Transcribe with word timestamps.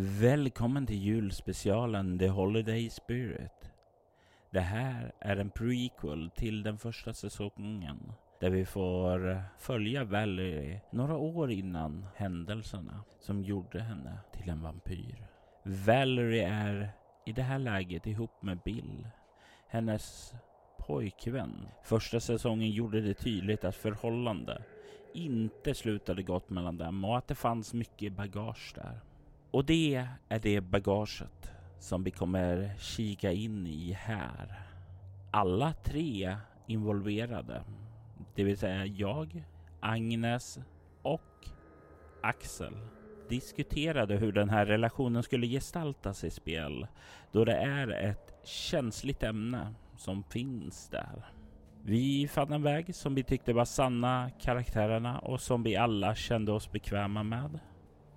Välkommen 0.00 0.86
till 0.86 1.02
julspecialen 1.02 2.18
The 2.18 2.28
Holiday 2.28 2.90
Spirit. 2.90 3.70
Det 4.50 4.60
här 4.60 5.12
är 5.18 5.36
en 5.36 5.50
prequel 5.50 6.30
till 6.30 6.62
den 6.62 6.78
första 6.78 7.12
säsongen 7.12 8.12
där 8.40 8.50
vi 8.50 8.64
får 8.64 9.42
följa 9.58 10.04
Valerie 10.04 10.80
några 10.90 11.16
år 11.16 11.50
innan 11.50 12.06
händelserna 12.16 13.04
som 13.20 13.44
gjorde 13.44 13.80
henne 13.80 14.18
till 14.32 14.48
en 14.48 14.62
vampyr. 14.62 15.26
Valerie 15.62 16.48
är 16.48 16.90
i 17.26 17.32
det 17.32 17.42
här 17.42 17.58
läget 17.58 18.06
ihop 18.06 18.42
med 18.42 18.58
Bill, 18.64 19.08
hennes 19.68 20.34
pojkvän. 20.78 21.68
Första 21.82 22.20
säsongen 22.20 22.70
gjorde 22.70 23.00
det 23.00 23.14
tydligt 23.14 23.64
att 23.64 23.76
förhållande 23.76 24.62
inte 25.14 25.74
slutade 25.74 26.22
gott 26.22 26.50
mellan 26.50 26.78
dem 26.78 27.04
och 27.04 27.18
att 27.18 27.28
det 27.28 27.34
fanns 27.34 27.74
mycket 27.74 28.12
bagage 28.12 28.72
där. 28.74 29.00
Och 29.50 29.64
det 29.64 30.06
är 30.28 30.38
det 30.38 30.60
bagaget 30.60 31.52
som 31.78 32.04
vi 32.04 32.10
kommer 32.10 32.74
kika 32.78 33.32
in 33.32 33.66
i 33.66 33.92
här. 33.92 34.62
Alla 35.30 35.72
tre 35.72 36.36
involverade, 36.66 37.62
det 38.34 38.44
vill 38.44 38.58
säga 38.58 38.86
jag, 38.86 39.44
Agnes 39.80 40.58
och 41.02 41.48
Axel 42.22 42.74
diskuterade 43.28 44.16
hur 44.16 44.32
den 44.32 44.50
här 44.50 44.66
relationen 44.66 45.22
skulle 45.22 45.46
gestaltas 45.46 46.24
i 46.24 46.30
spel 46.30 46.86
då 47.32 47.44
det 47.44 47.56
är 47.56 47.88
ett 47.88 48.34
känsligt 48.44 49.22
ämne 49.22 49.74
som 49.96 50.22
finns 50.22 50.88
där. 50.88 51.32
Vi 51.84 52.28
fann 52.28 52.52
en 52.52 52.62
väg 52.62 52.94
som 52.94 53.14
vi 53.14 53.22
tyckte 53.22 53.52
var 53.52 53.64
sanna 53.64 54.30
karaktärerna 54.40 55.18
och 55.18 55.40
som 55.40 55.62
vi 55.62 55.76
alla 55.76 56.14
kände 56.14 56.52
oss 56.52 56.72
bekväma 56.72 57.22
med. 57.22 57.60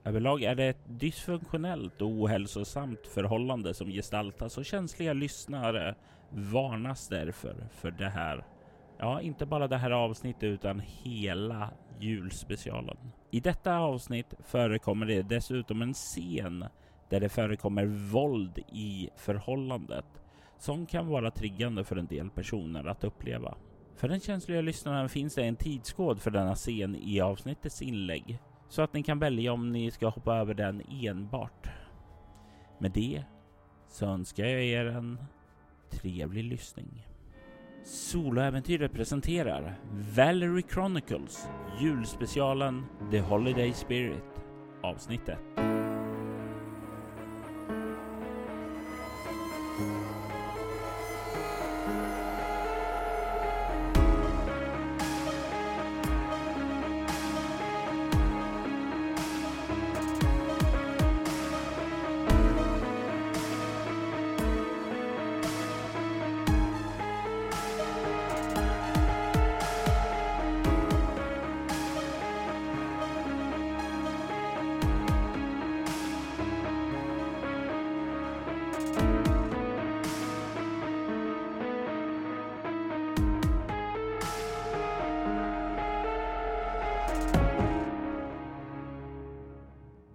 Överlag 0.04 0.44
är 0.44 0.56
det 0.56 0.66
ett 0.66 0.84
dysfunktionellt 0.86 2.02
och 2.02 2.08
ohälsosamt 2.08 3.08
förhållande 3.08 3.74
som 3.74 3.88
gestaltas 3.88 4.58
och 4.58 4.66
känsliga 4.66 5.14
lyssnare 5.14 5.96
varnas 6.30 7.08
därför 7.08 7.56
för 7.72 7.92
det 7.92 8.10
här. 8.10 8.46
Ja, 8.98 9.22
inte 9.22 9.46
bara 9.46 9.68
det 9.68 9.78
här 9.78 9.92
avsnittet 9.92 10.44
utan 10.44 10.80
hela 10.80 11.70
julspecialen. 12.00 12.98
I 13.32 13.40
detta 13.40 13.78
avsnitt 13.78 14.34
förekommer 14.46 15.06
det 15.06 15.22
dessutom 15.22 15.82
en 15.82 15.94
scen 15.94 16.66
där 17.10 17.20
det 17.20 17.30
förekommer 17.30 17.86
våld 17.86 18.60
i 18.74 19.10
förhållandet 19.16 20.06
som 20.60 20.86
kan 20.86 21.08
vara 21.08 21.32
triggande 21.32 21.84
för 21.84 21.96
en 21.96 22.08
del 22.08 22.30
personer 22.30 22.86
att 22.86 23.04
uppleva. 23.04 23.56
För 23.96 24.08
den 24.08 24.20
känsliga 24.20 24.62
lyssnaren 24.62 25.10
finns 25.10 25.36
det 25.36 25.44
en 25.44 25.56
tidskod 25.56 26.22
för 26.22 26.32
denna 26.32 26.56
scen 26.56 26.96
i 26.96 27.22
avsnittets 27.22 27.82
inlägg 27.82 28.40
så 28.72 28.82
att 28.82 28.94
ni 28.94 29.04
kan 29.04 29.20
välja 29.20 29.54
om 29.54 29.72
ni 29.72 29.92
ska 29.92 30.10
hoppa 30.10 30.36
över 30.36 30.54
den 30.54 30.82
enbart. 30.90 31.68
Med 32.80 32.92
det 32.92 33.24
så 33.88 34.06
önskar 34.06 34.46
jag 34.46 34.64
er 34.64 34.86
en 34.86 35.20
trevlig 35.90 36.44
lyssning. 36.44 37.08
Soloäventyret 37.84 38.94
presenterar 38.94 39.80
Valerie 40.16 40.64
Chronicles 40.74 41.50
julspecialen 41.82 42.86
The 43.12 43.20
Holiday 43.20 43.74
Spirit 43.74 44.46
avsnittet. 44.84 45.81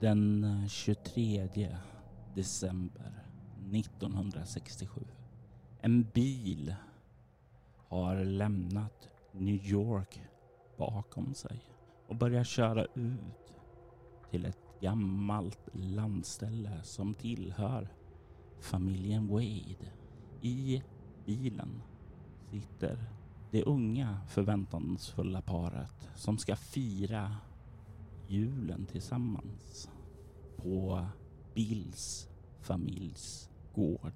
Den 0.06 0.44
eh, 0.44 0.66
23 0.68 1.76
december 2.34 3.12
1967. 3.72 5.00
En 5.80 6.04
bil 6.14 6.74
har 7.88 8.24
lämnat 8.24 9.08
New 9.32 9.66
York 9.66 10.20
bakom 10.76 11.34
sig 11.34 11.60
och 12.06 12.16
börjar 12.16 12.44
köra 12.44 12.84
ut 12.84 13.56
till 14.30 14.44
ett 14.44 14.58
gammalt 14.80 15.68
landställe 15.72 16.82
som 16.82 17.14
tillhör 17.14 17.88
familjen 18.60 19.28
Wade. 19.28 19.92
I 20.40 20.82
bilen 21.24 21.82
sitter 22.50 23.04
det 23.50 23.62
unga 23.62 24.20
förväntansfulla 24.28 25.42
paret 25.42 26.08
som 26.14 26.38
ska 26.38 26.56
fira 26.56 27.36
julen 28.28 28.86
tillsammans 28.86 29.90
på 30.56 31.06
Bills 31.54 32.28
familjs 32.60 33.50
gård. 33.74 34.12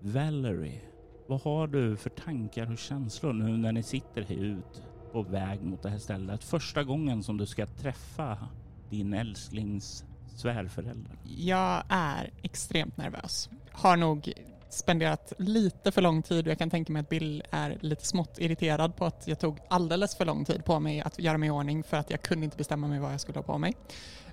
Valerie, 0.00 0.80
vad 1.26 1.40
har 1.40 1.66
du 1.66 1.96
för 1.96 2.10
tankar 2.10 2.72
och 2.72 2.78
känslor 2.78 3.32
nu 3.32 3.56
när 3.56 3.72
ni 3.72 3.82
sitter 3.82 4.22
här 4.22 4.36
ut 4.36 4.82
på 5.12 5.22
väg 5.22 5.62
mot 5.62 5.82
det 5.82 5.90
här 5.90 5.98
stället? 5.98 6.44
Första 6.44 6.84
gången 6.84 7.22
som 7.22 7.36
du 7.36 7.46
ska 7.46 7.66
träffa 7.66 8.48
din 8.90 9.14
älsklings 9.14 10.04
svärföräldrar. 10.36 11.16
Jag 11.24 11.82
är 11.88 12.30
extremt 12.42 12.96
nervös. 12.96 13.50
Har 13.72 13.96
nog 13.96 14.32
spenderat 14.68 15.32
lite 15.38 15.92
för 15.92 16.02
lång 16.02 16.22
tid 16.22 16.46
och 16.46 16.50
jag 16.50 16.58
kan 16.58 16.70
tänka 16.70 16.92
mig 16.92 17.00
att 17.00 17.08
Bill 17.08 17.42
är 17.50 17.78
lite 17.80 18.06
smått 18.06 18.38
irriterad 18.38 18.96
på 18.96 19.04
att 19.04 19.28
jag 19.28 19.38
tog 19.38 19.58
alldeles 19.68 20.16
för 20.16 20.24
lång 20.24 20.44
tid 20.44 20.64
på 20.64 20.80
mig 20.80 21.00
att 21.00 21.18
göra 21.18 21.38
mig 21.38 21.46
i 21.46 21.50
ordning 21.50 21.82
för 21.82 21.96
att 21.96 22.10
jag 22.10 22.22
kunde 22.22 22.44
inte 22.44 22.56
bestämma 22.56 22.88
mig 22.88 22.98
vad 22.98 23.12
jag 23.12 23.20
skulle 23.20 23.38
ha 23.38 23.42
på 23.42 23.58
mig 23.58 23.74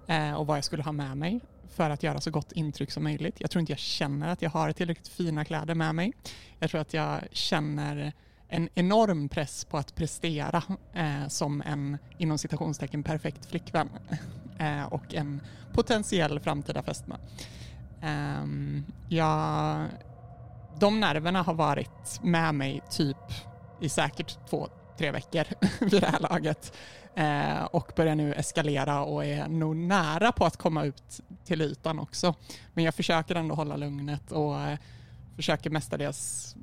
Eh, 0.07 0.33
och 0.33 0.47
vad 0.47 0.57
jag 0.57 0.63
skulle 0.63 0.83
ha 0.83 0.91
med 0.91 1.17
mig 1.17 1.39
för 1.69 1.89
att 1.89 2.03
göra 2.03 2.21
så 2.21 2.31
gott 2.31 2.51
intryck 2.51 2.91
som 2.91 3.03
möjligt. 3.03 3.35
Jag 3.39 3.51
tror 3.51 3.59
inte 3.59 3.71
jag 3.71 3.79
känner 3.79 4.29
att 4.29 4.41
jag 4.41 4.49
har 4.49 4.71
tillräckligt 4.71 5.07
fina 5.07 5.45
kläder 5.45 5.75
med 5.75 5.95
mig. 5.95 6.13
Jag 6.59 6.69
tror 6.69 6.81
att 6.81 6.93
jag 6.93 7.21
känner 7.31 8.13
en 8.47 8.69
enorm 8.73 9.29
press 9.29 9.65
på 9.65 9.77
att 9.77 9.95
prestera 9.95 10.63
eh, 10.93 11.27
som 11.27 11.61
en 11.65 11.97
inom 12.17 12.37
citationstecken 12.37 13.03
perfekt 13.03 13.45
flickvän 13.45 13.89
eh, 14.59 14.83
och 14.83 15.13
en 15.13 15.41
potentiell 15.73 16.39
framtida 16.39 16.83
fästmö. 16.83 17.15
Eh, 18.01 18.45
ja, 19.09 19.85
de 20.79 20.99
nerverna 20.99 21.41
har 21.41 21.53
varit 21.53 22.19
med 22.23 22.55
mig 22.55 22.81
typ 22.89 23.17
i 23.81 23.89
säkert 23.89 24.49
två, 24.49 24.67
tre 24.97 25.11
veckor 25.11 25.43
vid 25.79 26.01
det 26.01 26.07
här 26.07 26.19
laget 26.19 26.73
eh, 27.15 27.63
och 27.63 27.91
börjar 27.95 28.15
nu 28.15 28.33
eskalera 28.33 29.03
och 29.03 29.25
är 29.25 29.47
nog 29.47 29.75
nära 29.75 30.31
på 30.31 30.45
att 30.45 30.57
komma 30.57 30.85
ut 30.85 31.21
till 31.45 31.61
ytan 31.61 31.99
också. 31.99 32.35
Men 32.73 32.83
jag 32.83 32.95
försöker 32.95 33.35
ändå 33.35 33.55
hålla 33.55 33.75
lugnet 33.75 34.31
och 34.31 34.59
eh, 34.59 34.77
försöker 35.35 35.69
mestadels 35.69 36.55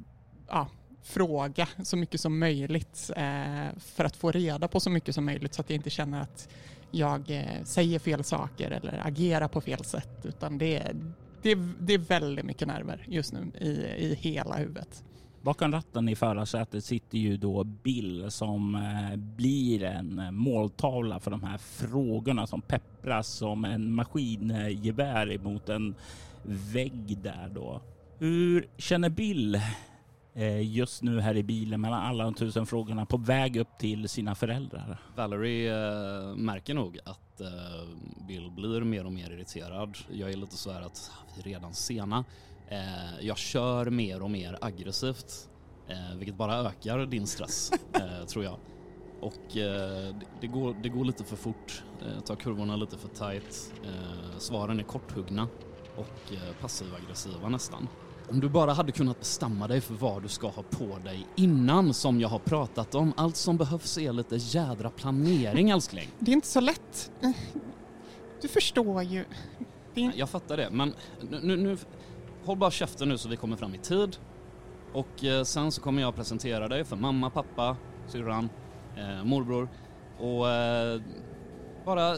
ja, 0.48 0.68
fråga 1.02 1.68
så 1.82 1.96
mycket 1.96 2.20
som 2.20 2.38
möjligt 2.38 3.10
eh, 3.16 3.66
för 3.78 4.04
att 4.04 4.16
få 4.16 4.30
reda 4.30 4.68
på 4.68 4.80
så 4.80 4.90
mycket 4.90 5.14
som 5.14 5.24
möjligt 5.24 5.54
så 5.54 5.60
att 5.60 5.70
jag 5.70 5.74
inte 5.74 5.90
känner 5.90 6.20
att 6.20 6.48
jag 6.90 7.30
eh, 7.30 7.64
säger 7.64 7.98
fel 7.98 8.24
saker 8.24 8.70
eller 8.70 9.02
agerar 9.04 9.48
på 9.48 9.60
fel 9.60 9.84
sätt 9.84 10.24
utan 10.24 10.58
det 10.58 10.76
är 10.76 10.96
det, 11.42 11.50
är, 11.50 11.72
det 11.80 11.94
är 11.94 11.98
väldigt 11.98 12.44
mycket 12.44 12.68
nerver 12.68 13.04
just 13.08 13.32
nu 13.32 13.52
i, 13.60 13.70
i 14.06 14.14
hela 14.14 14.56
huvudet. 14.56 15.04
Bakom 15.42 15.72
ratten 15.72 16.08
i 16.08 16.16
förarsätet 16.16 16.84
sitter 16.84 17.18
ju 17.18 17.36
då 17.36 17.64
Bill 17.64 18.30
som 18.30 18.74
eh, 18.74 19.16
blir 19.16 19.82
en 19.82 20.18
eh, 20.18 20.30
måltavla 20.30 21.20
för 21.20 21.30
de 21.30 21.42
här 21.42 21.58
frågorna 21.58 22.46
som 22.46 22.62
peppras 22.62 23.28
som 23.28 23.64
en 23.64 23.94
maskingevär 23.94 25.32
emot 25.32 25.68
en 25.68 25.94
vägg 26.42 27.18
där 27.22 27.50
då. 27.54 27.80
Hur 28.18 28.66
känner 28.76 29.08
Bill 29.08 29.60
eh, 30.34 30.74
just 30.74 31.02
nu 31.02 31.20
här 31.20 31.36
i 31.36 31.42
bilen 31.42 31.80
mellan 31.80 32.00
alla 32.00 32.24
de 32.24 32.34
tusen 32.34 32.66
frågorna 32.66 33.06
på 33.06 33.16
väg 33.16 33.56
upp 33.56 33.78
till 33.78 34.08
sina 34.08 34.34
föräldrar. 34.34 34.98
Valerie 35.16 35.72
äh, 36.30 36.36
märker 36.36 36.74
nog 36.74 36.98
att 37.04 37.40
äh, 37.40 37.48
Bill 38.28 38.50
blir 38.50 38.80
mer 38.80 39.06
och 39.06 39.12
mer 39.12 39.30
irriterad. 39.30 39.98
Jag 40.12 40.32
är 40.32 40.36
lite 40.36 40.56
så 40.56 40.72
här 40.72 40.82
att 40.82 41.10
vi 41.34 41.40
är 41.40 41.44
redan 41.44 41.74
sena. 41.74 42.24
Äh, 42.68 43.20
jag 43.20 43.38
kör 43.38 43.90
mer 43.90 44.22
och 44.22 44.30
mer 44.30 44.58
aggressivt, 44.60 45.48
vilket 46.16 46.36
bara 46.36 46.54
ökar 46.54 47.06
din 47.06 47.26
stress, 47.26 47.72
tror 48.26 48.44
jag. 48.44 48.58
Och 49.20 49.52
det, 50.40 50.46
går, 50.46 50.76
det 50.82 50.88
går 50.88 51.04
lite 51.04 51.24
för 51.24 51.36
fort, 51.36 51.82
tar 52.24 52.36
kurvorna 52.36 52.76
lite 52.76 52.98
för 52.98 53.08
tight, 53.08 53.72
svaren 54.38 54.80
är 54.80 54.84
korthuggna 54.84 55.48
och 55.98 56.32
eh, 56.32 56.54
passiv-aggressiva 56.60 57.48
nästan. 57.48 57.88
Om 58.30 58.40
du 58.40 58.48
bara 58.48 58.72
hade 58.72 58.92
kunnat 58.92 59.18
bestämma 59.18 59.68
dig 59.68 59.80
för 59.80 59.94
vad 59.94 60.22
du 60.22 60.28
ska 60.28 60.48
ha 60.48 60.62
på 60.62 60.98
dig 61.04 61.26
innan 61.36 61.94
som 61.94 62.20
jag 62.20 62.28
har 62.28 62.38
pratat 62.38 62.94
om. 62.94 63.12
Allt 63.16 63.36
som 63.36 63.56
behövs 63.56 63.98
är 63.98 64.12
lite 64.12 64.36
jädra 64.36 64.90
planering 64.90 65.70
älskling. 65.70 66.08
Det 66.18 66.30
är 66.30 66.32
inte 66.32 66.46
så 66.46 66.60
lätt. 66.60 67.12
Du 68.42 68.48
förstår 68.48 69.02
ju. 69.02 69.24
Det 69.94 70.04
är... 70.04 70.12
Jag 70.16 70.30
fattar 70.30 70.56
det, 70.56 70.68
men 70.70 70.94
nu, 71.30 71.56
nu 71.56 71.78
håll 72.48 72.58
bara 72.58 72.70
käften 72.70 73.08
nu 73.08 73.18
så 73.18 73.28
vi 73.28 73.36
kommer 73.36 73.56
fram 73.56 73.74
i 73.74 73.78
tid. 73.78 74.16
Och 74.92 75.24
eh, 75.24 75.44
sen 75.44 75.72
så 75.72 75.80
kommer 75.80 76.02
jag 76.02 76.14
presentera 76.14 76.68
dig 76.68 76.84
för 76.84 76.96
mamma, 76.96 77.30
pappa, 77.30 77.76
syrran, 78.06 78.50
eh, 78.96 79.24
morbror 79.24 79.68
och 80.18 80.48
eh, 80.50 81.00
bara... 81.84 82.16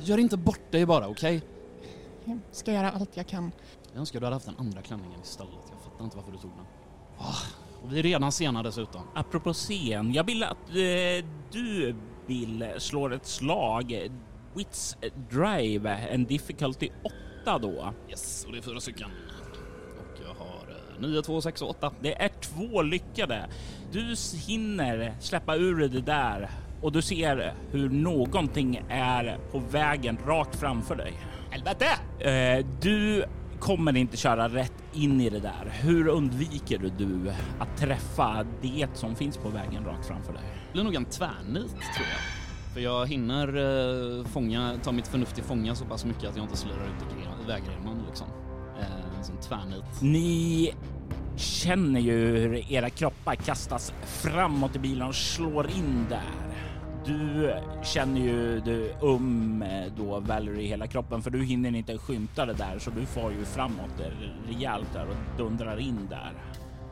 Gör 0.00 0.18
inte 0.18 0.36
bort 0.36 0.72
dig 0.72 0.86
bara, 0.86 1.08
okej? 1.08 1.42
Jag 2.24 2.38
ska 2.50 2.72
göra 2.72 2.90
allt 2.90 3.16
jag 3.16 3.26
kan. 3.26 3.52
Jag 3.92 4.00
önskar 4.00 4.20
du 4.20 4.26
hade 4.26 4.36
haft 4.36 4.46
den 4.46 4.58
andra 4.58 4.82
klänningen 4.82 5.20
istället. 5.20 5.54
Jag 5.70 5.82
fattar 5.82 6.04
inte 6.04 6.16
varför 6.16 6.32
du 6.32 6.38
tog 6.38 6.50
den. 6.50 6.66
Åh, 7.18 7.42
och 7.82 7.92
vi 7.92 7.98
är 7.98 8.02
redan 8.02 8.32
sena 8.32 8.62
dessutom. 8.62 9.02
Apropå 9.14 9.52
scen, 9.52 10.12
jag 10.12 10.24
vill 10.24 10.42
att 10.42 10.68
eh, 10.68 11.26
du 11.52 11.94
Bill 12.26 12.66
slår 12.78 13.14
ett 13.14 13.26
slag. 13.26 14.10
Wits 14.54 14.96
Drive, 15.30 15.90
en 15.90 16.24
difficulty 16.24 16.88
8 17.02 17.14
då. 17.44 17.92
Yes, 18.08 18.44
och 18.46 18.52
det 18.52 18.58
är 18.58 18.62
fyra 18.62 18.80
stycken. 18.80 19.10
Och 19.98 20.20
jag 20.26 20.34
har 20.34 20.76
eh, 21.04 21.08
9, 21.08 21.22
2, 21.22 21.40
6 21.40 21.62
och 21.62 21.70
8. 21.70 21.92
Det 22.00 22.22
är 22.22 22.28
två 22.28 22.82
lyckade. 22.82 23.48
Du 23.92 24.14
hinner 24.46 25.14
släppa 25.20 25.56
ur 25.56 25.88
det 25.88 26.00
där 26.00 26.50
och 26.82 26.92
du 26.92 27.02
ser 27.02 27.54
hur 27.70 27.88
någonting 27.88 28.82
är 28.88 29.38
på 29.52 29.58
vägen 29.58 30.18
rakt 30.26 30.56
framför 30.56 30.96
dig. 30.96 31.12
Helvete! 31.50 31.86
Eh, 32.20 32.66
du 32.80 33.24
kommer 33.60 33.96
inte 33.96 34.16
köra 34.16 34.48
rätt 34.48 34.72
in 34.92 35.20
i 35.20 35.30
det 35.30 35.40
där. 35.40 35.72
Hur 35.80 36.08
undviker 36.08 36.78
du 36.98 37.32
att 37.58 37.76
träffa 37.76 38.46
det 38.62 38.86
som 38.94 39.16
finns 39.16 39.36
på 39.36 39.48
vägen 39.48 39.84
rakt 39.84 40.06
framför 40.06 40.32
dig? 40.32 40.42
Det 40.66 40.72
blir 40.72 40.84
nog 40.84 40.94
en 40.94 41.04
tvärnit 41.04 41.70
tror 41.70 42.06
jag. 42.10 42.41
För 42.72 42.80
jag 42.80 43.06
hinner 43.06 43.48
eh, 43.48 44.24
fånga, 44.24 44.74
ta 44.82 44.92
mitt 44.92 45.08
förnuft 45.08 45.34
till 45.34 45.44
fånga 45.44 45.74
så 45.74 45.84
pass 45.84 46.04
mycket 46.04 46.30
att 46.30 46.36
jag 46.36 46.44
inte 46.44 46.56
slirar 46.56 46.84
ut 46.84 47.48
vägrenen 47.48 48.02
liksom. 48.08 48.26
Eh, 48.80 49.22
sån 49.22 49.36
tvärnit. 49.36 50.02
Ni 50.02 50.72
känner 51.36 52.00
ju 52.00 52.36
hur 52.36 52.72
era 52.72 52.90
kroppar 52.90 53.34
kastas 53.34 53.92
framåt 54.06 54.76
i 54.76 54.78
bilen 54.78 55.08
och 55.08 55.14
slår 55.14 55.70
in 55.70 56.06
där. 56.08 56.52
Du 57.06 57.54
känner 57.82 58.20
ju 58.20 58.60
du 58.60 58.94
um 59.00 59.62
eh, 59.62 59.92
då 59.96 60.20
Valerie 60.20 60.62
i 60.62 60.66
hela 60.66 60.86
kroppen 60.86 61.22
för 61.22 61.30
du 61.30 61.44
hinner 61.44 61.76
inte 61.76 61.98
skymta 61.98 62.46
det 62.46 62.52
där 62.52 62.78
så 62.78 62.90
du 62.90 63.06
får 63.06 63.32
ju 63.32 63.44
framåt 63.44 63.96
där, 63.98 64.34
rejält 64.46 64.92
där 64.92 65.06
och 65.06 65.38
dundrar 65.38 65.80
in 65.80 66.06
där. 66.10 66.32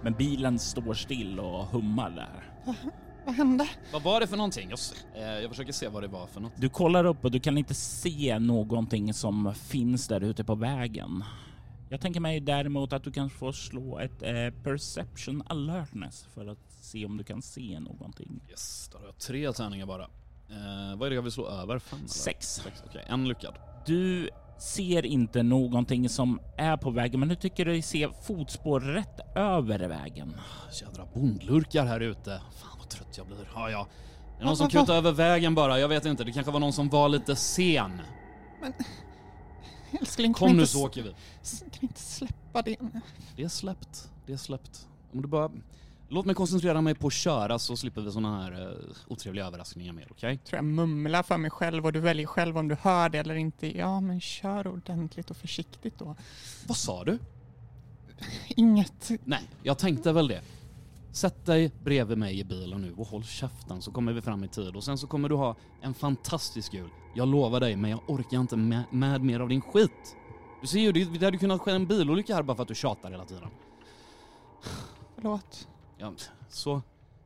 Men 0.02 0.12
bilen 0.12 0.58
står 0.58 0.94
still 0.94 1.40
och 1.40 1.66
hummar 1.66 2.10
där. 2.10 2.74
Vad 3.30 3.36
hände? 3.36 3.68
Vad 3.92 4.02
var 4.02 4.20
det 4.20 4.26
för 4.26 4.36
någonting? 4.36 4.70
Jag, 4.70 4.78
eh, 5.22 5.40
jag 5.40 5.50
försöker 5.50 5.72
se 5.72 5.88
vad 5.88 6.02
det 6.02 6.08
var 6.08 6.26
för 6.26 6.40
något. 6.40 6.52
Du 6.56 6.68
kollar 6.68 7.04
upp 7.04 7.24
och 7.24 7.30
du 7.30 7.40
kan 7.40 7.58
inte 7.58 7.74
se 7.74 8.38
någonting 8.38 9.14
som 9.14 9.54
finns 9.54 10.08
där 10.08 10.20
ute 10.20 10.44
på 10.44 10.54
vägen. 10.54 11.24
Jag 11.88 12.00
tänker 12.00 12.20
mig 12.20 12.40
däremot 12.40 12.92
att 12.92 13.04
du 13.04 13.12
kan 13.12 13.30
få 13.30 13.52
slå 13.52 13.98
ett 13.98 14.22
eh, 14.22 14.62
perception 14.62 15.42
alertness 15.46 16.26
för 16.34 16.46
att 16.46 16.58
se 16.80 17.06
om 17.06 17.16
du 17.16 17.24
kan 17.24 17.42
se 17.42 17.80
någonting. 17.80 18.40
Yes, 18.50 18.88
då 18.92 18.98
har 18.98 19.04
jag 19.04 19.18
tre 19.18 19.52
tärningar 19.52 19.86
bara. 19.86 20.04
Eh, 20.04 20.96
vad 20.96 21.06
är 21.06 21.10
det 21.10 21.14
jag 21.14 21.22
vill 21.22 21.32
slå 21.32 21.48
över? 21.48 21.78
Fem 21.78 21.98
eller? 21.98 22.08
Sex. 22.08 22.46
Sex, 22.46 22.82
okej. 22.86 23.04
En 23.08 23.28
lyckad. 23.28 23.54
Du 23.86 24.30
ser 24.58 25.06
inte 25.06 25.42
någonting 25.42 26.08
som 26.08 26.40
är 26.56 26.76
på 26.76 26.90
vägen, 26.90 27.20
men 27.20 27.28
du 27.28 27.34
tycker 27.34 27.64
dig 27.64 27.82
se 27.82 28.08
fotspår 28.26 28.80
rätt 28.80 29.36
över 29.36 29.78
vägen. 29.88 30.36
Jädra 30.82 31.06
bondlurkar 31.14 31.86
här 31.86 32.00
ute. 32.00 32.40
Fan 32.60 32.69
vad 32.90 32.98
trött 32.98 33.19
jag 33.19 33.26
blir. 33.26 33.48
Ja, 33.54 33.70
ja. 33.70 33.87
Det 34.37 34.42
är 34.42 34.46
någon 34.46 34.56
som 34.56 34.69
kutade 34.69 34.98
över 34.98 35.12
vägen 35.12 35.54
bara. 35.54 35.81
Jag 35.81 35.88
vet 35.88 36.04
inte. 36.04 36.25
Det 36.25 36.32
kanske 36.32 36.52
var 36.52 36.60
någon 36.60 36.72
som 36.72 36.88
var 36.88 37.08
lite 37.08 37.37
sen. 37.37 38.00
Älskling, 40.00 40.34
kan 40.34 40.48
Kom 40.48 40.56
nu 40.56 40.66
så 40.66 40.87
åker 40.87 41.02
vi. 41.02 41.14
kan 41.70 41.82
inte 41.82 42.00
släppa 42.00 42.62
det? 42.62 42.76
Det 43.37 43.42
är 43.42 43.48
släppt. 43.48 44.10
Det 44.26 44.32
är 44.32 44.37
släppt. 44.37 44.88
Om 45.12 45.22
du 45.22 45.28
bara... 45.28 45.50
Låt 46.08 46.26
mig 46.26 46.34
koncentrera 46.34 46.81
mig 46.81 46.94
på 46.94 47.06
att 47.06 47.12
köra 47.12 47.58
så 47.58 47.76
slipper 47.76 48.00
vi 48.00 48.12
såna 48.12 48.42
här 48.42 48.69
uh, 48.69 48.72
otrevliga 49.08 49.46
överraskningar 49.46 49.92
mer, 49.92 50.08
okej? 50.10 50.38
tror 50.38 50.56
jag 50.58 50.64
mumlar 50.64 51.22
för 51.22 51.37
mig 51.37 51.50
själv 51.50 51.87
och 51.87 51.92
du 51.92 52.00
väljer 52.00 52.26
själv 52.26 52.58
om 52.58 52.69
du 52.69 52.76
hör 52.82 53.08
det 53.08 53.19
eller 53.19 53.34
inte. 53.34 53.78
Ja, 53.78 54.00
men 54.00 54.20
kör 54.20 54.66
ordentligt 54.66 55.31
och 55.31 55.37
försiktigt 55.37 55.98
då. 55.98 56.16
Vad 56.66 56.76
sa 56.76 57.04
du? 57.04 57.19
Inget. 58.48 59.10
Nej, 59.25 59.42
jag 59.62 59.78
tänkte 59.78 60.12
väl 60.12 60.28
det. 60.28 60.40
Sätt 61.12 61.46
dig 61.46 61.72
bredvid 61.84 62.18
mig 62.18 62.38
i 62.38 62.44
bilen 62.44 62.82
nu 62.82 62.92
och 62.92 63.06
håll 63.06 63.24
käften 63.24 63.82
så 63.82 63.92
kommer 63.92 64.12
vi 64.12 64.20
fram 64.20 64.44
i 64.44 64.48
tid 64.48 64.76
och 64.76 64.84
sen 64.84 64.98
så 64.98 65.06
kommer 65.06 65.28
du 65.28 65.34
ha 65.34 65.56
en 65.80 65.94
fantastisk 65.94 66.74
jul. 66.74 66.90
Jag 67.14 67.28
lovar 67.28 67.60
dig, 67.60 67.76
men 67.76 67.90
jag 67.90 68.00
orkar 68.06 68.38
inte 68.38 68.56
med, 68.56 68.82
med 68.90 69.24
mer 69.24 69.40
av 69.40 69.48
din 69.48 69.60
skit. 69.60 70.16
Du 70.60 70.66
ser 70.66 70.78
ju, 70.78 70.92
det, 70.92 71.24
hade 71.24 71.38
kunnat 71.38 71.60
ske 71.60 71.70
en 71.70 71.86
bilolycka 71.86 72.34
här 72.34 72.42
bara 72.42 72.56
för 72.56 72.62
att 72.62 72.68
du 72.68 72.74
tjatar 72.74 73.10
hela 73.10 73.24
tiden. 73.24 73.48
Förlåt. 75.14 75.68
Ja, 75.98 76.12
så, 76.48 76.82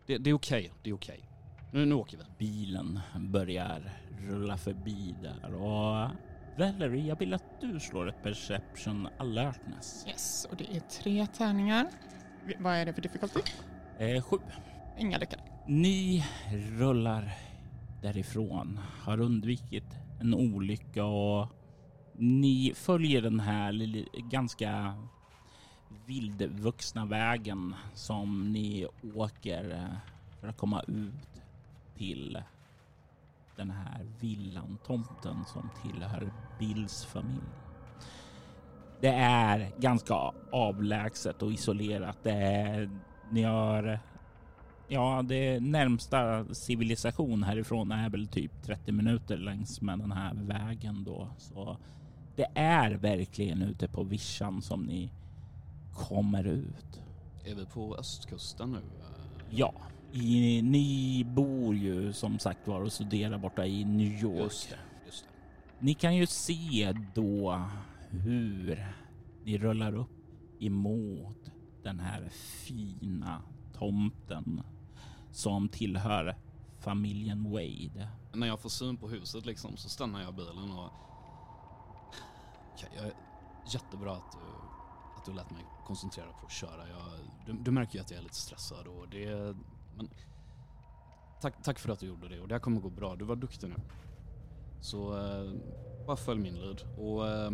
det, 0.06 0.19
det 0.19 0.30
är 0.30 0.34
okej, 0.34 0.72
det 0.82 0.90
är 0.90 0.94
okej. 0.94 1.30
Nu, 1.72 1.87
nu 1.87 1.94
åker 1.94 2.19
vi. 2.19 2.25
Bilen 2.38 3.00
börjar 3.16 3.92
rulla 4.19 4.56
förbi 4.56 5.14
där 5.22 5.54
och 5.54 6.10
Valerie, 6.58 7.06
jag 7.06 7.19
vill 7.19 7.34
att 7.34 7.60
du 7.60 7.80
slår 7.80 8.08
ett 8.08 8.22
perception 8.22 9.08
alertness. 9.19 10.04
Yes, 10.08 10.46
och 10.50 10.56
det 10.56 10.76
är 10.76 10.80
tre 10.80 11.26
tärningar. 11.26 11.90
Vad 12.58 12.75
är 12.75 12.87
det 12.87 12.92
för 12.92 13.02
difficulty? 13.02 13.40
Eh, 13.99 14.23
sju. 14.23 14.37
Inga 14.99 15.19
lyckade. 15.19 15.43
Ni 15.67 16.25
rullar 16.79 17.32
därifrån, 18.02 18.81
har 19.02 19.20
undvikit 19.20 19.85
en 20.20 20.35
olycka 20.35 21.05
och 21.05 21.49
ni 22.12 22.73
följer 22.75 23.23
den 23.23 23.41
här 23.41 23.73
lilla, 23.73 24.06
ganska 24.14 24.94
vildvuxna 26.06 27.06
vägen 27.06 27.75
som 27.94 28.52
ni 28.52 28.87
åker 29.14 29.70
eh, 29.70 29.97
för 30.40 30.49
att 30.49 30.56
komma 30.56 30.82
ut 30.82 31.43
till 31.97 32.43
den 33.56 33.70
här 33.70 34.06
villan, 34.20 34.79
tomten 34.87 35.44
som 35.47 35.70
tillhör 35.82 36.32
Bills 36.58 37.05
familj. 37.05 37.43
Det 39.00 39.14
är 39.19 39.70
ganska 39.79 40.33
avlägset 40.52 41.42
och 41.42 41.52
isolerat. 41.52 42.18
Det 42.23 42.33
är, 42.33 42.90
ni 43.31 43.43
har 43.43 44.00
Ja, 44.88 45.23
det 45.28 45.61
närmsta 45.61 46.45
civilisation 46.54 47.43
härifrån 47.43 47.93
är 47.93 48.11
väl 48.11 48.26
typ 48.26 48.62
30 48.62 48.93
minuter 48.93 49.37
längs 49.37 49.81
med 49.81 49.99
den 49.99 50.12
här 50.12 50.35
vägen 50.35 51.04
då. 51.04 51.28
Så 51.38 51.76
det 52.37 52.47
är 52.54 52.90
verkligen 52.90 53.62
ute 53.62 53.88
på 53.88 54.02
vischan 54.02 54.62
som 54.62 54.83
ni 54.83 55.12
kommer 55.95 56.45
ut. 56.45 57.00
Är 57.45 57.54
vi 57.54 57.66
på 57.66 57.97
östkusten 57.97 58.73
nu? 58.73 58.78
Ja, 59.50 59.75
i, 60.12 60.62
ni 60.62 61.25
bor 61.26 61.75
ju 61.75 62.12
som 62.12 62.38
sagt 62.38 62.69
var 62.69 62.81
och 62.81 62.93
studerar 62.93 63.38
borta 63.38 63.66
i 63.66 63.85
New 63.85 64.23
York. 64.23 64.43
Just 64.43 64.71
det, 64.71 64.76
just 65.07 65.25
det. 65.25 65.31
Ni 65.78 65.95
kan 65.95 66.16
ju 66.16 66.26
se 66.26 66.95
då 67.14 67.62
hur 68.11 68.87
ni 69.45 69.59
rullar 69.59 69.95
upp 69.95 70.11
emot 70.61 71.50
den 71.85 72.00
här 72.00 72.29
fina 72.29 73.43
tomten 73.73 74.62
som 75.33 75.69
tillhör 75.69 76.37
familjen 76.79 77.50
Wade. 77.50 78.09
När 78.33 78.47
jag 78.47 78.61
får 78.61 78.69
syn 78.69 78.97
på 78.97 79.09
huset 79.09 79.47
liksom 79.47 79.76
så 79.76 79.88
stannar 79.88 80.23
jag 80.23 80.35
bilen 80.35 80.71
och... 80.71 80.91
Jag 82.97 83.07
är 83.07 83.12
jättebra 83.73 84.12
att 84.12 84.33
du, 84.33 84.38
att 85.17 85.25
du 85.25 85.33
lät 85.33 85.50
mig 85.50 85.64
koncentrera 85.87 86.26
på 86.26 86.47
att 86.47 86.53
köra. 86.53 86.88
Jag, 86.88 87.03
du, 87.47 87.53
du 87.53 87.71
märker 87.71 87.95
ju 87.95 88.00
att 88.00 88.11
jag 88.11 88.19
är 88.19 88.23
lite 88.23 88.35
stressad 88.35 88.87
och 88.87 89.09
det... 89.09 89.57
Men, 89.97 90.09
tack, 91.41 91.62
tack 91.62 91.79
för 91.79 91.88
att 91.88 91.99
du 91.99 92.07
gjorde 92.07 92.29
det 92.29 92.41
och 92.41 92.49
det 92.49 92.55
här 92.55 92.61
kommer 92.61 92.81
gå 92.81 92.91
bra. 92.91 93.17
Du 93.17 93.25
var 93.25 93.37
duktig 93.37 93.69
nu. 93.69 93.76
Så 94.81 95.19
eh, 95.19 95.53
bara 96.07 96.17
följ 96.17 96.41
min 96.41 96.55
lyd. 96.55 96.83
Och 96.99 97.29
eh, 97.29 97.50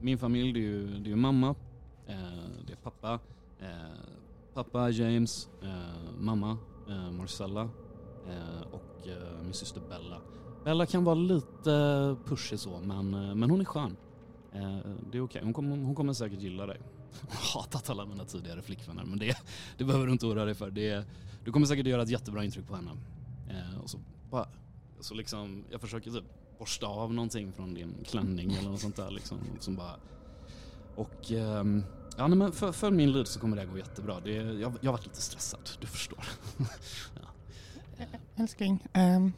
min 0.00 0.18
familj 0.18 0.52
det 0.52 0.60
är 0.60 0.62
ju, 0.62 0.98
det 0.98 1.08
är 1.08 1.10
ju 1.10 1.16
mamma, 1.16 1.54
eh, 2.06 2.48
det 2.66 2.72
är 2.72 2.76
pappa, 2.76 3.18
eh, 3.60 3.68
pappa 4.54 4.90
James, 4.90 5.48
eh, 5.62 6.20
mamma 6.20 6.58
eh, 6.88 7.10
Marcella 7.10 7.62
eh, 8.28 8.60
och 8.70 9.08
eh, 9.08 9.42
min 9.42 9.54
syster 9.54 9.80
Bella. 9.88 10.20
Bella 10.64 10.86
kan 10.86 11.04
vara 11.04 11.14
lite 11.14 12.16
pushig 12.24 12.58
så 12.58 12.80
men, 12.80 13.14
eh, 13.14 13.34
men 13.34 13.50
hon 13.50 13.60
är 13.60 13.64
skön. 13.64 13.96
Eh, 14.52 14.78
det 15.12 15.18
är 15.18 15.22
okej, 15.22 15.40
hon, 15.44 15.52
kommer, 15.52 15.76
hon 15.76 15.94
kommer 15.94 16.12
säkert 16.12 16.40
gilla 16.40 16.66
dig. 16.66 16.80
Jag 17.28 17.36
har 17.36 17.60
hatat 17.60 17.90
alla 17.90 18.06
mina 18.06 18.24
tidigare 18.24 18.62
flickvänner 18.62 19.04
men 19.04 19.18
det, 19.18 19.36
det 19.78 19.84
behöver 19.84 20.06
du 20.06 20.12
inte 20.12 20.26
oroa 20.26 20.44
dig 20.44 20.54
för. 20.54 20.70
Det, 20.70 21.04
du 21.44 21.52
kommer 21.52 21.66
säkert 21.66 21.86
göra 21.86 22.02
ett 22.02 22.08
jättebra 22.08 22.44
intryck 22.44 22.66
på 22.66 22.76
henne. 22.76 22.90
Eh, 23.48 23.80
och 23.82 23.90
så 23.90 23.98
bara, 24.30 24.48
så 25.00 25.14
liksom, 25.14 25.64
jag 25.70 25.80
försöker 25.80 26.10
typ 26.10 26.24
borsta 26.58 26.86
av 26.86 27.14
någonting 27.14 27.52
från 27.52 27.74
din 27.74 27.94
klänning 28.04 28.52
eller 28.52 28.70
något 28.70 28.80
sånt 28.80 28.96
där 28.96 29.10
liksom. 29.10 29.38
Som 29.60 29.76
bara... 29.76 29.96
Och 30.96 31.32
ehm, 31.32 31.84
ja, 32.18 32.26
nej, 32.26 32.38
men 32.38 32.52
för, 32.52 32.72
för 32.72 32.90
min 32.90 33.12
lyd 33.12 33.26
så 33.26 33.40
kommer 33.40 33.56
det 33.56 33.66
gå 33.66 33.78
jättebra. 33.78 34.20
Det, 34.20 34.32
jag, 34.32 34.58
jag 34.80 34.90
har 34.90 34.92
varit 34.92 35.06
lite 35.06 35.22
stressad, 35.22 35.70
du 35.80 35.86
förstår. 35.86 36.24
ja. 37.14 37.28
Älskling, 38.36 38.84
ehm, 38.92 39.32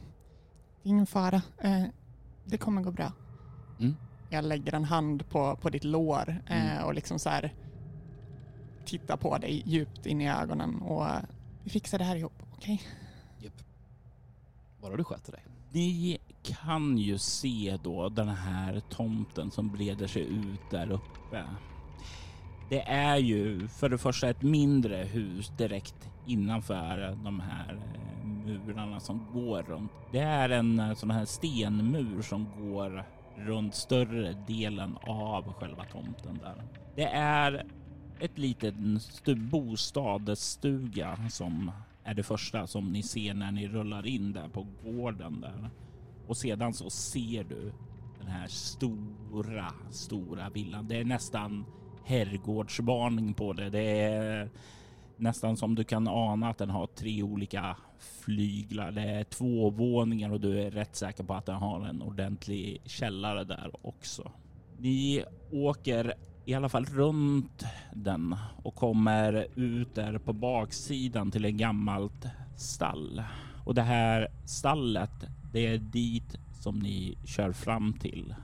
det 0.83 0.89
är 0.89 0.91
ingen 0.91 1.07
fara. 1.07 1.43
Eh, 1.59 1.85
det 2.45 2.59
kommer 2.59 2.83
gå 2.83 2.91
bra. 2.91 3.13
Mm. 3.81 3.97
Jag 4.31 4.45
lägger 4.45 4.75
en 4.75 4.85
hand 4.85 5.29
på, 5.29 5.57
på 5.57 5.71
ditt 5.71 5.85
lår 5.85 6.43
eh, 6.47 6.73
Mm. 6.73 6.85
och 6.85 6.95
liksom 6.95 7.19
så 7.19 7.29
här 7.31 7.55
tittar 8.85 9.17
på 9.17 9.39
dig 9.39 9.63
djupt 9.67 10.07
in 10.07 10.21
i 10.21 10.31
ögonen 10.31 10.83
och 10.83 11.07
eh, 11.07 11.23
vi 11.65 11.71
fixar 11.71 11.99
det 11.99 12.05
här 12.05 12.17
ihop, 12.17 12.43
okej? 12.53 12.83
Japp. 13.39 13.53
Bara 14.83 14.97
du 14.97 15.05
sköter 15.05 15.33
dig. 15.33 15.43
Ni 15.73 16.19
kan 16.43 16.99
ju 16.99 17.19
se 17.19 17.79
då 17.85 18.09
den 18.09 18.29
här 18.29 18.81
tomten 18.91 19.51
som 19.51 19.69
breder 19.73 20.07
sig 20.07 20.23
ut 20.23 20.71
där 20.71 20.91
uppe. 20.91 21.45
Det 22.71 22.81
är 22.83 23.17
ju 23.17 23.69
för 23.69 23.89
det 23.89 23.99
första 23.99 24.29
ett 24.29 24.43
mindre 24.43 24.97
hus 24.97 25.53
direkt 25.59 26.11
innanför 26.27 27.17
de 27.25 27.41
här 27.41 27.75
eh, 27.95 28.27
murarna 28.27 29.01
som 29.01 29.27
går 29.33 29.63
runt. 29.63 29.93
Det 30.13 30.19
är 30.19 30.51
en 30.51 30.81
eh, 30.81 30.95
sån 30.95 31.11
här 31.11 31.25
stenmur 31.25 32.23
som 32.23 32.47
går 32.59 33.05
runt 33.37 33.75
större 33.75 34.33
delen 34.47 34.97
av 35.07 35.53
själva 35.53 35.85
tomten 35.85 36.39
där. 36.43 36.63
Det 36.97 37.07
är 37.15 37.67
ett 38.21 38.39
litet 38.39 38.75
stu- 38.75 39.51
bostadsstuga 39.51 41.19
som 41.31 41.71
är 42.05 42.15
det 42.15 42.23
första 42.23 42.67
som 42.67 42.93
ni 42.93 43.03
ser 43.03 43.35
när 43.35 43.53
ni 43.53 43.69
rullar 43.69 44.07
in 44.07 44.33
där 44.33 44.49
på 44.49 44.67
gården 44.85 45.41
där. 45.41 45.71
Och 46.27 46.37
sedan 46.37 46.75
så 46.75 46.91
ser 46.91 47.45
du 47.45 47.73
den 48.19 48.29
här 48.29 48.47
stora, 48.47 49.73
stora 49.91 50.51
villan. 50.51 50.89
Det 50.89 50.97
är 50.97 51.05
nästan 51.05 51.65
herrgårdsvarning 52.05 53.35
på 53.35 53.53
det. 53.53 53.71
Det 53.71 54.01
är 54.01 54.51
nästan 55.17 55.57
som 55.57 55.75
du 55.75 55.85
kan 55.85 56.09
ana 56.09 56.49
att 56.49 56.59
den 56.59 56.71
har 56.71 56.87
tre 56.87 57.23
olika 57.23 57.77
flyglar. 57.99 58.93
Det 58.93 59.03
är 59.03 59.25
två 59.25 59.71
våningar 59.71 60.33
och 60.33 60.41
du 60.41 60.63
är 60.63 60.71
rätt 60.71 60.97
säker 60.97 61.25
på 61.25 61.35
att 61.35 61.47
den 61.47 61.57
har 61.57 61.87
en 61.87 62.03
ordentlig 62.03 62.83
källare 62.85 63.45
där 63.45 63.71
också. 63.83 64.33
Ni 64.79 65.25
åker 65.53 66.15
i 66.45 66.55
alla 66.55 66.69
fall 66.69 66.85
runt 66.85 67.65
den 67.93 68.37
och 68.63 68.75
kommer 68.75 69.47
ut 69.55 69.95
där 69.95 70.19
på 70.19 70.33
baksidan 70.33 71.31
till 71.31 71.45
ett 71.45 71.55
gammalt 71.55 72.27
stall. 72.57 73.23
Och 73.65 73.75
det 73.75 73.83
här 73.83 74.29
stallet, 74.45 75.27
det 75.53 75.67
är 75.67 75.79
dit 75.79 76.37
som 76.61 76.79
ni 76.79 77.19
kör 77.25 77.53
fram 77.53 77.93
till. 77.93 78.35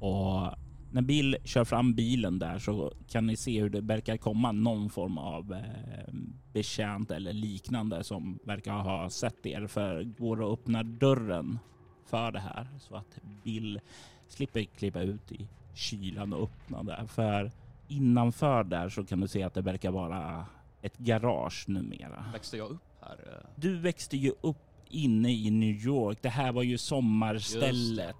Och 0.00 0.54
när 0.90 1.02
Bill 1.02 1.36
kör 1.44 1.64
fram 1.64 1.94
bilen 1.94 2.38
där 2.38 2.58
så 2.58 2.92
kan 3.08 3.26
ni 3.26 3.36
se 3.36 3.60
hur 3.60 3.70
det 3.70 3.80
verkar 3.80 4.16
komma 4.16 4.52
någon 4.52 4.90
form 4.90 5.18
av 5.18 5.52
eh, 5.52 6.14
betjänt 6.52 7.10
eller 7.10 7.32
liknande 7.32 8.04
som 8.04 8.38
verkar 8.44 8.72
ha 8.72 9.10
sett 9.10 9.46
er 9.46 9.66
för 9.66 10.02
går 10.02 10.40
och 10.40 10.52
öppnar 10.52 10.84
dörren 10.84 11.58
för 12.06 12.32
det 12.32 12.40
här 12.40 12.66
så 12.78 12.96
att 12.96 13.18
Bill 13.44 13.80
slipper 14.28 14.64
klippa 14.64 15.00
ut 15.00 15.32
i 15.32 15.48
kylan 15.74 16.32
och 16.32 16.42
öppna 16.42 16.82
där. 16.82 17.06
För 17.06 17.50
innanför 17.88 18.64
där 18.64 18.88
så 18.88 19.04
kan 19.04 19.20
du 19.20 19.28
se 19.28 19.42
att 19.42 19.54
det 19.54 19.60
verkar 19.60 19.90
vara 19.90 20.46
ett 20.82 20.98
garage 20.98 21.64
numera. 21.68 22.24
Växte 22.32 22.56
jag 22.56 22.70
upp 22.70 22.82
här? 23.00 23.12
eh? 23.12 23.48
Du 23.56 23.76
växte 23.76 24.16
ju 24.16 24.32
upp 24.40 24.69
inne 24.90 25.32
i 25.32 25.50
New 25.50 25.86
York. 25.86 26.18
Det 26.22 26.28
här 26.28 26.52
var 26.52 26.62
ju 26.62 26.78
sommarstället. 26.78 28.16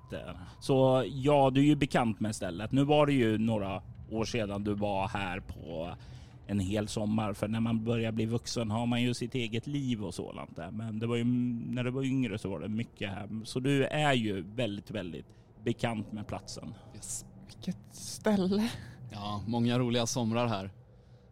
Så 0.60 1.04
ja, 1.14 1.50
du 1.50 1.60
är 1.60 1.64
ju 1.64 1.76
bekant 1.76 2.20
med 2.20 2.36
stället. 2.36 2.72
Nu 2.72 2.84
var 2.84 3.06
det 3.06 3.12
ju 3.12 3.38
några 3.38 3.82
år 4.10 4.24
sedan 4.24 4.64
du 4.64 4.74
var 4.74 5.08
här 5.08 5.40
på 5.40 5.94
en 6.46 6.60
hel 6.60 6.88
sommar. 6.88 7.32
För 7.32 7.48
när 7.48 7.60
man 7.60 7.84
börjar 7.84 8.12
bli 8.12 8.26
vuxen 8.26 8.70
har 8.70 8.86
man 8.86 9.02
ju 9.02 9.14
sitt 9.14 9.34
eget 9.34 9.66
liv 9.66 10.04
och 10.04 10.14
sådant 10.14 10.56
där. 10.56 10.70
Men 10.70 10.98
det 10.98 11.06
var 11.06 11.16
ju 11.16 11.24
när 11.24 11.84
du 11.84 11.90
var 11.90 12.02
yngre 12.02 12.38
så 12.38 12.48
var 12.50 12.60
det 12.60 12.68
mycket 12.68 13.10
här. 13.10 13.28
Så 13.44 13.60
du 13.60 13.84
är 13.84 14.12
ju 14.12 14.40
väldigt, 14.40 14.90
väldigt 14.90 15.26
bekant 15.64 16.12
med 16.12 16.26
platsen. 16.26 16.74
Yes. 16.94 17.24
Vilket 17.46 17.94
ställe. 17.94 18.70
Ja, 19.12 19.42
många 19.46 19.78
roliga 19.78 20.06
somrar 20.06 20.46
här. 20.46 20.70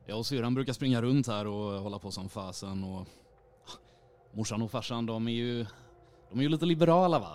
Jag 0.06 0.18
och 0.18 0.26
syrran 0.26 0.54
brukar 0.54 0.72
springa 0.72 1.02
runt 1.02 1.26
här 1.26 1.46
och 1.46 1.82
hålla 1.82 1.98
på 1.98 2.10
som 2.10 2.28
fasen 2.28 2.84
och 2.84 3.08
morsan 4.32 4.62
och 4.62 4.70
farsan 4.70 5.06
de 5.06 5.28
är 5.28 5.32
ju 5.32 5.66
de 6.30 6.38
är 6.38 6.42
ju 6.42 6.48
lite 6.48 6.66
liberala 6.66 7.18
va? 7.18 7.28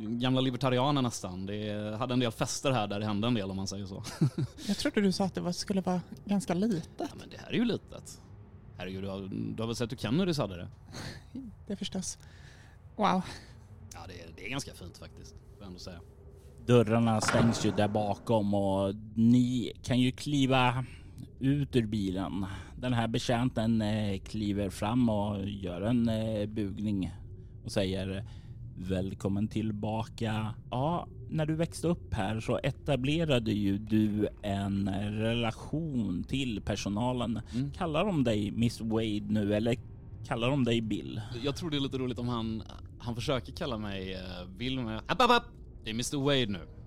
Gamla 0.00 0.40
libertarianer 0.40 1.02
nästan. 1.02 1.46
Det 1.46 1.96
hade 1.98 2.12
en 2.12 2.20
del 2.20 2.32
fester 2.32 2.70
här 2.70 2.86
där 2.86 3.00
det 3.00 3.06
hände 3.06 3.26
en 3.26 3.34
del 3.34 3.50
om 3.50 3.56
man 3.56 3.66
säger 3.66 3.86
så. 3.86 4.02
Jag 4.66 4.76
trodde 4.76 5.00
du 5.00 5.12
sa 5.12 5.24
att 5.24 5.34
det 5.34 5.40
var, 5.40 5.52
skulle 5.52 5.80
vara 5.80 6.00
ganska 6.24 6.54
litet. 6.54 6.88
Ja, 6.98 7.06
men 7.18 7.28
det 7.30 7.36
här 7.36 7.48
är 7.48 7.54
ju 7.54 7.64
litet. 7.64 8.20
Herregud, 8.78 9.02
du 9.02 9.08
har, 9.08 9.20
du 9.56 9.62
har 9.62 9.66
väl 9.66 9.76
sett 9.76 9.92
hur 9.92 9.96
Kennedys 9.96 10.38
hade 10.38 10.56
det? 10.56 10.68
Det 11.66 11.76
förstås. 11.76 12.18
Wow. 12.96 13.22
Ja, 13.92 14.00
det 14.08 14.20
är, 14.20 14.26
det 14.36 14.46
är 14.46 14.50
ganska 14.50 14.74
fint 14.74 14.98
faktiskt, 14.98 15.32
får 15.32 15.58
jag 15.58 15.66
ändå 15.66 15.78
säga. 15.78 16.00
Dörrarna 16.66 17.20
stängs 17.20 17.66
ju 17.66 17.70
där 17.70 17.88
bakom 17.88 18.54
och 18.54 18.94
ni 19.14 19.72
kan 19.82 20.00
ju 20.00 20.12
kliva 20.12 20.84
ut 21.40 21.76
ur 21.76 21.86
bilen. 21.86 22.46
Den 22.76 22.92
här 22.92 23.08
betjänten 23.08 23.82
eh, 23.82 24.20
kliver 24.20 24.70
fram 24.70 25.08
och 25.08 25.48
gör 25.48 25.80
en 25.80 26.08
eh, 26.08 26.46
bugning 26.46 27.12
och 27.64 27.72
säger 27.72 28.24
välkommen 28.76 29.48
tillbaka. 29.48 30.54
Ja, 30.70 31.08
när 31.30 31.46
du 31.46 31.54
växte 31.54 31.88
upp 31.88 32.14
här 32.14 32.40
så 32.40 32.58
etablerade 32.62 33.52
ju 33.52 33.78
du 33.78 34.28
en 34.42 34.88
relation 35.12 36.24
till 36.24 36.60
personalen. 36.60 37.40
Mm. 37.54 37.70
Kallar 37.70 38.04
de 38.04 38.24
dig 38.24 38.50
Miss 38.50 38.80
Wade 38.80 39.26
nu 39.28 39.54
eller 39.54 39.76
kallar 40.26 40.50
de 40.50 40.64
dig 40.64 40.80
Bill? 40.80 41.20
Jag 41.42 41.56
tror 41.56 41.70
det 41.70 41.76
är 41.76 41.80
lite 41.80 41.98
roligt 41.98 42.18
om 42.18 42.28
han, 42.28 42.62
han 42.98 43.14
försöker 43.14 43.52
kalla 43.52 43.78
mig 43.78 44.14
uh, 44.14 44.50
Bill 44.56 44.78
app, 44.78 45.20
app, 45.22 45.30
app. 45.30 45.44
Det 45.84 45.90
är 45.90 45.94
Mr 45.94 46.16
Wade 46.16 46.46
nu. 46.46 46.79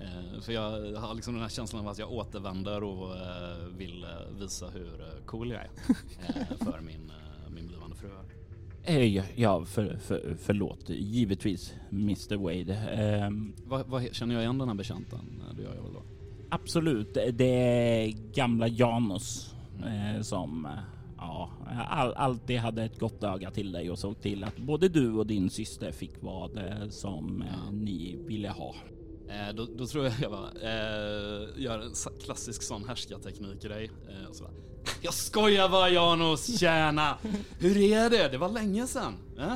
Eh, 0.00 0.40
för 0.40 0.52
jag 0.52 0.92
har 0.96 1.14
liksom 1.14 1.34
den 1.34 1.42
här 1.42 1.48
känslan 1.50 1.82
av 1.82 1.88
att 1.88 1.98
jag 1.98 2.12
återvänder 2.12 2.82
och 2.84 3.16
eh, 3.16 3.66
vill 3.76 4.04
eh, 4.04 4.38
visa 4.40 4.66
hur 4.70 4.90
cool 5.26 5.50
jag 5.50 5.60
är 5.60 5.68
för 6.64 6.80
min, 6.80 7.12
min 7.54 7.66
blivande 7.66 7.96
fru. 7.96 8.08
ja, 9.34 9.64
för, 9.64 9.96
för, 9.96 10.36
förlåt. 10.40 10.88
Givetvis 10.88 11.74
Mr 11.90 12.36
Wade. 12.36 12.74
Ehm, 12.76 13.52
Vad, 13.64 13.86
vad, 13.86 14.14
känner 14.14 14.34
jag 14.34 14.42
igen 14.42 14.58
den 14.58 14.68
här 14.68 14.74
bekänten? 14.74 15.42
Det 15.56 15.62
gör 15.62 15.74
jag 15.74 15.82
väl 15.82 15.92
då. 15.92 16.02
Absolut, 16.50 17.14
det 17.32 17.44
är 17.44 18.08
gamla 18.34 18.68
Janus 18.68 19.54
eh, 19.86 20.22
som 20.22 20.68
ja, 21.16 21.50
all, 21.88 22.12
alltid 22.14 22.58
hade 22.58 22.84
ett 22.84 22.98
gott 22.98 23.24
öga 23.24 23.50
till 23.50 23.72
dig 23.72 23.90
och 23.90 23.98
såg 23.98 24.20
till 24.20 24.44
att 24.44 24.56
både 24.56 24.88
du 24.88 25.12
och 25.12 25.26
din 25.26 25.50
syster 25.50 25.92
fick 25.92 26.22
vad 26.22 26.60
som 26.90 27.44
Ja. 27.46 27.70
ni 27.72 28.16
ville 28.26 28.48
ha. 28.48 28.74
Eh, 29.28 29.54
då, 29.54 29.66
då 29.78 29.86
tror 29.86 30.04
jag 30.04 30.14
jag 30.20 30.30
bara, 30.30 30.48
eh, 30.62 31.48
gör 31.56 31.78
en 31.78 31.92
klassisk 32.24 32.62
sån 32.62 32.84
härskarteknik-grej. 32.88 33.90
Eh, 34.08 34.28
och 34.30 34.36
så 34.36 34.44
bara, 34.44 34.52
jag 35.02 35.14
skojar 35.14 35.68
bara 35.68 35.88
Janus, 35.88 36.58
tjäna! 36.60 37.18
Hur 37.58 37.76
är 37.76 38.10
det? 38.10 38.28
Det 38.28 38.38
var 38.38 38.48
länge 38.48 38.86
sedan. 38.86 39.14
Eh? 39.38 39.52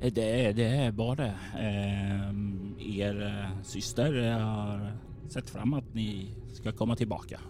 Eh, 0.00 0.12
Det, 0.12 0.52
det 0.52 0.64
är 0.64 0.92
bara 0.92 1.14
det. 1.14 1.34
Ehm, 1.58 2.76
er 2.78 3.22
eh, 3.22 3.62
syster 3.62 4.30
har 4.40 4.96
sett 5.28 5.50
fram 5.50 5.74
att 5.74 5.94
ni 5.94 6.34
ska 6.52 6.72
komma 6.72 6.96
tillbaka. 6.96 7.40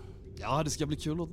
Ja, 0.40 0.62
det 0.62 0.70
ska 0.70 0.86
bli 0.86 0.96
kul 0.96 1.20
att 1.20 1.28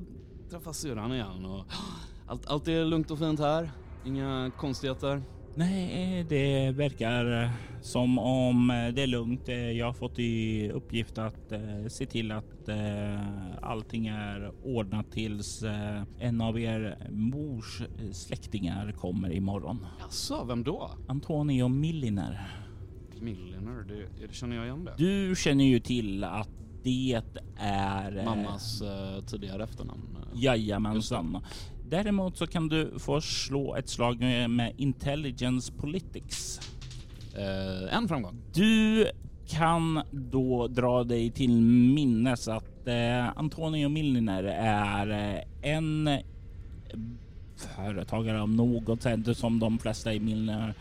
träffa 0.51 0.73
syrran 0.73 1.13
igen 1.13 1.45
och 1.45 1.65
allt, 2.27 2.47
allt 2.47 2.67
är 2.67 2.85
lugnt 2.85 3.11
och 3.11 3.19
fint 3.19 3.39
här. 3.39 3.71
Inga 4.05 4.51
konstigheter. 4.57 5.23
Nej, 5.55 6.25
det 6.29 6.71
verkar 6.71 7.43
eh, 7.43 7.49
som 7.81 8.19
om 8.19 8.69
eh, 8.69 8.87
det 8.93 9.01
är 9.03 9.07
lugnt. 9.07 9.49
Eh, 9.49 9.55
Jag 9.71 9.85
har 9.85 9.93
fått 9.93 10.19
i 10.19 10.69
uppgift 10.71 11.17
att 11.17 11.51
eh, 11.51 11.87
se 11.87 12.05
till 12.05 12.31
att 12.31 12.69
eh, 12.69 13.19
allting 13.61 14.07
är 14.07 14.51
ordnat 14.63 15.11
tills 15.11 15.63
eh, 15.63 16.03
en 16.19 16.41
av 16.41 16.59
er 16.59 16.97
mors 17.11 17.81
eh, 17.81 18.11
släktingar 18.11 18.91
kommer 18.91 19.31
imorgon. 19.33 19.85
Jaså, 19.99 20.45
vem 20.45 20.63
då? 20.63 20.91
Antonio 21.07 21.67
Milliner. 21.67 22.47
Milliner, 23.21 23.83
det, 23.87 24.27
det 24.27 24.33
känner 24.33 24.55
jag 24.55 24.65
igen 24.65 24.85
det. 24.85 24.93
Du 24.97 25.35
känner 25.37 25.65
ju 25.65 25.79
till 25.79 26.23
att 26.23 26.49
det 26.83 27.21
är... 27.59 28.17
eh, 28.17 28.25
Mammas 28.25 28.81
eh, 28.81 29.23
tidigare 29.25 29.63
efternamn. 29.63 30.17
eh. 30.33 30.43
Jajamensan. 30.43 31.37
Däremot 31.91 32.37
så 32.37 32.47
kan 32.47 32.67
du 32.67 32.99
få 32.99 33.21
slå 33.21 33.75
ett 33.75 33.89
slag 33.89 34.19
med, 34.49 34.73
Intelligence 34.77 35.73
Politics. 35.73 36.59
Eh, 37.37 37.95
en 37.97 38.07
framgång. 38.07 38.35
Du 38.53 39.07
kan 39.47 40.01
då 40.11 40.67
dra 40.67 41.03
dig 41.03 41.31
till 41.31 41.61
minnes 41.61 42.47
att 42.47 42.87
eh, 42.87 43.37
Antonio 43.37 43.89
Milliner 43.89 44.43
är 44.43 45.35
eh, 45.35 45.71
en 45.71 46.09
företagare 47.55 48.41
av 48.41 48.49
något 48.49 49.01
sätt 49.01 49.37
som 49.37 49.59
de 49.59 49.79
flesta 49.79 50.13
i 50.13 50.19
Milliner. 50.19 50.73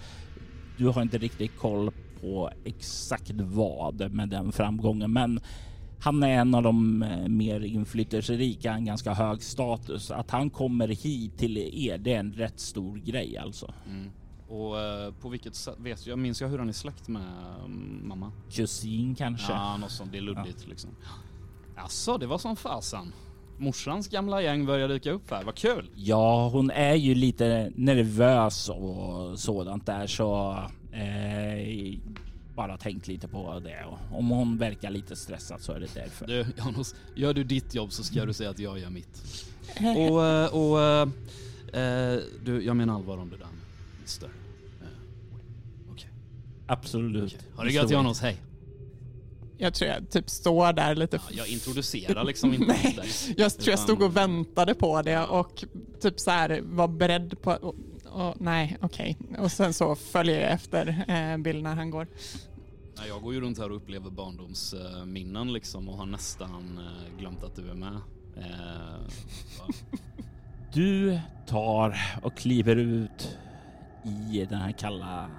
Du 0.79 0.89
har 0.89 1.03
inte 1.03 1.19
riktigt 1.19 1.57
koll 1.59 1.91
på 2.21 2.51
exakt 2.65 3.33
vad 3.35 4.13
med 4.13 4.29
den 4.29 4.53
framgången, 4.53 5.13
men 5.13 5.41
han 6.01 6.23
är 6.23 6.29
en 6.29 6.55
av 6.55 6.63
de 6.63 7.03
eh, 7.03 7.29
mer 7.29 7.61
inflytelserika, 7.61 8.73
en 8.73 8.85
ganska 8.85 9.15
hög 9.15 9.43
status. 9.43 10.11
Att 10.11 10.31
han 10.31 10.51
kommer 10.51 10.89
hit 10.89 11.39
till 11.39 11.59
er, 11.59 11.99
det 11.99 12.15
är 12.15 12.19
en 12.19 12.33
rätt 12.33 12.61
stor 12.61 12.97
grej 12.97 13.39
alltså. 13.39 13.75
Mm. 13.87 14.11
Och 14.49 14.81
eh, 14.81 15.13
på 15.13 15.29
vilket 15.29 15.55
sätt, 15.55 15.75
vet 15.79 16.07
jag, 16.07 16.19
minns 16.19 16.41
jag 16.41 16.49
hur 16.49 16.59
han 16.59 16.69
är 16.69 16.73
släkt 16.73 17.09
med 17.09 17.23
um, 17.65 18.03
mamma? 18.05 18.33
Kusin 18.51 19.15
kanske? 19.15 19.53
Ja, 19.53 19.77
något 19.77 19.91
sånt, 19.91 20.13
det 20.13 20.19
är 20.19 20.23
luddigt 20.23 20.59
ja. 20.63 20.69
liksom. 20.69 20.91
Alltså, 21.77 22.19
det 22.19 22.27
var 22.27 22.39
som 22.39 22.57
fasen. 22.57 23.13
Morsans 23.59 24.09
gamla 24.09 24.43
gäng 24.43 24.67
börjar 24.67 24.89
dyka 24.89 25.11
upp 25.11 25.31
här, 25.31 25.45
vad 25.45 25.55
kul! 25.55 25.91
Ja, 25.95 26.49
hon 26.49 26.71
är 26.71 26.95
ju 26.95 27.15
lite 27.15 27.73
nervös 27.77 28.69
och 28.69 29.39
sådant 29.39 29.87
där 29.87 30.07
så 30.07 30.59
eh, 30.93 31.99
bara 32.61 32.77
tänkt 32.77 33.09
lite 33.09 33.29
på 33.29 33.61
det 33.61 33.85
och 33.85 34.19
om 34.19 34.31
hon 34.31 34.59
verkar 34.59 34.91
lite 34.91 35.17
stressad 35.17 35.61
så 35.61 35.73
är 35.73 35.81
det 35.81 35.95
därför. 35.95 36.27
Du 36.27 36.47
Janos, 36.57 36.95
gör 37.15 37.35
du 37.35 37.45
ditt 37.45 37.75
jobb 37.75 37.93
så 37.93 38.05
ska 38.05 38.25
du 38.25 38.33
säga 38.33 38.51
att 38.51 38.59
jag 38.59 38.79
gör 38.79 38.91
mitt. 38.91 39.23
Och, 39.81 40.27
eh, 40.27 40.55
och 40.55 40.81
eh, 41.79 42.19
du, 42.45 42.63
jag 42.63 42.77
menar 42.77 42.95
allvar 42.95 43.19
om 43.19 43.31
det 43.31 43.37
där 43.37 43.47
mister. 44.03 44.31
Okej. 45.83 45.93
Okay. 45.93 46.11
Absolut. 46.67 47.35
Okay. 47.35 47.47
Ha 47.57 47.65
det 47.65 47.73
gött 47.73 47.91
Janos, 47.91 48.21
hej. 48.21 48.37
Jag 49.59 49.75
tror 49.75 49.91
jag 49.91 50.11
typ 50.11 50.31
står 50.31 50.73
där 50.73 50.95
lite... 50.95 51.17
Ja, 51.17 51.35
jag 51.37 51.49
introducerar 51.49 52.25
liksom 52.25 52.55
inte 52.55 52.67
Nej, 52.67 52.95
dig. 52.97 53.35
Jag 53.37 53.59
tror 53.59 53.71
jag 53.71 53.79
stod 53.79 54.03
och 54.03 54.17
väntade 54.17 54.75
på 54.75 55.03
det 55.03 55.27
och 55.27 55.65
typ 56.01 56.21
så 56.21 56.31
här 56.31 56.61
var 56.63 56.89
beredd 56.89 57.43
på... 57.43 57.51
Och, 57.51 57.75
och, 58.05 58.41
nej, 58.41 58.77
okej. 58.81 59.17
Okay. 59.21 59.45
Och 59.45 59.53
sen 59.53 59.75
så 59.75 59.95
följer 59.95 60.41
jag 60.41 60.51
efter 60.51 61.05
eh, 61.09 61.37
Bill 61.37 61.63
när 61.63 61.75
han 61.75 61.91
går. 61.91 62.07
Jag 63.09 63.23
går 63.23 63.35
ju 63.35 63.41
runt 63.41 63.59
här 63.59 63.71
och 63.71 63.77
upplever 63.77 64.11
barndomsminnen 64.11 65.49
eh, 65.49 65.53
liksom 65.53 65.89
och 65.89 65.97
har 65.97 66.07
nästan 66.07 66.79
eh, 66.79 67.19
glömt 67.19 67.45
att 67.45 67.57
du 67.57 67.71
är 67.71 67.75
med. 67.75 68.01
Eh, 68.37 69.01
du 70.73 71.21
tar 71.47 71.97
och 72.23 72.37
kliver 72.37 72.77
ut 72.77 73.39
i 74.05 74.47
den 74.49 74.59
här 74.59 74.73
kalla 74.73 75.31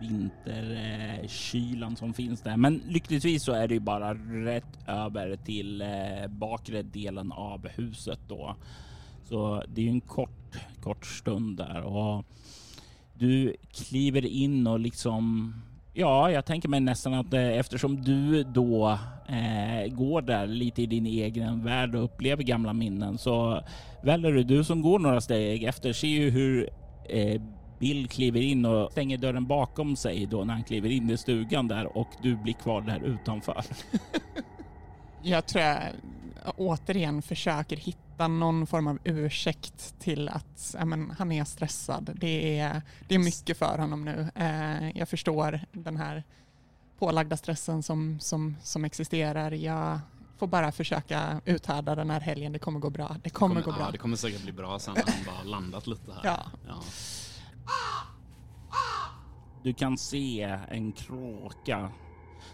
vinterkylan 0.00 1.96
som 1.96 2.14
finns 2.14 2.42
där. 2.42 2.56
Men 2.56 2.82
lyckligtvis 2.88 3.44
så 3.44 3.52
är 3.52 3.68
det 3.68 3.74
ju 3.74 3.80
bara 3.80 4.14
rätt 4.44 4.78
över 4.86 5.36
till 5.36 5.84
bakre 6.28 6.82
delen 6.82 7.32
av 7.32 7.68
huset 7.68 8.20
då. 8.28 8.56
Så 9.24 9.64
det 9.68 9.80
är 9.80 9.84
ju 9.84 9.90
en 9.90 10.00
kort, 10.00 10.56
kort 10.82 11.06
stund 11.06 11.56
där 11.56 11.82
och 11.82 12.24
du 13.14 13.56
kliver 13.72 14.26
in 14.26 14.66
och 14.66 14.80
liksom 14.80 15.54
Ja, 15.92 16.30
jag 16.30 16.44
tänker 16.44 16.68
mig 16.68 16.80
nästan 16.80 17.14
att 17.14 17.32
eh, 17.32 17.58
eftersom 17.58 18.02
du 18.02 18.42
då 18.42 18.98
eh, 19.28 19.92
går 19.92 20.22
där 20.22 20.46
lite 20.46 20.82
i 20.82 20.86
din 20.86 21.06
egen 21.06 21.64
värld 21.64 21.94
och 21.94 22.04
upplever 22.04 22.42
gamla 22.42 22.72
minnen 22.72 23.18
så 23.18 23.62
väljer 24.02 24.32
du, 24.32 24.42
du 24.42 24.64
som 24.64 24.82
går 24.82 24.98
några 24.98 25.20
steg 25.20 25.64
efter, 25.64 25.92
ser 25.92 26.08
ju 26.08 26.30
hur 26.30 26.70
eh, 27.08 27.42
Bill 27.78 28.08
kliver 28.08 28.40
in 28.40 28.64
och 28.64 28.92
stänger 28.92 29.18
dörren 29.18 29.46
bakom 29.46 29.96
sig 29.96 30.26
då 30.26 30.44
när 30.44 30.54
han 30.54 30.64
kliver 30.64 30.90
in 30.90 31.10
i 31.10 31.16
stugan 31.16 31.68
där 31.68 31.96
och 31.96 32.08
du 32.22 32.36
blir 32.36 32.52
kvar 32.54 32.80
där 32.80 33.02
utanför. 33.04 33.64
jag 35.22 35.46
tror 35.46 35.64
jag 35.64 35.78
återigen 36.56 37.22
försöker 37.22 37.76
hitta 37.76 38.28
någon 38.28 38.66
form 38.66 38.86
av 38.86 38.98
ursäkt 39.04 39.94
till 39.98 40.28
att 40.28 40.74
men, 40.84 41.10
han 41.18 41.32
är 41.32 41.44
stressad. 41.44 42.10
Det 42.14 42.58
är, 42.58 42.82
det 43.08 43.14
är 43.14 43.18
mycket 43.18 43.58
för 43.58 43.78
honom 43.78 44.04
nu. 44.04 44.30
Eh, 44.34 44.98
jag 44.98 45.08
förstår 45.08 45.60
den 45.72 45.96
här 45.96 46.24
pålagda 46.98 47.36
stressen 47.36 47.82
som, 47.82 48.20
som, 48.20 48.56
som 48.62 48.84
existerar. 48.84 49.52
Jag 49.52 50.00
får 50.38 50.46
bara 50.46 50.72
försöka 50.72 51.40
uthärda 51.44 51.94
den 51.94 52.10
här 52.10 52.20
helgen. 52.20 52.52
Det 52.52 52.58
kommer 52.58 52.80
gå 52.80 52.90
bra. 52.90 53.16
Det 53.22 53.30
kommer, 53.30 53.54
kommer 53.54 53.64
gå 53.64 53.72
bra. 53.72 53.86
Ja, 53.86 53.90
det 53.90 53.98
kommer 53.98 54.16
säkert 54.16 54.42
bli 54.42 54.52
bra 54.52 54.78
sen 54.78 54.94
när 54.94 55.12
han 55.12 55.24
bara 55.26 55.42
landat 55.42 55.86
lite 55.86 56.12
här. 56.12 56.20
Ja. 56.24 56.46
ja. 56.66 56.82
Du 59.62 59.74
kan 59.74 59.98
se 59.98 60.58
en 60.70 60.92
kråka 60.92 61.90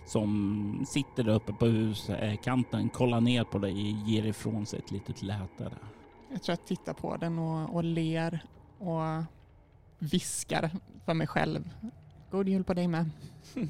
som 0.07 0.85
sitter 0.89 1.23
där 1.25 1.35
uppe 1.35 1.53
på 1.53 1.67
huskanten, 1.67 2.89
kollar 2.89 3.21
ner 3.21 3.45
på 3.45 3.59
dig, 3.59 3.97
ger 4.07 4.27
ifrån 4.27 4.67
sig 4.67 4.79
ett 4.79 4.91
litet 4.91 5.23
läte. 5.23 5.71
Jag 6.31 6.43
tror 6.43 6.59
jag 6.59 6.67
tittar 6.67 6.93
på 6.93 7.17
den 7.17 7.39
och, 7.39 7.75
och 7.75 7.85
ler 7.85 8.41
och 8.79 9.25
viskar 9.99 10.71
för 11.05 11.15
mig 11.15 11.27
själv. 11.27 11.71
God 12.31 12.49
jul 12.49 12.65
på 12.65 12.75
dig 12.75 12.89
med. 12.89 13.11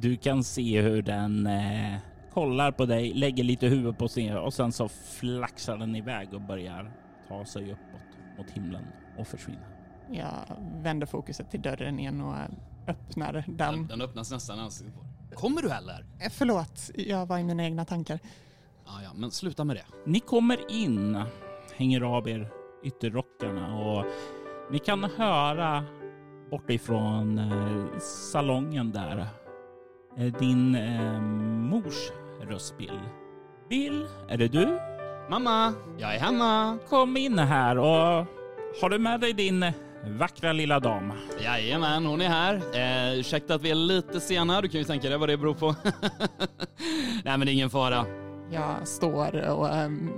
Du 0.00 0.16
kan 0.16 0.44
se 0.44 0.82
hur 0.82 1.02
den 1.02 1.46
eh, 1.46 1.98
kollar 2.32 2.72
på 2.72 2.86
dig, 2.86 3.14
lägger 3.14 3.44
lite 3.44 3.66
huvud 3.66 3.98
på 3.98 4.08
sin 4.08 4.36
och 4.36 4.54
sen 4.54 4.72
så 4.72 4.88
flaxar 4.88 5.76
den 5.76 5.96
iväg 5.96 6.34
och 6.34 6.40
börjar 6.40 6.92
ta 7.28 7.44
sig 7.44 7.72
uppåt 7.72 8.38
mot 8.38 8.50
himlen 8.50 8.84
och 9.18 9.26
försvinna. 9.26 9.66
Jag 10.10 10.32
vänder 10.82 11.06
fokuset 11.06 11.50
till 11.50 11.62
dörren 11.62 11.98
igen 11.98 12.20
och 12.20 12.34
öppnar 12.86 13.32
den. 13.32 13.56
Den, 13.56 13.86
den 13.86 14.00
öppnas 14.00 14.30
nästan. 14.30 14.70
Kommer 15.34 15.62
du 15.62 15.68
heller? 15.70 16.04
Eh, 16.20 16.30
förlåt, 16.30 16.90
jag 16.94 17.26
var 17.26 17.38
i 17.38 17.44
mina 17.44 17.64
egna 17.64 17.84
tankar. 17.84 18.18
Ja, 18.86 18.92
ja, 19.02 19.10
men 19.14 19.30
sluta 19.30 19.64
med 19.64 19.76
det. 19.76 19.84
Ni 20.04 20.20
kommer 20.20 20.70
in, 20.70 21.22
hänger 21.76 22.00
av 22.00 22.28
er 22.28 22.48
ytterrockarna 22.84 23.76
och 23.76 24.04
ni 24.70 24.78
kan 24.78 25.04
höra 25.04 25.84
bortifrån 26.50 27.38
eh, 27.38 27.98
salongen 28.00 28.92
där 28.92 29.26
eh, 30.18 30.32
din 30.38 30.74
eh, 30.74 31.20
mors 31.70 32.10
röst 32.40 32.78
Bill. 32.78 33.00
Bill, 33.68 34.06
är 34.28 34.38
det 34.38 34.48
du? 34.48 34.78
Mamma, 35.30 35.72
jag 35.98 36.14
är 36.14 36.18
hemma. 36.18 36.78
Kom 36.88 37.16
in 37.16 37.38
här 37.38 37.78
och 37.78 38.26
har 38.80 38.90
du 38.90 38.98
med 38.98 39.20
dig 39.20 39.32
din 39.32 39.62
vackra 40.06 40.52
lilla 40.52 40.80
dam. 40.80 41.12
Jajamän, 41.40 42.06
hon 42.06 42.20
är 42.20 42.28
här. 42.28 42.54
Eh, 42.54 43.18
ursäkta 43.18 43.54
att 43.54 43.62
vi 43.62 43.70
är 43.70 43.74
lite 43.74 44.20
sena, 44.20 44.60
du 44.60 44.68
kan 44.68 44.78
ju 44.80 44.84
tänka 44.84 45.08
dig 45.08 45.18
vad 45.18 45.28
det 45.28 45.36
beror 45.36 45.54
på. 45.54 45.66
Nej 47.24 47.38
men 47.38 47.40
det 47.40 47.50
är 47.50 47.54
ingen 47.54 47.70
fara. 47.70 48.06
Jag 48.50 48.88
står 48.88 49.48
och 49.48 49.74
um, 49.74 50.12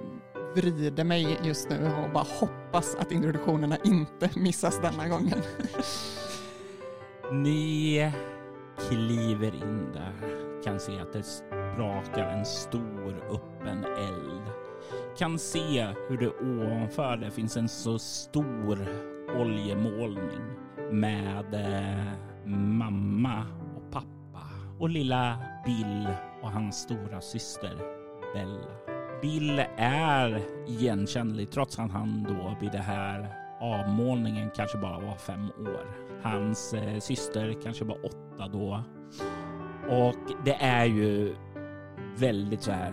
vrider 0.55 1.05
mig 1.05 1.38
just 1.42 1.70
nu 1.70 1.90
och 2.05 2.11
bara 2.12 2.27
hoppas 2.40 2.94
att 2.94 3.12
introduktionerna 3.12 3.77
inte 3.85 4.31
missas 4.37 4.81
denna 4.81 5.09
gången. 5.09 5.42
Ni 7.33 8.12
kliver 8.88 9.55
in 9.55 9.92
där, 9.92 10.12
kan 10.64 10.81
se 10.81 11.01
att 11.01 11.12
det 11.12 11.22
sprakar 11.22 12.29
en 12.38 12.44
stor 12.44 13.25
öppen 13.31 13.85
eld. 13.85 14.42
Kan 15.18 15.38
se 15.38 15.87
hur 16.09 16.18
det 16.18 16.29
ovanför 16.29 17.16
det 17.16 17.31
finns 17.31 17.57
en 17.57 17.68
så 17.68 17.99
stor 17.99 18.79
oljemålning 19.40 20.40
med 20.90 21.55
eh, 21.55 22.12
mamma 22.55 23.44
och 23.77 23.92
pappa 23.92 24.42
och 24.79 24.88
lilla 24.88 25.38
Bill 25.64 26.09
och 26.42 26.51
hans 26.51 26.77
stora 26.77 27.20
syster 27.20 27.77
Bella. 28.35 28.87
Bill 29.22 29.64
är 29.77 30.42
igenkännlig 30.66 31.51
trots 31.51 31.79
att 31.79 31.90
han 31.90 32.27
då 32.29 32.57
vid 32.61 32.72
det 32.72 32.79
här 32.79 33.29
avmålningen 33.61 34.51
kanske 34.57 34.79
bara 34.79 35.01
var 35.01 35.16
fem 35.16 35.51
år. 35.51 35.87
Hans 36.22 36.75
eh, 36.75 36.99
syster 36.99 37.57
kanske 37.62 37.85
var 37.85 38.07
åtta 38.07 38.49
då. 38.53 38.83
Och 39.88 40.44
det 40.44 40.55
är 40.55 40.85
ju 40.85 41.35
väldigt 42.16 42.62
så 42.62 42.72
här 42.72 42.92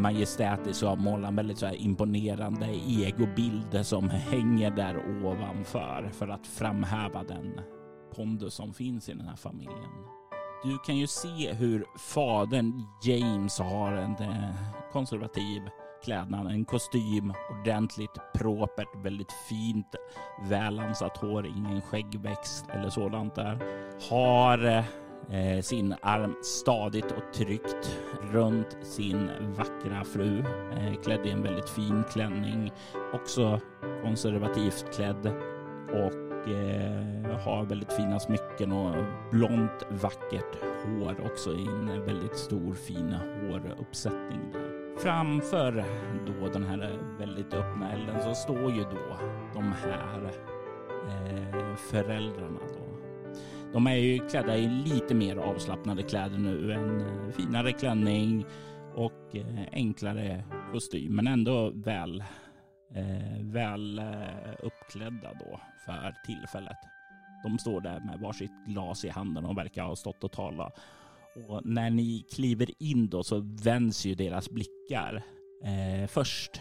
majestätisk 0.00 0.82
och 0.82 0.98
målar 0.98 1.28
en 1.28 1.36
väldigt 1.36 1.58
så 1.58 1.66
här 1.66 1.74
imponerande 1.74 2.66
egobild 2.86 3.86
som 3.86 4.10
hänger 4.10 4.70
där 4.70 5.24
ovanför 5.26 6.10
för 6.12 6.28
att 6.28 6.46
framhäva 6.46 7.22
den 7.22 7.60
pondus 8.16 8.54
som 8.54 8.74
finns 8.74 9.08
i 9.08 9.12
den 9.12 9.28
här 9.28 9.36
familjen. 9.36 9.90
Du 10.64 10.78
kan 10.78 10.96
ju 10.96 11.06
se 11.06 11.52
hur 11.52 11.84
fadern 11.98 12.82
James 13.02 13.58
har 13.58 13.92
en 13.92 14.12
eh, 14.12 14.54
konservativ 14.92 15.62
klädnad, 16.04 16.46
en 16.46 16.64
kostym, 16.64 17.34
ordentligt 17.50 18.18
propert, 18.34 19.04
väldigt 19.04 19.32
fint, 19.48 19.94
välansat 20.48 21.16
hår, 21.16 21.46
ingen 21.46 21.80
skäggväxt 21.80 22.64
eller 22.70 22.90
sådant 22.90 23.34
där. 23.34 23.58
Har 24.10 24.64
eh, 24.66 24.84
eh, 25.30 25.60
sin 25.62 25.94
arm 26.02 26.34
stadigt 26.42 27.12
och 27.12 27.34
tryggt 27.34 27.98
runt 28.32 28.76
sin 28.82 29.30
vackra 29.56 30.04
fru, 30.04 30.38
eh, 30.72 31.00
klädd 31.04 31.26
i 31.26 31.30
en 31.30 31.42
väldigt 31.42 31.68
fin 31.68 32.04
klänning, 32.12 32.72
också 33.12 33.60
konservativt 34.02 34.94
klädd 34.94 35.26
och 35.88 36.48
eh, 36.48 37.12
har 37.44 37.64
väldigt 37.64 37.92
fina 37.92 38.20
smycken 38.20 38.72
och 38.72 38.96
blont 39.30 39.86
vackert 39.90 40.58
hår 40.84 41.16
också 41.24 41.52
i 41.52 41.66
en 41.66 42.04
väldigt 42.04 42.36
stor 42.36 42.74
fin 42.74 43.12
håruppsättning 43.12 44.52
där. 44.52 44.98
Framför 44.98 45.84
då 46.26 46.48
den 46.48 46.64
här 46.64 46.98
väldigt 47.18 47.54
öppna 47.54 47.92
elden 47.92 48.22
så 48.22 48.34
står 48.34 48.70
ju 48.70 48.82
då 48.82 49.16
de 49.54 49.72
här 49.72 50.32
eh, 51.08 51.76
föräldrarna 51.76 52.60
då 52.78 52.81
de 53.72 53.86
är 53.86 53.96
ju 53.96 54.28
klädda 54.28 54.56
i 54.56 54.68
lite 54.68 55.14
mer 55.14 55.36
avslappnade 55.36 56.02
kläder 56.02 56.38
nu. 56.38 56.72
En 56.72 57.00
eh, 57.00 57.30
finare 57.32 57.72
klänning 57.72 58.44
och 58.94 59.36
eh, 59.36 59.66
enklare 59.72 60.44
kostym, 60.72 61.16
men 61.16 61.26
ändå 61.26 61.70
väl, 61.70 62.20
eh, 62.94 63.42
väl 63.42 63.98
eh, 63.98 64.04
uppklädda 64.62 65.32
då 65.40 65.60
för 65.86 66.14
tillfället. 66.26 66.76
De 67.44 67.58
står 67.58 67.80
där 67.80 68.00
med 68.00 68.20
varsitt 68.20 68.66
glas 68.66 69.04
i 69.04 69.08
handen 69.08 69.44
och 69.44 69.58
verkar 69.58 69.84
ha 69.84 69.96
stått 69.96 70.24
och 70.24 70.32
talat. 70.32 70.80
Och 71.48 71.66
när 71.66 71.90
ni 71.90 72.26
kliver 72.34 72.82
in 72.82 73.08
då 73.08 73.22
så 73.22 73.40
vänds 73.64 74.06
ju 74.06 74.14
deras 74.14 74.50
blickar. 74.50 75.22
Eh, 75.64 76.06
först 76.08 76.60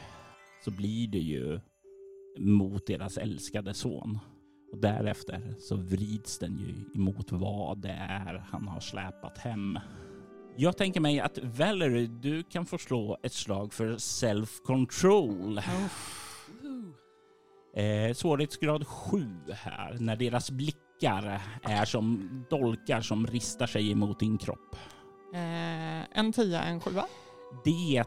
så 0.66 0.72
blir 0.72 1.08
det 1.08 1.20
ju 1.20 1.60
mot 2.40 2.88
deras 2.88 3.18
älskade 3.18 3.74
son. 3.74 4.20
Och 4.72 4.78
därefter 4.78 5.56
så 5.60 5.76
vrids 5.76 6.40
den 6.40 6.58
ju 6.58 7.00
emot 7.00 7.32
vad 7.32 7.78
det 7.78 7.98
är 8.10 8.46
han 8.52 8.68
har 8.68 8.80
släpat 8.80 9.38
hem. 9.38 9.80
Jag 10.58 10.78
tänker 10.78 11.00
mig 11.00 11.20
att 11.20 11.40
Valerie, 11.44 12.08
du 12.08 12.44
kan 12.44 12.66
få 12.66 12.78
slå 12.78 13.18
ett 13.24 13.34
slag 13.34 13.74
för 13.74 13.94
self-control. 13.94 15.62
Eh, 17.76 18.14
svårighetsgrad 18.14 18.88
7 18.88 19.26
här, 19.54 19.98
när 20.00 20.16
deras 20.16 20.52
blickar 20.52 21.42
är 21.64 21.86
som 21.86 22.30
dolkar 22.50 23.02
som 23.02 23.28
ristar 23.28 23.68
sig 23.68 23.92
emot 23.92 24.20
din 24.20 24.38
kropp. 24.38 24.76
Eh, 25.34 26.20
en 26.20 26.34
tia, 26.34 26.62
en 26.62 26.80
sjua. 26.80 27.06
Det 27.64 28.04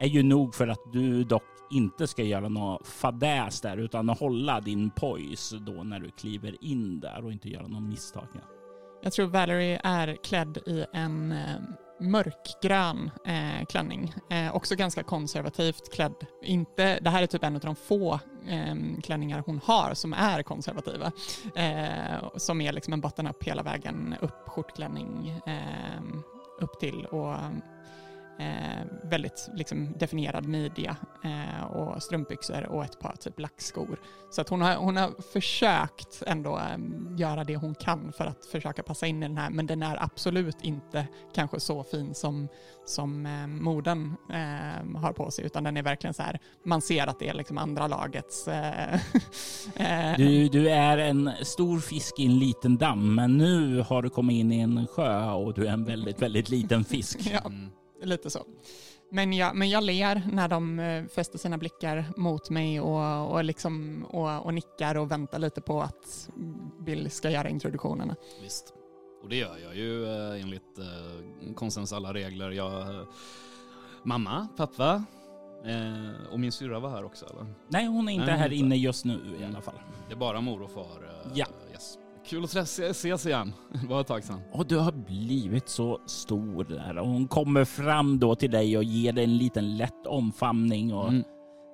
är 0.00 0.06
ju 0.06 0.22
nog 0.22 0.54
för 0.54 0.68
att 0.68 0.92
du 0.92 1.24
dock 1.24 1.59
inte 1.70 2.06
ska 2.06 2.22
göra 2.22 2.48
något 2.48 2.86
fadäs 2.86 3.60
där 3.60 3.76
utan 3.76 4.08
hålla 4.08 4.60
din 4.60 4.90
poise 4.90 5.56
då 5.56 5.72
när 5.72 6.00
du 6.00 6.10
kliver 6.10 6.64
in 6.64 7.00
där 7.00 7.24
och 7.24 7.32
inte 7.32 7.48
göra 7.48 7.66
någon 7.66 7.88
misstag. 7.88 8.28
Jag 9.02 9.12
tror 9.12 9.26
Valerie 9.26 9.80
är 9.84 10.16
klädd 10.24 10.58
i 10.66 10.84
en 10.92 11.32
eh, 11.32 11.60
mörkgrön 12.00 13.10
eh, 13.26 13.66
klänning. 13.66 14.14
Eh, 14.30 14.56
också 14.56 14.74
ganska 14.74 15.02
konservativt 15.02 15.92
klädd. 15.92 16.14
Inte, 16.42 17.00
det 17.00 17.10
här 17.10 17.22
är 17.22 17.26
typ 17.26 17.44
en 17.44 17.54
av 17.54 17.60
de 17.60 17.76
få 17.76 18.20
eh, 18.48 18.74
klänningar 19.02 19.42
hon 19.46 19.60
har 19.64 19.94
som 19.94 20.12
är 20.12 20.42
konservativa. 20.42 21.12
Eh, 21.54 22.28
som 22.36 22.60
är 22.60 22.72
liksom 22.72 22.92
en 22.92 23.00
botten 23.00 23.26
up 23.26 23.44
hela 23.44 23.62
vägen 23.62 24.14
upp, 24.20 24.48
skjortklänning 24.48 25.40
eh, 25.46 26.02
upp 26.60 26.80
till 26.80 27.06
och 27.06 27.34
Eh, 28.40 28.86
väldigt 29.02 29.50
liksom, 29.54 29.92
definierad 29.98 30.46
midja 30.46 30.96
eh, 31.24 31.64
och 31.64 32.02
strumpbyxor 32.02 32.66
och 32.66 32.84
ett 32.84 33.00
par 33.00 33.16
typ 33.16 33.40
lackskor. 33.40 34.00
Så 34.30 34.40
att 34.40 34.48
hon, 34.48 34.60
har, 34.60 34.74
hon 34.74 34.96
har 34.96 35.22
försökt 35.32 36.22
ändå 36.26 36.58
eh, 36.58 36.78
göra 37.18 37.44
det 37.44 37.56
hon 37.56 37.74
kan 37.74 38.12
för 38.12 38.26
att 38.26 38.46
försöka 38.46 38.82
passa 38.82 39.06
in 39.06 39.22
i 39.22 39.28
den 39.28 39.36
här, 39.36 39.50
men 39.50 39.66
den 39.66 39.82
är 39.82 40.02
absolut 40.02 40.56
inte 40.62 41.06
kanske 41.34 41.60
så 41.60 41.84
fin 41.84 42.14
som, 42.14 42.48
som 42.84 43.26
eh, 43.26 43.46
moden 43.46 44.16
eh, 44.30 45.00
har 45.00 45.12
på 45.12 45.30
sig, 45.30 45.44
utan 45.44 45.64
den 45.64 45.76
är 45.76 45.82
verkligen 45.82 46.14
så 46.14 46.22
här, 46.22 46.38
man 46.64 46.82
ser 46.82 47.06
att 47.06 47.18
det 47.18 47.28
är 47.28 47.34
liksom 47.34 47.58
andra 47.58 47.86
lagets... 47.86 48.48
Eh, 48.48 48.94
eh, 49.74 50.16
du, 50.16 50.48
du 50.48 50.70
är 50.70 50.98
en 50.98 51.30
stor 51.42 51.78
fisk 51.78 52.18
i 52.18 52.26
en 52.26 52.38
liten 52.38 52.76
damm, 52.76 53.14
men 53.14 53.38
nu 53.38 53.80
har 53.80 54.02
du 54.02 54.10
kommit 54.10 54.34
in 54.34 54.52
i 54.52 54.60
en 54.60 54.86
sjö 54.86 55.30
och 55.30 55.54
du 55.54 55.66
är 55.66 55.72
en 55.72 55.84
väldigt, 55.84 56.22
väldigt 56.22 56.48
liten 56.48 56.84
fisk. 56.84 57.18
ja. 57.32 57.50
Mm 58.00 58.08
lite 58.08 58.30
så. 58.30 58.46
Men 59.12 59.32
jag, 59.32 59.56
men 59.56 59.70
jag 59.70 59.82
ler 59.84 60.22
när 60.32 60.48
de 60.48 60.78
eh, 60.78 61.06
fäster 61.06 61.38
sina 61.38 61.58
blickar 61.58 62.04
mot 62.16 62.50
mig 62.50 62.80
och, 62.80 63.32
och, 63.32 63.44
liksom, 63.44 64.04
och, 64.04 64.44
och 64.46 64.54
nickar 64.54 64.96
och 64.96 65.10
väntar 65.10 65.38
lite 65.38 65.60
på 65.60 65.82
att 65.82 66.30
Bill 66.80 67.10
ska 67.10 67.30
göra 67.30 67.48
introduktionerna. 67.48 68.16
Visst, 68.42 68.74
och 69.22 69.28
det 69.28 69.36
gör 69.36 69.58
jag 69.58 69.76
ju 69.76 70.04
eh, 70.06 70.42
enligt 70.42 70.78
eh, 70.78 71.54
konstens 71.54 71.92
alla 71.92 72.14
regler. 72.14 72.50
Jag, 72.50 73.06
mamma, 74.02 74.48
pappa 74.56 75.04
och 76.32 76.40
min 76.40 76.52
syrra 76.52 76.80
var 76.80 76.90
här 76.90 77.04
också 77.04 77.26
eller? 77.26 77.46
Nej, 77.68 77.86
hon 77.86 78.08
är 78.08 78.12
inte 78.12 78.26
Nej, 78.26 78.36
här 78.36 78.52
inte. 78.52 78.56
inne 78.56 78.76
just 78.76 79.04
nu 79.04 79.20
i 79.40 79.44
alla 79.44 79.60
fall. 79.60 79.74
Det 80.08 80.14
är 80.14 80.18
bara 80.18 80.40
mor 80.40 80.62
och 80.62 80.70
far? 80.70 81.10
ja. 81.34 81.46
Kul 82.30 82.44
att 82.44 82.54
ses 82.54 83.26
igen. 83.26 83.52
Det 83.80 83.86
var 83.86 84.00
ett 84.00 84.06
tag 84.06 84.24
sedan. 84.24 84.40
Och 84.52 84.66
du 84.66 84.76
har 84.76 84.92
blivit 84.92 85.68
så 85.68 86.00
stor 86.06 86.64
där. 86.64 86.98
Och 86.98 87.06
hon 87.06 87.28
kommer 87.28 87.64
fram 87.64 88.18
då 88.18 88.34
till 88.34 88.50
dig 88.50 88.76
och 88.76 88.84
ger 88.84 89.12
dig 89.12 89.24
en 89.24 89.36
liten 89.36 89.76
lätt 89.76 90.06
omfamning. 90.06 90.94
Och 90.94 91.08
mm. 91.08 91.24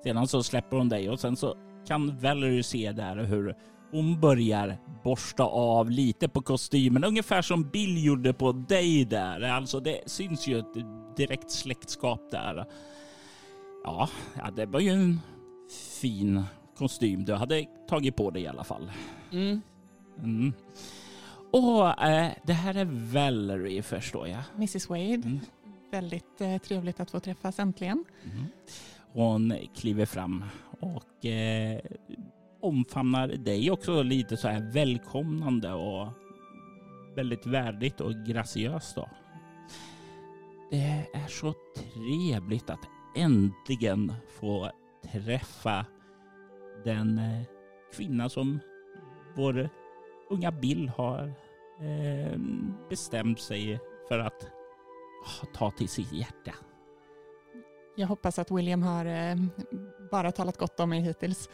Sedan 0.03 0.27
så 0.27 0.43
släpper 0.43 0.77
hon 0.77 0.89
dig 0.89 1.09
och 1.09 1.19
sen 1.19 1.35
så 1.35 1.55
kan 1.87 2.17
Valerie 2.17 2.63
se 2.63 2.91
där 2.91 3.15
hur 3.15 3.55
hon 3.91 4.19
börjar 4.19 4.77
borsta 5.03 5.43
av 5.43 5.91
lite 5.91 6.27
på 6.27 6.41
kostymen. 6.41 7.03
Ungefär 7.03 7.41
som 7.41 7.69
Bill 7.69 8.05
gjorde 8.05 8.33
på 8.33 8.51
dig 8.51 9.05
där. 9.05 9.41
Alltså 9.41 9.79
det 9.79 10.01
syns 10.05 10.47
ju 10.47 10.59
ett 10.59 10.73
direkt 11.17 11.51
släktskap 11.51 12.21
där. 12.31 12.65
Ja, 13.83 14.09
ja 14.35 14.51
det 14.55 14.65
var 14.65 14.79
ju 14.79 14.89
en 14.89 15.19
fin 16.01 16.43
kostym 16.77 17.25
du 17.25 17.33
hade 17.33 17.65
tagit 17.89 18.15
på 18.15 18.31
dig 18.31 18.43
i 18.43 18.47
alla 18.47 18.63
fall. 18.63 18.91
Mm. 19.31 19.61
Mm. 20.23 20.53
Och 21.51 22.03
äh, 22.03 22.31
det 22.43 22.53
här 22.53 22.75
är 22.75 22.85
Valerie 23.13 23.83
förstår 23.83 24.27
jag. 24.27 24.43
Mrs 24.55 24.89
Wade. 24.89 25.13
Mm. 25.13 25.39
Väldigt 25.91 26.41
äh, 26.41 26.57
trevligt 26.57 26.99
att 26.99 27.11
få 27.11 27.19
träffas 27.19 27.59
äntligen. 27.59 28.05
Mm. 28.23 28.45
Hon 29.13 29.53
kliver 29.75 30.05
fram 30.05 30.43
och 30.79 31.25
äh, 31.25 31.79
omfamnar 32.61 33.27
dig 33.27 33.71
också 33.71 34.03
lite 34.03 34.37
så 34.37 34.47
här 34.47 34.71
välkomnande 34.73 35.73
och 35.73 36.07
väldigt 37.15 37.45
värdigt 37.45 38.01
och 38.01 38.13
graciöst 38.13 38.95
då. 38.95 39.09
Det 40.71 41.07
är 41.13 41.27
så 41.27 41.53
trevligt 41.75 42.69
att 42.69 42.87
äntligen 43.15 44.13
få 44.39 44.71
träffa 45.11 45.85
den 46.83 47.21
kvinna 47.95 48.29
som 48.29 48.59
vår 49.35 49.69
unga 50.29 50.51
Bill 50.51 50.89
har 50.89 51.33
eh, 51.81 52.39
bestämt 52.89 53.39
sig 53.39 53.79
för 54.07 54.19
att 54.19 54.43
oh, 55.25 55.53
ta 55.53 55.71
till 55.71 55.89
sitt 55.89 56.11
hjärta. 56.11 56.53
Jag 57.95 58.07
hoppas 58.07 58.39
att 58.39 58.51
William 58.51 58.83
har 58.83 59.05
eh, 59.05 59.35
bara 60.11 60.31
talat 60.31 60.57
gott 60.57 60.79
om 60.79 60.89
mig 60.89 61.01
hittills. 61.01 61.49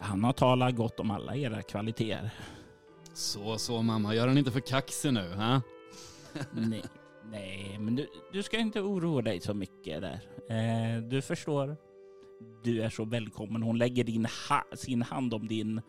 Han 0.00 0.24
har 0.24 0.32
talat 0.32 0.76
gott 0.76 1.00
om 1.00 1.10
alla 1.10 1.36
era 1.36 1.62
kvaliteter. 1.62 2.30
Så, 3.14 3.58
så 3.58 3.82
mamma, 3.82 4.14
gör 4.14 4.28
han 4.28 4.38
inte 4.38 4.50
för 4.50 4.60
kaxig 4.60 5.12
nu, 5.12 5.34
ha? 5.34 5.62
nej, 6.52 6.82
nej, 7.30 7.76
men 7.80 7.96
du, 7.96 8.08
du 8.32 8.42
ska 8.42 8.58
inte 8.58 8.80
oroa 8.80 9.22
dig 9.22 9.40
så 9.40 9.54
mycket 9.54 10.00
där. 10.00 10.20
Eh, 10.48 11.02
du 11.02 11.22
förstår. 11.22 11.76
Du 12.64 12.82
är 12.82 12.90
så 12.90 13.04
välkommen. 13.04 13.62
Hon 13.62 13.78
lägger 13.78 14.04
din 14.04 14.26
ha 14.48 14.64
sin 14.76 15.02
hand 15.02 15.34
om 15.34 15.48
din 15.48 15.80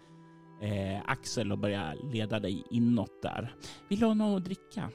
eh, 0.63 1.01
axel 1.05 1.51
och 1.51 1.57
börja 1.57 1.93
leda 1.93 2.39
dig 2.39 2.63
inåt 2.71 3.21
där. 3.21 3.55
Vill 3.89 3.99
du 3.99 4.05
ha 4.05 4.13
något 4.13 4.37
att 4.37 4.45
dricka? 4.45 4.89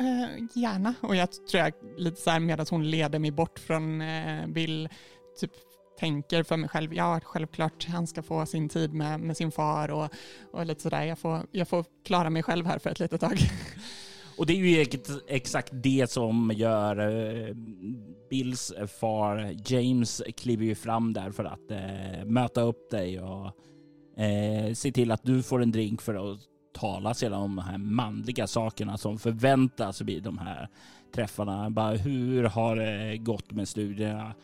Uh, 0.00 0.46
gärna. 0.54 0.94
Och 1.00 1.16
jag 1.16 1.32
tror 1.32 1.64
jag 1.64 1.72
lite 1.96 2.20
så 2.20 2.30
här 2.30 2.40
medan 2.40 2.66
hon 2.70 2.90
leder 2.90 3.18
mig 3.18 3.30
bort 3.30 3.58
från 3.58 4.00
uh, 4.00 4.46
Bill, 4.46 4.88
typ 5.40 5.50
tänker 5.98 6.42
för 6.42 6.56
mig 6.56 6.68
själv, 6.68 6.94
ja 6.94 7.20
självklart 7.24 7.86
han 7.88 8.06
ska 8.06 8.22
få 8.22 8.46
sin 8.46 8.68
tid 8.68 8.94
med, 8.94 9.20
med 9.20 9.36
sin 9.36 9.50
far 9.50 9.90
och, 9.90 10.08
och 10.52 10.66
lite 10.66 10.82
sådär. 10.82 11.04
Jag 11.04 11.18
får, 11.18 11.40
jag 11.52 11.68
får 11.68 11.84
klara 12.04 12.30
mig 12.30 12.42
själv 12.42 12.66
här 12.66 12.78
för 12.78 12.90
ett 12.90 13.00
litet 13.00 13.20
tag. 13.20 13.38
Och 14.38 14.46
det 14.46 14.52
är 14.52 14.56
ju 14.56 14.86
exakt 15.28 15.70
det 15.72 16.10
som 16.10 16.52
gör 16.54 17.00
uh, 17.00 17.54
Bills 18.30 18.72
far 19.00 19.54
James 19.66 20.22
kliver 20.36 20.64
ju 20.64 20.74
fram 20.74 21.12
där 21.12 21.30
för 21.30 21.44
att 21.44 21.70
uh, 21.70 22.24
möta 22.24 22.60
upp 22.60 22.90
dig 22.90 23.20
och 23.20 23.52
Eh, 24.18 24.72
se 24.74 24.92
till 24.92 25.12
att 25.12 25.22
du 25.22 25.42
får 25.42 25.62
en 25.62 25.72
drink 25.72 26.02
för 26.02 26.32
att 26.32 26.40
tala 26.74 27.14
sedan 27.14 27.42
om 27.42 27.56
de 27.56 27.62
här 27.62 27.78
manliga 27.78 28.46
sakerna 28.46 28.98
som 28.98 29.18
förväntas 29.18 30.00
vid 30.00 30.22
de 30.22 30.38
här 30.38 30.68
träffarna. 31.14 31.70
Bara 31.70 31.96
hur 31.96 32.44
har 32.44 32.76
det 32.76 33.16
gått 33.16 33.50
med 33.52 33.68
studierna? 33.68 34.34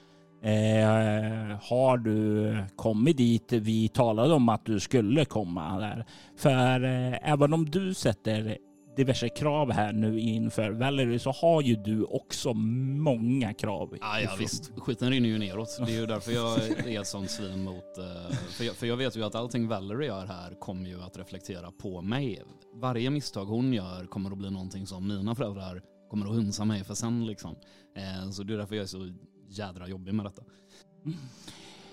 Eh, 0.43 1.59
har 1.63 1.99
du 1.99 2.57
kommit 2.77 3.17
dit 3.17 3.53
vi 3.53 3.89
talade 3.89 4.35
om 4.35 4.49
att 4.49 4.65
du 4.65 4.81
skulle 4.81 5.25
komma 5.25 5.79
där? 5.79 6.05
För 6.37 6.85
eh, 6.85 7.31
även 7.33 7.53
om 7.53 7.71
du 7.71 7.95
sätter 7.95 8.59
diverse 8.97 9.29
krav 9.29 9.73
här 9.73 9.93
nu 9.93 10.21
inför 10.21 10.71
Valerie 10.71 11.19
så 11.19 11.31
har 11.31 11.63
ju 11.63 11.77
du 11.77 12.05
också 12.05 12.55
många 12.55 13.55
krav. 13.55 13.97
Ja, 14.01 14.21
ja 14.21 14.31
visst. 14.39 14.73
Skiten 14.77 15.11
rinner 15.11 15.29
ju 15.29 15.39
neråt. 15.39 15.79
Det 15.87 15.93
är 15.93 16.01
ju 16.01 16.07
därför 16.07 16.33
jag 16.33 16.59
är 16.89 17.01
ett 17.01 17.07
sånt 17.07 17.31
svin 17.31 17.65
mot... 17.65 17.99
Eh, 17.99 18.37
för 18.37 18.65
jag, 18.65 18.77
för 18.77 18.87
jag 18.87 18.97
vet 18.97 19.17
ju 19.17 19.25
att 19.25 19.35
allting 19.35 19.69
Valerie 19.69 20.07
gör 20.07 20.27
här 20.27 20.61
kommer 20.61 20.89
ju 20.89 21.03
att 21.03 21.17
reflektera 21.17 21.71
på 21.71 22.03
mig. 22.03 22.43
Varje 22.75 23.11
misstag 23.11 23.45
hon 23.45 23.73
gör 23.73 24.07
kommer 24.07 24.31
att 24.31 24.39
bli 24.39 24.51
någonting 24.51 24.87
som 24.87 25.09
mina 25.09 25.35
föräldrar 25.35 25.83
kommer 26.11 26.27
att 26.27 26.33
hunsa 26.33 26.65
mig 26.65 26.85
för 26.85 26.95
sen 26.95 27.27
liksom. 27.27 27.57
Eh, 27.97 28.31
så 28.31 28.43
det 28.43 28.55
är 28.55 28.59
därför 28.59 28.75
jag 28.75 28.83
är 28.83 28.87
så 28.87 29.13
jädra 29.49 29.89
jobbig 29.89 30.15
med 30.15 30.27
detta. 30.27 30.43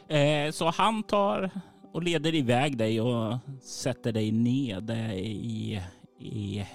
Mm. 0.09 0.53
så 0.53 0.69
han 0.69 1.03
tar 1.03 1.51
och 1.93 2.03
leder 2.03 2.35
iväg 2.35 2.77
dig 2.77 3.01
och 3.01 3.37
sätter 3.61 4.11
dig 4.11 4.31
ned 4.31 4.89
i 5.15 5.81
i 6.21 6.65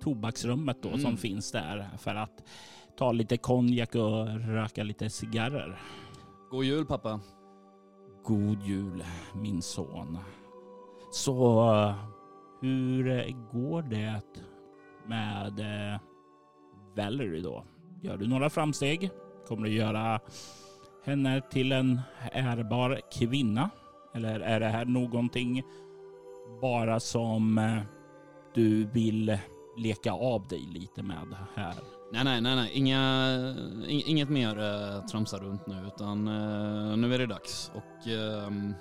tobaksrummet 0.00 0.82
då 0.82 0.88
Mm. 0.88 1.00
som 1.00 1.16
finns 1.16 1.52
där 1.52 1.88
för 1.98 2.14
att 2.14 2.44
ta 2.98 3.12
lite 3.12 3.36
konjak 3.36 3.94
och 3.94 4.26
röka 4.48 4.82
lite 4.82 5.10
cigarrer. 5.10 5.80
God 6.50 6.64
jul 6.64 6.86
pappa. 6.86 7.20
God 8.24 8.62
jul 8.62 9.04
min 9.34 9.62
son. 9.62 10.18
Så 11.12 11.62
hur 12.60 13.32
går 13.52 13.82
det 13.82 14.22
med 15.06 15.60
eh, 15.60 16.00
Valerie 16.96 17.42
då? 17.42 17.64
Gör 18.02 18.16
du 18.16 18.26
några 18.28 18.50
framsteg? 18.50 19.10
Kommer 19.48 19.62
du 19.62 19.72
göra 19.74 20.20
henne 21.04 21.40
till 21.50 21.72
en 21.72 22.00
ärbar 22.32 23.00
kvinna? 23.18 23.70
Eller 24.14 24.40
är 24.40 24.60
det 24.60 24.66
här 24.68 24.84
någonting 24.84 25.62
bara 26.60 27.00
som 27.00 27.58
eh, 27.58 27.78
du 28.54 28.84
vill 28.84 29.38
leka 29.78 30.12
av 30.12 30.48
dig 30.48 30.60
lite 30.74 31.02
med 31.02 31.26
här? 31.54 31.74
Nej, 32.12 32.24
nej, 32.24 32.40
nej, 32.40 32.56
nej. 32.56 32.70
Inga, 32.74 32.98
ing- 33.88 34.02
inget 34.06 34.28
mer 34.28 34.58
uh, 34.58 35.06
tramsa 35.06 35.38
runt 35.38 35.66
nu 35.66 35.74
utan 35.94 36.28
eh, 36.28 36.96
nu 36.96 37.14
är 37.14 37.18
det 37.18 37.26
dags. 37.26 37.70
Och 37.74 38.06
ehm, 38.08 38.74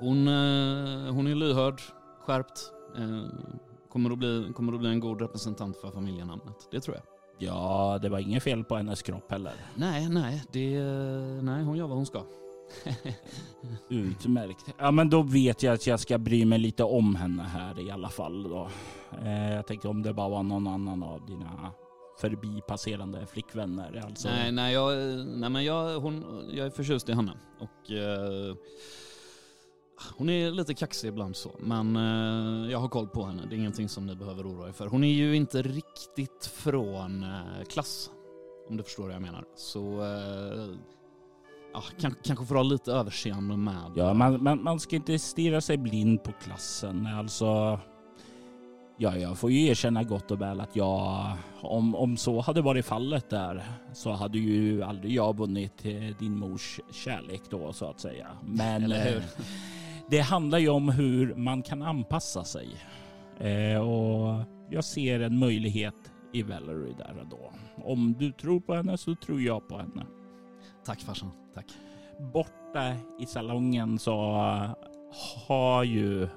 hon, 0.00 0.28
eh, 0.28 1.12
hon 1.14 1.26
är 1.26 1.34
lyhörd, 1.34 1.80
skärpt. 2.26 2.60
eh, 2.98 3.22
kommer, 3.88 4.10
att 4.10 4.18
bli, 4.18 4.52
kommer 4.54 4.72
att 4.72 4.80
bli 4.80 4.88
en 4.88 5.00
god 5.00 5.20
representant 5.20 5.76
för 5.76 5.90
familjenamnet. 5.90 6.68
Det 6.70 6.80
tror 6.80 6.96
jag. 6.96 7.04
Ja, 7.38 7.98
det 8.02 8.08
var 8.08 8.18
inget 8.18 8.42
fel 8.42 8.64
på 8.64 8.76
hennes 8.76 9.02
kropp 9.02 9.30
heller. 9.30 9.52
Nej, 9.74 10.08
nej, 10.08 10.42
det, 10.52 10.80
nej 11.42 11.64
hon 11.64 11.76
gör 11.76 11.86
vad 11.86 11.96
hon 11.96 12.06
ska. 12.06 12.22
Utmärkt. 13.88 14.74
Ja, 14.78 14.90
men 14.90 15.10
då 15.10 15.22
vet 15.22 15.62
jag 15.62 15.74
att 15.74 15.86
jag 15.86 16.00
ska 16.00 16.18
bry 16.18 16.44
mig 16.44 16.58
lite 16.58 16.84
om 16.84 17.14
henne 17.14 17.42
här 17.42 17.80
i 17.80 17.90
alla 17.90 18.08
fall 18.08 18.42
då. 18.42 18.68
Eh, 19.22 19.54
jag 19.54 19.66
tänkte 19.66 19.88
om 19.88 20.02
det 20.02 20.14
bara 20.14 20.28
var 20.28 20.42
någon 20.42 20.66
annan 20.66 21.02
av 21.02 21.26
dina 21.26 21.72
förbipasserande 22.20 23.26
flickvänner. 23.26 24.02
Alltså, 24.06 24.28
Nej, 24.28 24.52
nej, 24.52 24.74
jag, 24.74 24.96
nej 25.26 25.50
men 25.50 25.64
jag, 25.64 26.00
hon, 26.00 26.44
jag 26.50 26.66
är 26.66 26.70
förtjust 26.70 27.08
i 27.08 27.12
henne. 27.12 27.32
Och 27.58 27.90
eh, 27.90 28.54
hon 30.16 30.30
är 30.30 30.50
lite 30.50 30.74
kaxig 30.74 31.08
ibland 31.08 31.36
så. 31.36 31.50
Men 31.58 31.96
eh, 31.96 32.70
jag 32.70 32.78
har 32.78 32.88
koll 32.88 33.08
på 33.08 33.24
henne. 33.24 33.42
Det 33.48 33.54
är 33.54 33.58
ingenting 33.58 33.88
som 33.88 34.06
ni 34.06 34.16
behöver 34.16 34.44
oroa 34.44 34.68
er 34.68 34.72
för. 34.72 34.86
Hon 34.86 35.04
är 35.04 35.12
ju 35.12 35.36
inte 35.36 35.62
riktigt 35.62 36.46
från 36.54 37.22
eh, 37.22 37.64
klass. 37.68 38.10
Om 38.68 38.76
du 38.76 38.82
förstår 38.82 39.04
vad 39.04 39.14
jag 39.14 39.22
menar. 39.22 39.44
Så 39.56 40.02
eh, 40.02 40.76
ja, 41.72 41.82
kan, 42.00 42.14
kanske 42.22 42.46
får 42.46 42.54
ha 42.54 42.62
lite 42.62 42.92
överseende 42.92 43.56
med. 43.56 43.92
Ja, 43.94 44.14
man, 44.14 44.42
man, 44.42 44.62
man 44.62 44.80
ska 44.80 44.96
inte 44.96 45.18
stirra 45.18 45.60
sig 45.60 45.76
blind 45.76 46.22
på 46.22 46.32
klassen. 46.32 47.06
Alltså, 47.06 47.80
ja, 48.98 49.16
jag 49.16 49.38
får 49.38 49.50
ju 49.50 49.66
erkänna 49.66 50.02
gott 50.02 50.30
och 50.30 50.40
väl 50.40 50.60
att 50.60 50.76
jag, 50.76 51.26
om, 51.62 51.94
om 51.94 52.16
så 52.16 52.40
hade 52.40 52.62
varit 52.62 52.86
fallet 52.86 53.30
där, 53.30 53.64
så 53.92 54.12
hade 54.12 54.38
ju 54.38 54.82
aldrig 54.82 55.12
jag 55.12 55.36
vunnit 55.36 55.84
eh, 55.84 56.16
din 56.18 56.38
mors 56.38 56.80
kärlek 56.92 57.42
då 57.50 57.72
så 57.72 57.90
att 57.90 58.00
säga. 58.00 58.26
Men 58.44 58.92
eh, 58.92 59.22
det 60.10 60.20
handlar 60.20 60.58
ju 60.58 60.68
om 60.68 60.88
hur 60.88 61.34
man 61.34 61.62
kan 61.62 61.82
anpassa 61.82 62.44
sig. 62.44 62.68
Eh, 63.38 63.80
och 63.80 64.44
jag 64.70 64.84
ser 64.84 65.20
en 65.20 65.38
möjlighet 65.38 65.94
i 66.32 66.42
Valerie 66.42 66.94
där 66.98 67.16
och 67.20 67.26
då. 67.26 67.52
Om 67.84 68.14
du 68.18 68.32
tror 68.32 68.60
på 68.60 68.74
henne 68.74 68.98
så 68.98 69.14
tror 69.14 69.40
jag 69.40 69.68
på 69.68 69.78
henne. 69.78 70.06
Tack 70.84 71.00
farsan, 71.00 71.30
tack. 71.54 71.66
Borta 72.32 72.94
i 73.18 73.26
salongen 73.26 73.98
så 73.98 74.12
har 75.46 75.84
ju 75.84 76.28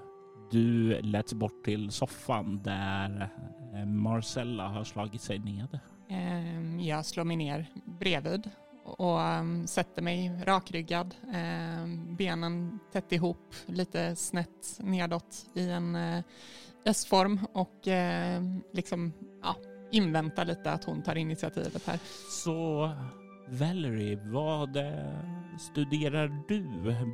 du 0.51 1.01
letts 1.01 1.33
bort 1.33 1.63
till 1.65 1.91
soffan 1.91 2.61
där 2.63 3.29
eh, 3.73 3.85
Marcella 3.85 4.67
har 4.67 4.83
slagit 4.83 5.21
sig 5.21 5.39
ned. 5.39 5.79
Ehm, 6.09 6.79
Jag 6.79 7.05
slår 7.05 7.23
mig 7.23 7.37
ner 7.37 7.65
bredvid 7.85 8.49
och 8.85 9.21
ehm, 9.21 9.67
sätter 9.67 10.01
mig 10.01 10.31
rakryggad, 10.43 11.15
ehm, 11.33 12.15
benen 12.15 12.79
tätt 12.91 13.11
ihop, 13.11 13.55
lite 13.65 14.15
snett 14.15 14.77
nedåt 14.79 15.45
i 15.55 15.69
en 15.69 15.95
eh, 15.95 16.23
S-form 16.85 17.39
och 17.53 17.87
liksom 18.73 19.13
ja, 19.43 19.55
inväntar 19.91 20.45
lite 20.45 20.71
att 20.71 20.83
hon 20.83 21.03
tar 21.03 21.15
initiativet 21.15 21.87
här. 21.87 21.99
Så 22.43 22.91
Valerie, 23.59 24.19
vad 24.23 24.77
eh, 24.77 25.57
studerar 25.59 26.43
du? 26.47 26.65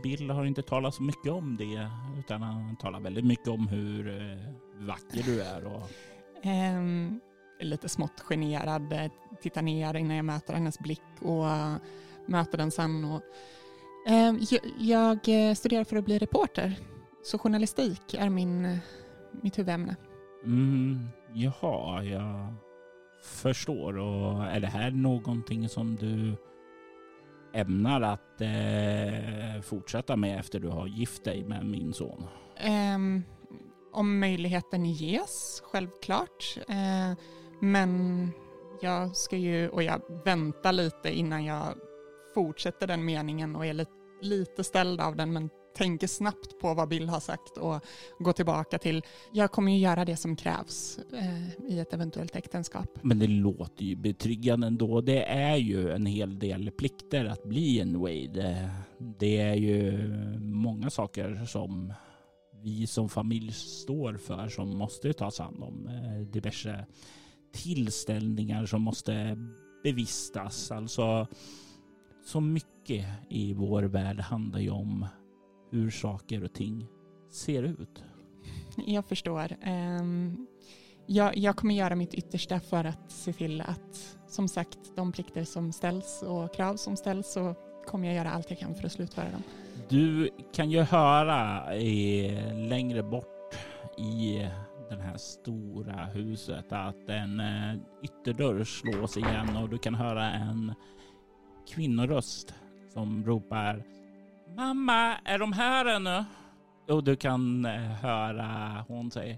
Bill 0.04 0.30
har 0.30 0.45
inte 0.45 0.62
talat 0.62 0.95
så 0.95 1.04
mycket 1.04 1.32
om 1.32 1.58
det 1.58 1.89
utan 2.19 2.41
han 2.41 2.75
talar 2.75 2.99
väldigt 2.99 3.25
mycket 3.25 3.47
om 3.47 3.67
hur 3.67 4.08
eh, 4.08 4.38
vacker 4.88 5.23
du 5.23 5.41
är 5.41 5.65
och 5.65 5.89
Ehm, 6.41 7.19
lite 7.60 7.89
smått 7.89 8.19
generad, 8.19 8.93
eh, 8.93 9.12
tittar 9.41 9.62
ner 9.62 9.93
innan 9.95 10.15
jag 10.15 10.25
möter 10.25 10.54
hennes 10.54 10.80
blick 10.80 11.02
och 11.21 11.45
möter 12.25 12.58
den 12.58 12.71
sen. 12.71 13.06
Och, 13.06 13.21
Ehm, 14.08 14.39
jag, 14.80 15.19
jag 15.19 15.58
studerar 15.58 15.84
för 15.84 15.95
att 15.95 16.06
bli 16.06 16.19
reporter, 16.19 16.75
så 17.23 17.38
journalistik 17.39 18.13
är 18.13 18.30
min, 18.30 18.80
mitt 19.32 19.58
huvudämne. 19.58 19.95
Mm, 20.43 21.08
jaha, 21.34 22.04
jag 22.04 22.54
förstår. 23.21 23.97
Och 23.97 24.43
är 24.43 24.60
det 24.60 24.67
här 24.67 24.91
någonting 24.91 25.69
som 25.69 25.95
du 25.95 26.36
ämnar 27.53 28.01
att 28.01 28.41
eh, 28.41 29.62
fortsätta 29.62 30.15
med 30.15 30.39
efter 30.39 30.60
du 30.60 30.67
har 30.67 30.88
gift 30.88 31.23
dig 31.23 31.43
med 31.43 31.65
min 31.65 31.93
son? 31.93 32.23
Um, 32.95 33.23
om 33.93 34.19
möjligheten 34.19 34.86
ges, 34.86 35.62
självklart. 35.65 36.58
Uh, 36.69 37.17
men 37.62 38.32
jag 38.82 39.15
ska 39.15 39.38
ju, 39.38 39.69
och 39.69 39.84
jag 39.84 40.01
väntar 40.25 40.71
lite 40.71 41.17
innan 41.17 41.45
jag 41.45 41.63
fortsätter 42.34 42.88
den 42.88 43.05
meningen 43.05 43.55
och 43.55 43.65
är 43.65 43.73
lite, 43.73 43.91
lite 44.21 44.63
ställd 44.63 45.01
av 45.01 45.15
den, 45.15 45.34
men 45.34 45.49
tänker 45.80 46.08
snabbt 46.08 46.60
på 46.60 46.74
vad 46.74 46.89
Bill 46.89 47.10
har 47.10 47.20
sagt 47.20 47.58
och 47.58 47.84
går 48.20 48.34
tillbaka 48.34 48.78
till, 48.78 49.04
jag 49.32 49.52
kommer 49.52 49.72
ju 49.72 49.78
göra 49.78 50.06
det 50.06 50.15
som 50.15 50.36
krävs 50.36 51.00
eh, 51.13 51.72
i 51.72 51.80
ett 51.80 51.94
eventuellt 51.94 52.36
äktenskap. 52.36 53.00
Men 53.02 53.20
det 53.20 53.28
låter 53.28 53.86
ju 53.86 53.96
betryggande 53.96 54.68
ändå. 54.68 55.02
Det 55.02 55.24
är 55.24 55.56
ju 55.56 55.92
en 55.92 56.06
hel 56.06 56.39
del 56.39 56.72
plikter 56.72 57.26
att 57.26 57.44
bli 57.44 57.80
en 57.80 58.00
Wade. 58.00 58.70
Det 59.20 59.38
är 59.38 59.56
ju 59.56 60.10
många 60.39 60.89
saker 60.89 61.46
som 61.46 61.94
vi 62.63 62.88
som 62.88 63.10
familj 63.10 63.52
står 63.52 64.18
för 64.18 64.48
som 64.48 64.78
måste 64.78 65.13
tas 65.13 65.39
hand 65.39 65.63
om. 65.63 65.88
Eh, 65.88 66.32
diverse 66.32 66.86
tillställningar 67.54 68.65
som 68.65 68.82
måste 68.82 69.38
bevistas. 69.84 70.72
Alltså 70.72 71.28
så 72.26 72.39
mycket 72.39 73.06
i 73.30 73.54
vår 73.54 73.84
värld 73.84 74.20
handlar 74.20 74.60
ju 74.60 74.70
om 74.70 75.06
hur 75.69 75.89
saker 75.89 76.43
och 76.43 76.53
ting 76.53 76.88
ser 77.32 77.63
ut. 77.63 78.03
Jag 78.75 79.05
förstår. 79.05 79.55
Ehm, 79.62 80.47
jag, 81.05 81.38
jag 81.38 81.55
kommer 81.55 81.75
göra 81.75 81.95
mitt 81.95 82.13
yttersta 82.13 82.60
för 82.60 82.84
att 82.84 83.12
se 83.12 83.34
till 83.34 83.62
att, 83.62 84.17
som 84.27 84.47
sagt, 84.47 84.79
de 84.95 85.12
plikter 85.12 85.43
som 85.43 85.71
ställs 85.71 86.23
och 86.27 86.55
krav 86.55 86.75
som 86.75 86.95
ställs 86.95 87.34
så 87.34 87.55
kommer 87.88 88.08
jag 88.08 88.15
göra 88.15 88.32
allt 88.32 88.49
jag 88.49 88.60
kan 88.60 88.75
för 88.75 88.86
att 88.86 88.91
slutföra 88.91 89.32
dem. 89.32 89.43
Du 89.89 90.29
kan 90.53 90.71
ju 90.71 90.82
höra 90.82 91.75
i, 91.75 92.32
längre 92.69 93.03
bort 93.03 93.55
i 93.97 94.47
det 94.89 95.01
här 95.01 95.17
stora 95.17 96.05
huset 96.05 96.65
att 96.71 97.10
en 97.10 97.39
eh, 97.39 97.75
ytterdörr 98.03 98.63
slås 98.63 99.17
igen 99.17 99.58
och 99.58 99.69
du 99.69 99.77
kan 99.77 99.95
höra 99.95 100.32
en 100.32 100.73
kvinnoröst 101.67 102.53
som 102.93 103.25
ropar 103.25 103.84
Mamma, 104.55 105.17
är 105.25 105.39
de 105.39 105.53
här 105.53 105.85
ännu? 105.85 106.25
Och 106.88 107.03
du 107.03 107.15
kan 107.15 107.65
eh, 107.65 107.71
höra 107.81 108.85
hon 108.88 109.12
säger 109.12 109.38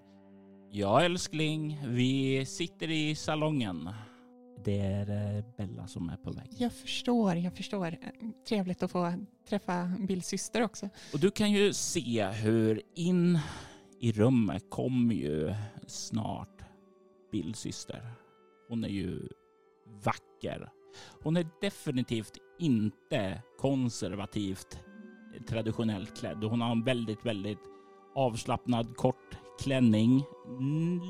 Ja 0.71 1.01
älskling, 1.01 1.79
vi 1.87 2.45
sitter 2.45 2.91
i 2.91 3.15
salongen. 3.15 3.89
Det 4.65 4.77
är 4.79 5.37
eh, 5.37 5.43
Bella 5.57 5.87
som 5.87 6.09
är 6.09 6.17
på 6.17 6.31
väg. 6.31 6.47
Jag 6.57 6.73
förstår, 6.73 7.35
jag 7.35 7.57
förstår. 7.57 7.95
Trevligt 8.47 8.83
att 8.83 8.91
få 8.91 9.13
träffa 9.49 9.91
Bills 10.07 10.27
syster 10.27 10.63
också. 10.63 10.89
Och 11.13 11.19
du 11.19 11.31
kan 11.31 11.51
ju 11.51 11.73
se 11.73 12.25
hur 12.25 12.81
in 12.95 13.39
i 13.99 14.11
rummet 14.11 14.63
kommer 14.69 15.15
ju 15.15 15.53
snart 15.87 16.61
Bills 17.31 17.59
syster. 17.59 18.11
Hon 18.69 18.83
är 18.83 18.89
ju 18.89 19.27
vacker. 20.03 20.69
Hon 21.23 21.37
är 21.37 21.47
definitivt 21.61 22.37
inte 22.59 23.41
konservativt 23.57 24.79
traditionellt 25.47 26.19
klädd. 26.19 26.43
Hon 26.43 26.61
har 26.61 26.71
en 26.71 26.83
väldigt, 26.83 27.25
väldigt 27.25 27.59
avslappnad 28.15 28.95
kort 28.95 29.37
klänning. 29.63 30.23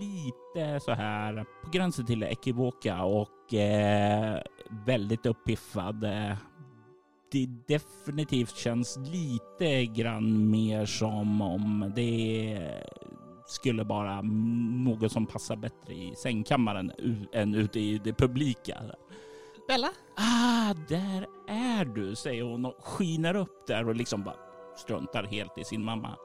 Lite 0.02 0.80
så 0.80 0.92
här 0.92 1.46
på 1.64 1.70
gränsen 1.72 2.06
till 2.06 2.24
ekivoka 2.24 3.04
och 3.04 3.54
eh, 3.54 4.42
väldigt 4.86 5.26
uppiffad. 5.26 6.02
Det 7.32 7.46
definitivt 7.68 8.56
känns 8.56 8.98
lite 8.98 9.86
grann 9.86 10.50
mer 10.50 10.86
som 10.86 11.42
om 11.42 11.92
det 11.96 12.60
skulle 13.48 13.84
vara 13.84 14.22
något 14.22 15.12
som 15.12 15.26
passar 15.26 15.56
bättre 15.56 15.94
i 15.94 16.14
sängkammaren 16.16 16.92
än 17.34 17.56
ute 17.56 17.80
i 17.80 18.02
det 18.04 18.14
publika. 18.14 18.84
Bella? 19.72 19.90
Ah, 20.16 20.74
där 20.88 21.28
är 21.48 21.86
du, 21.86 22.16
säger 22.16 22.44
hon 22.44 22.66
och 22.66 22.76
skiner 22.84 23.36
upp 23.36 23.68
där 23.68 23.88
och 23.88 23.96
liksom 23.96 24.24
bara 24.24 24.36
struntar 24.76 25.24
helt 25.24 25.58
i 25.58 25.64
sin 25.64 25.86
mamma. 25.86 26.16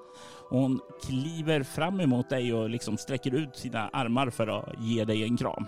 Hon 0.50 0.80
kliver 1.06 1.62
fram 1.62 2.00
emot 2.00 2.30
dig 2.30 2.54
och 2.54 2.70
liksom 2.70 2.96
sträcker 2.96 3.34
ut 3.34 3.56
sina 3.56 3.88
armar 3.88 4.30
för 4.30 4.46
att 4.46 4.80
ge 4.80 5.04
dig 5.04 5.24
en 5.24 5.36
kram. 5.36 5.66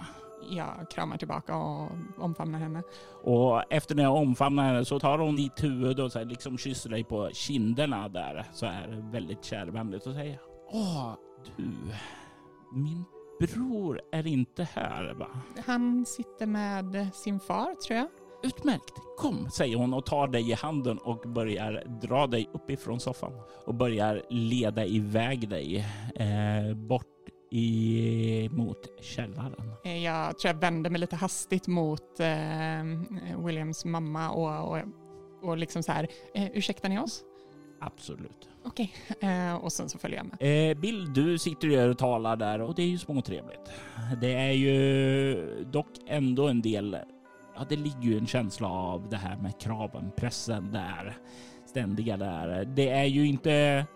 Jag 0.51 0.91
kramar 0.91 1.17
tillbaka 1.17 1.57
och 1.57 1.91
omfamnar 2.19 2.59
henne. 2.59 2.83
Och 3.23 3.73
efter 3.73 3.95
när 3.95 4.03
jag 4.03 4.17
omfamnar 4.17 4.65
henne 4.65 4.85
så 4.85 5.01
tar 5.01 5.19
hon 5.19 5.37
ditt 5.37 5.65
huvud 5.65 6.01
och 6.01 6.13
så 6.13 6.25
liksom 6.25 6.59
kysser 6.59 6.91
dig 6.91 7.05
på 7.05 7.31
kinderna 7.33 8.09
där 8.09 8.45
så 8.53 8.67
här 8.67 9.11
väldigt 9.13 9.45
kärvänligt 9.45 10.07
och 10.07 10.15
säger 10.15 10.41
Åh, 10.71 11.15
du, 11.57 11.71
min 12.73 13.05
bror 13.39 14.01
är 14.13 14.27
inte 14.27 14.69
här 14.75 15.15
va? 15.15 15.29
Han 15.67 16.07
sitter 16.07 16.47
med 16.47 17.09
sin 17.15 17.41
far, 17.41 17.75
tror 17.87 17.99
jag. 17.99 18.09
Utmärkt, 18.43 18.95
kom, 19.17 19.51
säger 19.51 19.77
hon 19.77 19.95
och 19.95 20.07
tar 20.07 20.29
dig 20.29 20.51
i 20.51 20.55
handen 20.55 20.99
och 20.99 21.19
börjar 21.27 21.85
dra 22.03 22.27
dig 22.27 22.51
uppifrån 22.53 23.01
soffan 23.01 23.33
och 23.67 23.75
börjar 23.75 24.23
leda 24.31 24.85
iväg 24.87 25.49
dig 25.49 25.87
eh, 26.15 26.77
bort 26.77 27.05
i, 27.51 28.49
mot 28.53 29.03
källaren. 29.03 29.73
Eh, 29.85 30.05
Jag 30.05 30.39
tror 30.39 30.55
jag 30.55 30.61
vänder 30.61 30.91
mig 30.91 31.01
lite 31.01 31.17
hastigt 31.17 31.67
mot 31.67 32.21
eh, 32.21 33.45
Williams 33.45 33.85
mamma 33.85 34.31
och, 34.31 34.73
och, 34.73 34.83
och 35.43 35.57
liksom 35.59 35.83
så 35.83 35.93
här, 35.93 36.09
eh, 36.35 36.47
ursäktar 36.55 36.89
ni 36.89 36.99
oss? 36.99 37.25
Absolut. 37.81 38.49
Okej. 38.65 38.93
Eh, 39.21 39.55
och 39.55 39.73
sen 39.73 39.89
så 39.89 39.99
följer 39.99 40.19
jag 40.19 40.27
med. 40.27 40.71
Eh, 40.71 40.81
Bill, 40.81 41.13
du 41.13 41.39
sitter 41.39 41.69
ju 41.69 41.91
och 41.91 41.99
talar 41.99 42.37
där 42.37 42.61
och 42.61 42.75
det 42.75 42.83
är 42.83 42.87
ju 42.87 42.99
småtrevligt. 42.99 43.71
Det 44.21 44.35
är 44.35 44.53
ju 44.53 45.65
dock 45.65 45.91
ändå 46.07 46.49
en 46.49 46.63
del, 46.63 46.97
ja 47.57 47.67
det 47.69 47.77
ligger 47.77 48.03
ju 48.03 48.19
en 48.19 48.27
känsla 48.27 48.69
av 48.69 49.09
det 49.09 49.17
här 49.17 49.37
med 49.37 49.61
kraven, 49.61 50.11
pressen 50.17 50.73
där, 50.73 51.17
ständiga 51.67 52.17
där. 52.17 52.65
Det 52.65 52.89
är 52.89 53.05
ju 53.05 53.27
inte 53.27 53.87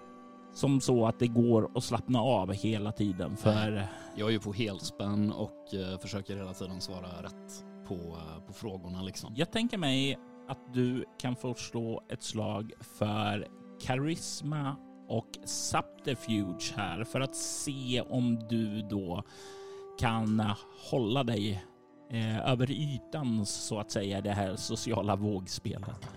som 0.54 0.80
så 0.80 1.06
att 1.06 1.18
det 1.18 1.26
går 1.26 1.70
att 1.74 1.84
slappna 1.84 2.20
av 2.20 2.52
hela 2.52 2.92
tiden 2.92 3.36
för 3.36 3.86
Jag 4.16 4.28
är 4.28 4.32
ju 4.32 4.40
på 4.40 4.52
helspänn 4.52 5.32
och 5.32 5.74
eh, 5.74 5.98
försöker 5.98 6.36
hela 6.36 6.54
tiden 6.54 6.80
svara 6.80 7.22
rätt 7.22 7.64
på, 7.88 7.94
eh, 7.94 8.46
på 8.46 8.52
frågorna 8.52 9.02
liksom. 9.02 9.32
jag 9.36 9.52
tänker 9.52 9.78
mig 9.78 10.18
att 10.48 10.74
du 10.74 11.04
kan 11.18 11.36
få 11.36 11.54
slå 11.54 12.02
ett 12.08 12.22
slag 12.22 12.72
för 12.98 13.48
karisma 13.82 14.76
och 15.08 15.28
subterfuge 15.44 16.74
här 16.76 17.04
för 17.04 17.20
att 17.20 17.36
se 17.36 18.00
om 18.00 18.38
du 18.48 18.82
då 18.82 19.22
kan 19.98 20.42
hålla 20.90 21.24
dig 21.24 21.64
eh, 22.10 22.50
över 22.50 22.70
ytan 22.70 23.46
så 23.46 23.78
att 23.78 23.90
säga 23.90 24.20
det 24.20 24.30
här 24.30 24.56
sociala 24.56 25.16
vågspelet. 25.16 26.08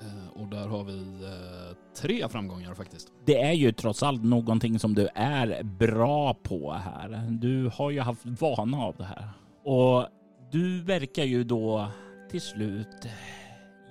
Eh, 0.00 0.42
och 0.42 0.48
där 0.48 0.68
har 0.68 0.84
vi 0.84 0.98
eh, 1.24 1.76
tre 1.96 2.28
framgångar 2.28 2.74
faktiskt. 2.74 3.12
Det 3.24 3.42
är 3.42 3.52
ju 3.52 3.72
trots 3.72 4.02
allt 4.02 4.24
någonting 4.24 4.78
som 4.78 4.94
du 4.94 5.08
är 5.14 5.62
bra 5.62 6.34
på 6.34 6.72
här. 6.72 7.28
Du 7.30 7.70
har 7.74 7.90
ju 7.90 8.00
haft 8.00 8.26
vana 8.26 8.78
av 8.78 8.94
det 8.96 9.04
här 9.04 9.28
och 9.64 10.06
du 10.50 10.82
verkar 10.82 11.24
ju 11.24 11.44
då 11.44 11.88
till 12.30 12.40
slut 12.40 13.08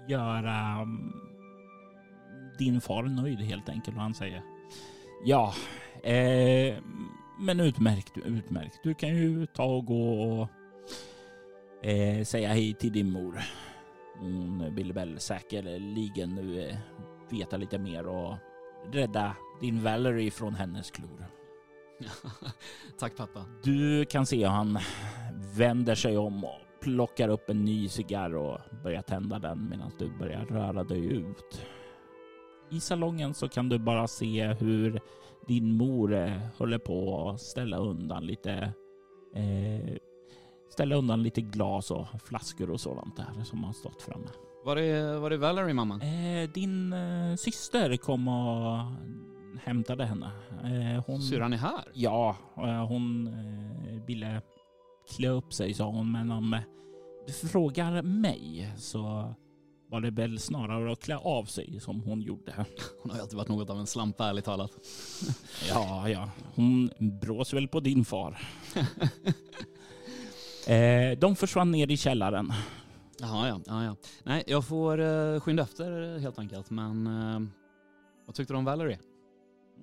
göra 0.08 0.82
mm, 0.82 1.14
din 2.64 2.82
far 2.82 3.04
nöjd 3.04 3.40
helt 3.40 3.70
enkelt 3.70 3.98
och 3.98 4.04
han 4.04 4.14
säger 4.14 4.44
ja, 5.24 5.54
eh, 6.04 6.76
men 7.40 7.60
utmärkt, 7.60 8.18
utmärkt. 8.18 8.80
Du 8.84 8.94
kan 8.94 9.10
ju 9.10 9.46
ta 9.46 9.64
och 9.64 9.86
gå 9.86 10.24
och 10.24 10.50
eh, 11.86 12.24
säga 12.24 12.50
hej 12.50 12.74
till 12.74 12.92
din 12.92 13.12
mor. 13.12 13.42
Hon 14.20 14.76
vill 14.76 14.94
väl 14.94 15.20
säkerligen 15.20 16.36
nu 16.36 16.70
eh, 16.70 16.78
veta 17.30 17.58
lite 17.58 17.80
mer 17.80 18.08
och 18.08 18.38
rädda 18.92 19.36
din 19.62 19.84
Valerie 19.84 20.32
från 20.32 20.56
hennes 20.56 20.92
klor. 20.92 21.26
Tack 23.00 23.16
pappa. 23.16 23.46
Du 23.64 24.06
kan 24.06 24.26
se 24.26 24.38
hur 24.38 24.46
han 24.46 24.80
vänder 25.56 25.96
sig 25.96 26.18
om 26.18 26.44
och 26.44 26.60
plockar 26.82 27.30
upp 27.30 27.50
en 27.50 27.66
ny 27.66 27.88
cigarr 27.88 28.36
och 28.36 28.60
börjar 28.84 29.02
tända 29.02 29.40
den 29.40 29.70
medan 29.70 29.92
du 30.00 30.10
börjar 30.10 30.46
röra 30.46 30.84
dig 30.84 31.06
ut. 31.06 31.66
I 32.74 32.80
salongen 32.80 33.34
så 33.34 33.50
kan 33.50 33.70
du 33.70 33.80
bara 33.80 34.08
se 34.08 34.48
hur 34.48 35.02
din 35.48 35.78
mor 35.78 36.14
eh, 36.14 36.32
håller 36.58 36.78
på 36.78 37.30
att 37.30 37.42
ställa 37.42 37.78
undan 37.78 38.26
lite 38.26 38.74
eh, 39.36 39.98
ställa 40.70 40.96
undan 40.96 41.24
lite 41.24 41.42
glas 41.42 41.92
och 41.92 42.08
flaskor 42.24 42.70
och 42.70 42.82
sådant 42.82 43.16
där 43.16 43.44
som 43.44 43.64
har 43.64 43.74
stått 43.74 44.02
framme. 44.02 44.28
Var 44.66 44.78
är, 44.78 45.18
var 45.18 45.32
är 45.32 45.38
Valerie 45.38 45.74
mamma? 45.74 45.96
Eh, 45.96 46.50
din 46.50 46.94
eh, 46.94 47.36
syster 47.36 47.98
kom 47.98 48.28
och 48.28 48.80
hämtade 49.62 50.06
henne. 50.06 50.32
Eh, 50.64 51.04
hon... 51.08 51.22
Syrran 51.22 51.54
är 51.54 51.58
här? 51.58 51.84
Ja, 51.94 52.36
eh, 52.58 52.88
hon 52.88 53.28
eh, 53.28 54.06
ville 54.06 54.42
klä 55.16 55.30
upp 55.30 55.54
sig 55.54 55.74
sa 55.74 55.86
hon, 55.86 56.12
men 56.12 56.32
om 56.32 56.58
du 57.28 57.34
frågar 57.34 58.02
mig 58.02 58.74
så 58.78 59.34
var 59.94 60.02
det 60.02 60.12
väl 60.12 60.40
snarare 60.40 60.92
att 60.92 61.00
klä 61.00 61.18
av 61.18 61.46
sig 61.46 61.80
som 61.80 62.02
hon 62.02 62.22
gjorde. 62.22 62.54
Hon 63.02 63.12
har 63.12 63.18
ju 63.18 63.22
alltid 63.22 63.38
varit 63.38 63.48
något 63.50 63.70
av 63.70 63.80
en 63.80 63.88
slampa 63.88 64.28
ärligt 64.28 64.46
talat. 64.46 64.72
Ja, 65.70 66.10
ja, 66.10 66.30
hon 66.56 66.90
brås 67.22 67.54
väl 67.54 67.68
på 67.68 67.80
din 67.80 68.06
far. 68.06 68.38
eh, 70.68 71.20
de 71.20 71.36
försvann 71.36 71.72
ner 71.72 71.92
i 71.92 71.98
källaren. 71.98 72.54
Jaha, 73.20 73.48
ja, 73.48 73.60
ja, 73.66 73.84
ja. 73.84 73.96
Nej, 74.24 74.44
jag 74.48 74.66
får 74.66 75.00
uh, 75.00 75.40
skynda 75.40 75.64
efter 75.64 76.20
helt 76.20 76.40
enkelt. 76.40 76.70
Men 76.70 77.08
eh, 77.08 77.40
vad 78.26 78.36
tyckte 78.36 78.54
du 78.54 78.58
om 78.58 78.66
Valerie? 78.66 79.00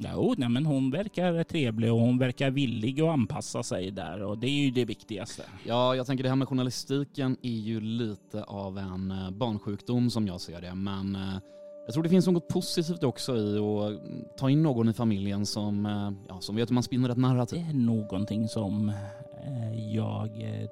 Jo, 0.02 0.34
nej, 0.38 0.48
men 0.48 0.66
hon 0.66 0.90
verkar 0.90 1.44
trevlig 1.44 1.92
och 1.92 2.00
hon 2.00 2.18
verkar 2.18 2.50
villig 2.50 3.00
att 3.00 3.08
anpassa 3.08 3.62
sig 3.62 3.90
där 3.90 4.22
och 4.22 4.38
det 4.38 4.46
är 4.46 4.64
ju 4.64 4.70
det 4.70 4.84
viktigaste. 4.84 5.42
Ja, 5.66 5.94
jag 5.94 6.06
tänker 6.06 6.22
det 6.22 6.28
här 6.28 6.36
med 6.36 6.48
journalistiken 6.48 7.36
är 7.42 7.58
ju 7.58 7.80
lite 7.80 8.44
av 8.44 8.78
en 8.78 9.10
eh, 9.10 9.30
barnsjukdom 9.30 10.10
som 10.10 10.26
jag 10.26 10.40
ser 10.40 10.60
det. 10.60 10.74
Men 10.74 11.16
eh, 11.16 11.38
jag 11.86 11.94
tror 11.94 12.02
det 12.02 12.08
finns 12.08 12.26
något 12.26 12.48
positivt 12.48 13.04
också 13.04 13.36
i 13.36 13.58
att 13.58 13.90
mm, 13.90 14.24
ta 14.38 14.50
in 14.50 14.62
någon 14.62 14.88
i 14.88 14.92
familjen 14.92 15.46
som, 15.46 15.86
eh, 15.86 16.10
ja, 16.28 16.40
som 16.40 16.56
vet 16.56 16.70
hur 16.70 16.74
man 16.74 16.82
spinner 16.82 17.08
ett 17.08 17.18
narrativ. 17.18 17.64
Det 17.64 17.70
är 17.70 17.74
någonting 17.74 18.48
som 18.48 18.92
jag 19.92 20.42
eh, 20.42 20.66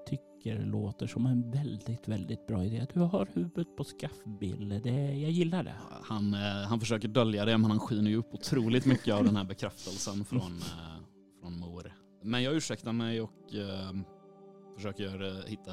tycker 0.49 0.67
låter 0.67 1.07
som 1.07 1.27
en 1.27 1.51
väldigt, 1.51 2.09
väldigt 2.09 2.47
bra 2.47 2.65
idé. 2.65 2.87
Du 2.95 3.01
har 3.01 3.29
huvudet 3.35 3.77
på 3.77 3.85
skaff, 3.85 4.25
Bill. 4.41 4.81
Det, 4.85 4.91
jag 4.91 5.31
gillar 5.31 5.63
det. 5.63 5.75
Han, 6.03 6.35
eh, 6.35 6.69
han 6.69 6.81
försöker 6.81 7.09
dölja 7.09 7.45
det 7.45 7.59
men 7.59 7.71
han 7.71 7.81
skiner 7.81 8.11
ju 8.11 8.17
upp 8.17 8.35
otroligt 8.35 8.87
mycket 8.87 9.15
av 9.15 9.25
den 9.25 9.37
här 9.37 9.45
bekräftelsen 9.45 10.25
från, 10.25 10.41
eh, 10.59 11.03
från 11.41 11.59
mor. 11.59 11.93
Men 12.23 12.43
jag 12.43 12.55
ursäktar 12.55 12.93
mig 12.93 13.21
och 13.21 13.55
eh, 13.55 13.93
försöker 14.77 15.27
eh, 15.27 15.45
hitta 15.47 15.73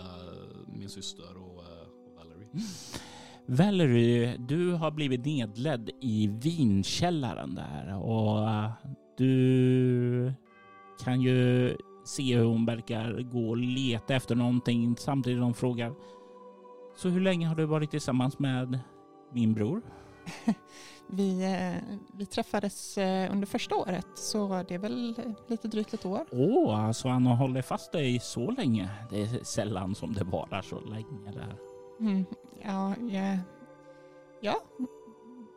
min 0.68 0.90
syster 0.90 1.38
och, 1.38 1.58
och 1.58 2.18
Valerie. 2.18 2.48
Valerie, 3.48 4.38
du 4.38 4.72
har 4.72 4.92
blivit 4.92 5.26
nedledd 5.26 5.90
i 6.02 6.28
vinkällaren 6.28 7.56
där 7.56 7.98
och 7.98 8.48
du 9.18 10.34
kan 11.04 11.22
ju 11.22 11.76
se 12.06 12.38
hur 12.38 12.46
hon 12.46 12.66
verkar 12.66 13.22
gå 13.22 13.50
och 13.50 13.58
leta 13.58 14.16
efter 14.16 14.36
någonting 14.36 14.96
samtidigt 14.98 15.38
som 15.38 15.44
hon 15.44 15.54
frågar 15.54 15.94
Så 16.96 17.10
hur 17.10 17.22
länge 17.22 17.48
har 17.48 17.56
du 17.56 17.66
varit 17.66 17.92
tillsammans 17.92 18.40
med 18.40 18.80
min 19.32 19.54
bror? 19.54 19.82
Vi, 21.08 21.44
eh, 21.44 21.98
vi 22.18 22.26
träffades 22.26 22.98
eh, 22.98 23.32
under 23.32 23.48
första 23.48 23.76
året, 23.76 24.08
så 24.16 24.64
det 24.68 24.74
är 24.74 24.80
väl 24.80 25.16
lite 25.48 25.68
drygt 25.68 25.94
ett 25.94 26.06
år. 26.06 26.26
Åh, 26.32 26.86
alltså 26.86 27.08
han 27.08 27.26
har 27.26 27.36
hållit 27.36 27.66
fast 27.66 27.92
dig 27.92 28.20
så 28.20 28.52
länge. 28.52 28.90
Det 29.10 29.22
är 29.22 29.44
sällan 29.44 29.96
som 29.96 30.14
det 30.14 30.24
varar 30.24 30.62
så 30.62 30.80
länge 30.80 31.32
där. 31.34 31.58
Mm, 32.00 32.26
ja, 32.64 32.96
ja, 33.00 33.38
ja, 34.42 34.62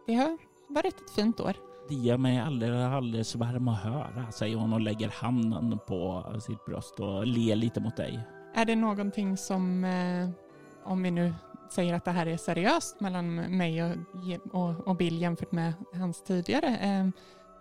det 0.07 0.15
har 0.15 0.39
varit 0.69 1.01
ett 1.01 1.11
fint 1.11 1.41
år. 1.41 1.57
Gör 1.91 2.17
mig 2.17 2.39
alldeles, 2.39 2.93
alldeles 2.93 3.35
varm 3.35 3.69
att 3.69 3.79
höra, 3.79 4.31
säger 4.33 4.57
hon 4.57 4.73
och 4.73 4.81
lägger 4.81 5.09
handen 5.09 5.79
på 5.87 6.25
sitt 6.41 6.65
bröst 6.65 7.01
och 7.01 7.27
ler 7.27 7.57
lite 7.57 7.81
mot 7.81 7.97
dig. 7.97 8.21
Är 8.55 8.65
det 8.65 8.77
någonting 8.77 9.37
som, 9.37 9.85
eh, 9.85 10.29
om 10.85 11.03
vi 11.03 11.11
nu 11.11 11.35
säger 11.71 11.95
att 11.95 12.05
det 12.05 12.11
här 12.11 12.27
är 12.27 12.37
seriöst 12.37 13.01
mellan 13.01 13.35
mig 13.35 13.83
och, 13.83 13.97
och, 14.53 14.89
och 14.89 14.97
Bill 14.97 15.21
jämfört 15.23 15.53
med 15.53 15.73
hans 15.93 16.23
tidigare, 16.23 16.77
eh, 16.77 17.09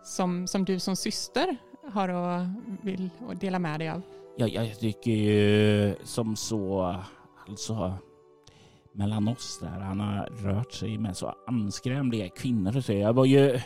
som, 0.03 0.47
som 0.47 0.65
du 0.65 0.79
som 0.79 0.95
syster 0.95 1.57
har 1.93 2.09
och 2.09 2.47
vill 2.81 3.09
och 3.27 3.35
dela 3.37 3.59
med 3.59 3.79
dig 3.79 3.89
av? 3.89 4.01
Ja, 4.37 4.47
jag 4.47 4.79
tycker 4.79 5.11
ju 5.11 5.95
som 6.03 6.35
så, 6.35 6.95
alltså 7.47 7.93
mellan 8.91 9.27
oss 9.27 9.59
där, 9.61 9.79
han 9.79 9.99
har 9.99 10.25
rört 10.25 10.71
sig 10.71 10.97
med 10.97 11.17
så 11.17 11.35
anskrämliga 11.47 12.29
kvinnor 12.29 12.77
och 12.77 12.85
så. 12.85 12.93
Jag 12.93 13.13
var 13.13 13.25
ju 13.25 13.59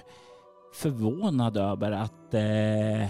förvånad 0.74 1.58
över 1.58 1.92
att 1.92 2.34
eh, 2.34 3.10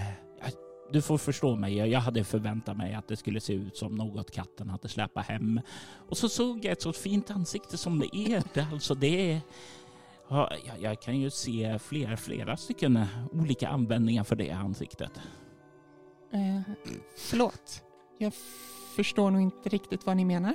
du 0.92 1.02
får 1.02 1.18
förstå 1.18 1.56
mig. 1.56 1.76
Jag 1.76 2.00
hade 2.00 2.24
förväntat 2.24 2.76
mig 2.76 2.94
att 2.94 3.08
det 3.08 3.16
skulle 3.16 3.40
se 3.40 3.52
ut 3.52 3.76
som 3.76 3.94
något 3.94 4.30
katten 4.30 4.70
hade 4.70 4.88
släpat 4.88 5.26
hem. 5.26 5.60
Och 6.08 6.16
så 6.16 6.28
såg 6.28 6.64
jag 6.64 6.72
ett 6.72 6.82
så 6.82 6.92
fint 6.92 7.30
ansikte 7.30 7.76
som 7.76 7.98
det 7.98 8.16
är. 8.16 8.42
Det, 8.54 8.66
alltså 8.72 8.94
det 8.94 9.32
är... 9.32 9.40
Ja, 10.28 10.50
jag 10.80 11.02
kan 11.02 11.20
ju 11.20 11.30
se 11.30 11.78
flera, 11.78 12.16
flera 12.16 12.56
stycken 12.56 13.06
olika 13.32 13.68
användningar 13.68 14.24
för 14.24 14.36
det 14.36 14.50
ansiktet. 14.50 15.20
Eh, 16.32 16.74
förlåt. 17.16 17.82
Jag 18.18 18.32
förstår 18.96 19.30
nog 19.30 19.40
inte 19.40 19.68
riktigt 19.68 20.06
vad 20.06 20.16
ni 20.16 20.24
menar. 20.24 20.54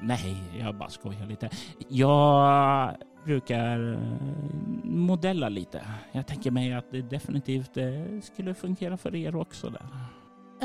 Nej, 0.00 0.36
jag 0.58 0.74
bara 0.76 0.90
skojar 0.90 1.26
lite. 1.26 1.50
Jag 1.88 2.96
brukar 3.24 3.92
eh, 3.92 4.84
modella 4.84 5.48
lite. 5.48 5.86
Jag 6.12 6.26
tänker 6.26 6.50
mig 6.50 6.72
att 6.72 6.90
det 6.90 7.02
definitivt 7.02 7.76
eh, 7.76 7.84
skulle 8.22 8.54
fungera 8.54 8.96
för 8.96 9.14
er 9.14 9.36
också 9.36 9.70
där. 9.70 9.86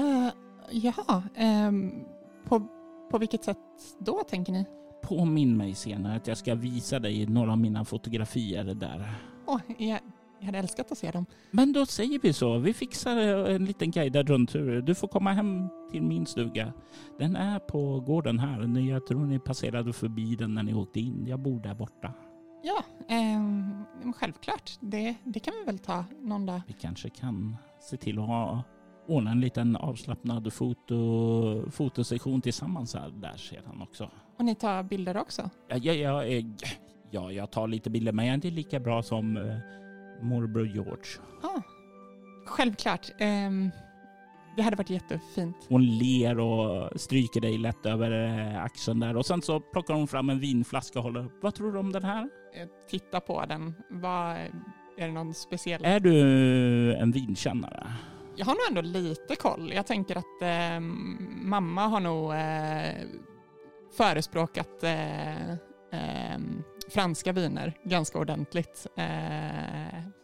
Uh, 0.04 0.30
jaha, 0.72 1.24
um, 1.68 2.06
på, 2.46 2.68
på 3.12 3.18
vilket 3.18 3.44
sätt 3.44 3.58
då 4.00 4.24
tänker 4.30 4.54
ni? 4.54 4.66
Påminn 5.04 5.58
mig 5.58 5.76
senare 5.76 6.16
att 6.16 6.28
jag 6.28 6.38
ska 6.38 6.56
visa 6.56 7.00
dig 7.00 7.26
några 7.26 7.52
av 7.52 7.58
mina 7.58 7.86
fotografier 7.86 8.64
där. 8.64 9.14
oh, 9.46 9.60
jag, 9.78 10.00
jag 10.40 10.46
hade 10.46 10.58
älskat 10.58 10.92
att 10.92 10.98
se 10.98 11.12
dem. 11.12 11.26
Men 11.52 11.74
då 11.74 11.86
säger 11.86 12.20
vi 12.20 12.34
så. 12.34 12.58
Vi 12.58 12.74
fixar 12.74 13.18
en 13.48 13.66
liten 13.66 13.92
guidad 13.92 14.30
rundtur. 14.30 14.82
Du 14.82 14.96
får 14.96 15.08
komma 15.08 15.34
hem 15.34 15.68
till 15.92 16.02
min 16.02 16.26
stuga. 16.26 16.74
Den 17.20 17.36
är 17.36 17.60
på 17.60 18.00
gården 18.00 18.40
här. 18.40 18.80
Jag 18.80 19.08
tror 19.08 19.26
ni 19.26 19.40
passerade 19.40 19.94
förbi 19.94 20.36
den 20.36 20.54
när 20.54 20.64
ni 20.64 20.74
åkte 20.74 21.00
in. 21.00 21.26
Jag 21.28 21.40
bor 21.40 21.60
där 21.60 21.74
borta. 21.74 22.14
Ja, 22.62 22.84
eh, 23.08 24.14
självklart. 24.14 24.72
Det, 24.80 25.16
det 25.24 25.40
kan 25.40 25.54
vi 25.60 25.66
väl 25.66 25.80
ta 25.80 26.06
någon 26.22 26.46
dag. 26.46 26.62
Vi 26.68 26.74
kanske 26.74 27.10
kan 27.10 27.58
se 27.80 27.98
till 27.98 28.20
att 28.20 28.28
ha, 28.28 28.64
ordna 29.08 29.32
en 29.32 29.42
liten 29.42 29.76
avslappnad 29.76 30.54
foto, 30.54 31.72
fotosession 31.72 32.42
tillsammans 32.42 32.94
här 32.94 33.10
där 33.10 33.38
sedan 33.38 33.82
också. 33.82 34.10
Och 34.38 34.46
ni 34.46 34.56
tar 34.56 34.84
bilder 34.84 35.18
också? 35.18 35.50
Ja, 35.68 35.78
ja, 35.78 35.94
ja, 35.94 36.42
ja, 37.12 37.32
jag 37.32 37.52
tar 37.52 37.68
lite 37.68 37.90
bilder 37.90 38.12
men 38.12 38.26
jag 38.26 38.32
är 38.32 38.36
inte 38.36 38.50
lika 38.50 38.80
bra 38.80 39.04
som 39.04 39.38
uh, 39.38 39.58
morbror 40.22 40.68
George. 40.68 41.06
Ah, 41.44 41.62
självklart. 42.46 43.10
Um, 43.22 43.72
det 44.56 44.64
hade 44.64 44.76
varit 44.76 44.90
jättefint. 44.90 45.56
Hon 45.70 45.86
ler 45.86 46.40
och 46.40 47.00
stryker 47.02 47.42
dig 47.42 47.58
lätt 47.58 47.86
över 47.86 48.12
eh, 48.12 48.64
axeln 48.64 49.00
där 49.00 49.18
och 49.18 49.26
sen 49.26 49.42
så 49.42 49.60
plockar 49.60 49.94
hon 49.94 50.08
fram 50.08 50.30
en 50.30 50.40
vinflaska 50.40 51.00
och 51.00 51.04
håller 51.04 51.26
upp. 51.26 51.40
Vad 51.42 51.56
tror 51.56 51.72
du 51.72 51.80
om 51.80 51.92
den 51.92 52.04
här? 52.04 52.30
Titta 52.90 53.20
på 53.20 53.46
den. 53.46 53.74
Vad, 53.90 54.32
är 54.98 55.08
det 55.08 55.12
någon 55.12 55.34
speciell? 55.34 55.86
Är 55.86 56.00
du 56.00 56.94
en 56.96 57.12
vinkännare? 57.12 57.94
Jag 58.36 58.46
har 58.46 58.54
nog 58.54 58.78
ändå 58.78 59.00
lite 59.00 59.36
koll. 59.36 59.72
Jag 59.74 59.88
tänker 59.88 60.16
att 60.16 60.42
eh, 60.42 60.80
mamma 61.42 61.88
har 61.88 62.00
nog 62.00 62.34
eh, 62.34 63.08
förespråkat 63.98 64.84
eh, 64.84 65.50
ehm, 65.92 66.64
franska 66.90 67.32
viner 67.32 67.74
ganska 67.84 68.20
ordentligt. 68.20 68.88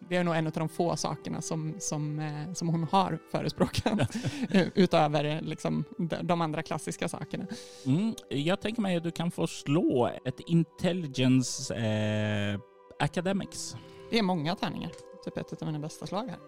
Eh, 0.06 0.10
det 0.10 0.16
är 0.16 0.24
nog 0.24 0.36
en 0.36 0.48
av 0.48 0.54
de 0.54 0.70
få 0.70 0.96
sakerna 0.96 1.42
som, 1.42 1.76
som, 1.80 2.20
eh, 2.20 2.54
som 2.54 2.68
hon 2.68 2.84
har 2.84 3.20
förespråkat 3.32 4.16
utöver 4.76 5.42
liksom, 5.42 5.84
de 6.22 6.42
andra 6.42 6.64
klassiska 6.64 7.10
sakerna. 7.10 7.48
Mm, 7.86 8.14
jag 8.30 8.62
tänker 8.62 8.82
mig 8.82 8.98
att 8.98 9.04
du 9.04 9.12
kan 9.12 9.32
få 9.32 9.48
slå 9.48 10.12
ett 10.26 10.40
intelligence 10.40 11.76
eh, 11.76 12.60
academics. 13.00 13.76
Det 14.12 14.20
är 14.20 14.24
många 14.24 14.56
tärningar, 14.56 14.92
typ 15.26 15.38
ett 15.38 15.62
av 15.62 15.66
mina 15.68 15.80
bästa 15.80 16.08
slag 16.08 16.30
här. 16.30 16.40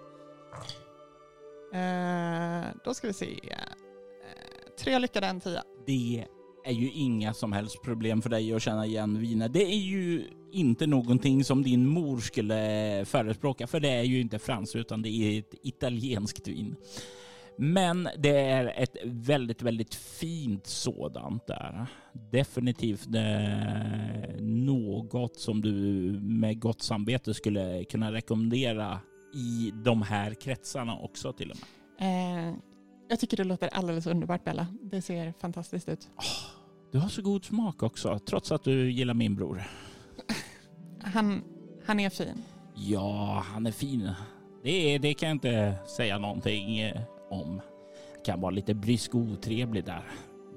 Eh, 1.73 2.65
då 2.85 2.93
ska 2.93 3.07
vi 3.07 3.13
se. 3.13 3.25
Eh, 3.25 4.75
tre 4.79 4.99
lyckade, 4.99 5.27
en 5.27 5.41
tia. 5.41 5.63
Det 5.85 6.25
är 6.65 6.71
ju 6.71 6.91
inga 6.91 7.33
som 7.33 7.53
helst 7.53 7.81
problem 7.83 8.21
för 8.21 8.29
dig 8.29 8.53
att 8.53 8.61
känna 8.61 8.85
igen 8.85 9.19
viner. 9.19 9.49
Det 9.49 9.63
är 9.63 9.77
ju 9.77 10.29
inte 10.51 10.87
någonting 10.87 11.43
som 11.43 11.63
din 11.63 11.87
mor 11.87 12.19
skulle 12.19 13.05
förespråka, 13.05 13.67
för 13.67 13.79
det 13.79 13.89
är 13.89 14.03
ju 14.03 14.21
inte 14.21 14.39
franskt 14.39 14.75
utan 14.75 15.01
det 15.01 15.09
är 15.09 15.39
ett 15.39 15.53
italienskt 15.63 16.47
vin. 16.47 16.75
Men 17.57 18.09
det 18.17 18.39
är 18.39 18.73
ett 18.75 18.97
väldigt, 19.05 19.61
väldigt 19.61 19.95
fint 19.95 20.67
sådant 20.67 21.47
där. 21.47 21.87
Definitivt 22.31 23.07
eh, 23.15 24.41
något 24.41 25.39
som 25.39 25.61
du 25.61 25.71
med 26.21 26.59
gott 26.59 26.81
samvete 26.81 27.33
skulle 27.33 27.83
kunna 27.83 28.11
rekommendera 28.11 28.99
i 29.33 29.71
de 29.83 30.01
här 30.01 30.33
kretsarna 30.33 30.97
också 30.97 31.33
till 31.33 31.51
och 31.51 31.57
med. 31.57 31.67
Eh, 32.49 32.55
jag 33.09 33.19
tycker 33.19 33.37
det 33.37 33.43
låter 33.43 33.67
alldeles 33.67 34.07
underbart 34.07 34.43
Bella. 34.43 34.67
Det 34.81 35.01
ser 35.01 35.33
fantastiskt 35.39 35.89
ut. 35.89 36.09
Oh, 36.17 36.23
du 36.91 36.97
har 36.97 37.09
så 37.09 37.21
god 37.21 37.45
smak 37.45 37.83
också, 37.83 38.19
trots 38.19 38.51
att 38.51 38.63
du 38.63 38.91
gillar 38.91 39.13
min 39.13 39.35
bror. 39.35 39.63
Han, 41.13 41.43
han 41.85 41.99
är 41.99 42.09
fin. 42.09 42.43
Ja, 42.75 43.43
han 43.53 43.65
är 43.65 43.71
fin. 43.71 44.11
Det, 44.63 44.97
det 44.97 45.13
kan 45.13 45.29
jag 45.29 45.35
inte 45.35 45.75
säga 45.97 46.17
någonting 46.17 46.79
eh, 46.79 47.01
om. 47.29 47.61
Kan 48.25 48.41
vara 48.41 48.51
lite 48.51 48.73
brysk 48.73 49.15
och 49.15 49.21
otrevlig 49.21 49.85
där. 49.85 50.03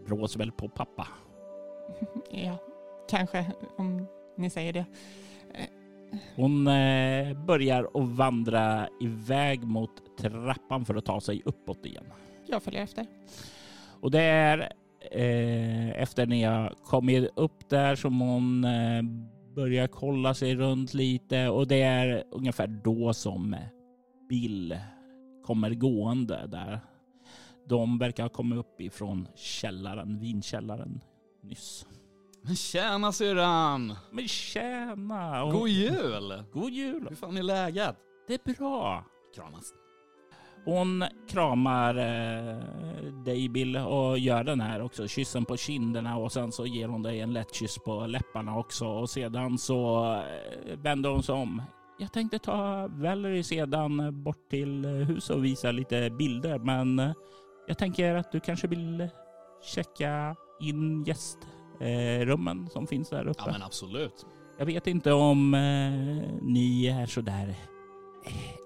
Brås 0.07 0.36
väl 0.36 0.53
på 0.53 0.68
pappa. 0.68 1.09
ja, 2.30 2.59
kanske 3.11 3.46
om 3.76 4.07
ni 4.36 4.51
säger 4.51 4.72
det. 4.72 4.84
Hon 6.36 6.66
eh, 6.66 7.44
börjar 7.44 7.88
att 7.94 8.09
vandra 8.09 8.88
iväg 9.01 9.64
mot 9.64 10.18
trappan 10.18 10.84
för 10.84 10.94
att 10.94 11.05
ta 11.05 11.20
sig 11.20 11.42
uppåt 11.44 11.86
igen. 11.86 12.05
Jag 12.46 12.62
följer 12.62 12.82
efter. 12.82 13.07
Och 14.01 14.11
det 14.11 14.22
är 14.22 14.59
eh, 15.11 16.03
efter 16.03 16.26
när 16.26 16.42
jag 16.42 16.74
kommit 16.84 17.30
upp 17.36 17.68
där 17.68 17.96
som 17.96 18.20
hon 18.20 18.64
eh, 18.64 19.03
börjar 19.61 19.86
kolla 19.86 20.34
sig 20.34 20.54
runt 20.54 20.94
lite 20.94 21.48
och 21.48 21.66
det 21.66 21.82
är 21.82 22.24
ungefär 22.30 22.66
då 22.66 23.14
som 23.14 23.56
Bill 24.28 24.78
kommer 25.44 25.70
gående 25.70 26.46
där. 26.46 26.80
De 27.68 27.98
verkar 27.98 28.22
ha 28.22 28.30
kommit 28.30 28.58
upp 28.58 28.80
ifrån 28.80 29.28
källaren, 29.36 30.20
vinkällaren 30.20 31.00
nyss. 31.42 31.86
Men 32.42 32.56
tjena 32.56 33.12
syrran! 33.12 33.94
Men 34.11 34.28
tjena! 34.28 35.50
God 35.52 35.68
jul! 35.68 36.44
God 36.52 36.72
jul! 36.72 37.06
Hur 37.08 37.16
fan 37.16 37.36
är 37.36 37.42
läget? 37.42 37.96
Det 38.28 38.34
är 38.34 38.54
bra. 38.54 39.04
Kramas. 39.34 39.72
Hon 40.64 41.04
kramar 41.28 41.94
eh, 41.94 42.58
dig 43.24 43.48
Bill 43.48 43.76
och 43.76 44.18
gör 44.18 44.44
den 44.44 44.61
här 44.61 44.82
också, 44.82 45.08
kyssen 45.08 45.44
på 45.44 45.56
kinderna 45.56 46.16
och 46.16 46.32
sen 46.32 46.52
så 46.52 46.66
ger 46.66 46.88
hon 46.88 47.02
dig 47.02 47.20
en 47.20 47.32
lätt 47.32 47.54
kyss 47.54 47.78
på 47.78 48.06
läpparna 48.06 48.58
också 48.58 48.86
och 48.86 49.11
sedan 49.11 49.58
så 49.58 50.04
eh, 50.14 50.78
vänder 50.78 51.11
hon 51.11 51.22
sig 51.22 51.34
om. 51.34 51.62
Jag 51.98 52.12
tänkte 52.12 52.38
ta 52.38 52.88
Valerie 52.88 53.44
sedan 53.44 54.22
bort 54.22 54.50
till 54.50 54.84
huset 54.84 55.36
och 55.36 55.44
visa 55.44 55.72
lite 55.72 56.11
bilder 56.11 56.58
men 56.58 56.98
eh, 56.98 57.12
jag 57.66 57.78
tänker 57.78 58.14
att 58.14 58.32
du 58.32 58.40
kanske 58.40 58.66
vill 58.66 59.08
checka 59.62 60.36
in 60.61 61.04
gästrummen 61.04 62.68
som 62.70 62.86
finns 62.86 63.08
där 63.11 63.28
uppe. 63.28 63.42
Ja 63.46 63.52
men 63.52 63.62
absolut. 63.62 64.26
Jag 64.58 64.66
vet 64.66 64.86
inte 64.86 65.12
om 65.12 65.54
eh, 65.54 65.61
ni 66.42 66.86
är 66.86 67.06
sådär 67.06 67.54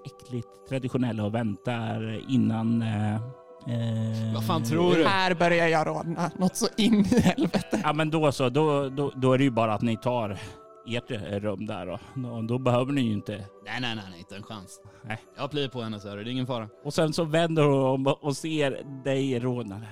äckligt 0.04 0.48
traditionella 0.68 1.24
och 1.24 1.34
väntar 1.34 2.22
innan... 2.28 2.82
Eh, 2.82 3.14
eh, 3.14 4.34
Vad 4.34 4.46
fan 4.46 4.62
tror 4.62 4.94
du? 4.94 5.04
Här 5.04 5.34
börjar 5.34 5.68
jag 5.68 5.86
rodna 5.86 6.30
något 6.38 6.56
så 6.56 6.66
in 6.76 6.94
i 6.94 7.20
helvete. 7.20 7.80
Ja 7.82 7.92
men 7.92 8.10
då 8.10 8.32
så, 8.32 8.48
då, 8.48 8.88
då, 8.88 9.12
då 9.16 9.32
är 9.32 9.38
det 9.38 9.44
ju 9.44 9.50
bara 9.50 9.74
att 9.74 9.82
ni 9.82 9.96
tar 9.96 10.38
ert 10.86 11.10
rum 11.42 11.66
där 11.66 11.88
och 11.88 12.00
då, 12.14 12.42
då 12.42 12.58
behöver 12.58 12.92
ni 12.92 13.00
ju 13.00 13.12
inte... 13.12 13.32
Nej, 13.64 13.80
nej, 13.80 13.96
nej, 13.96 14.18
inte 14.18 14.36
en 14.36 14.42
chans. 14.42 14.80
Nej. 15.04 15.18
Jag 15.36 15.50
blir 15.50 15.68
på 15.68 15.82
henne 15.82 16.00
så 16.00 16.08
är 16.08 16.16
det 16.16 16.30
ingen 16.30 16.46
fara. 16.46 16.68
Och 16.84 16.94
sen 16.94 17.12
så 17.12 17.24
vänder 17.24 17.62
hon 17.62 17.84
om 17.84 18.14
och 18.20 18.36
ser 18.36 19.02
dig 19.04 19.38
rodnande. 19.38 19.86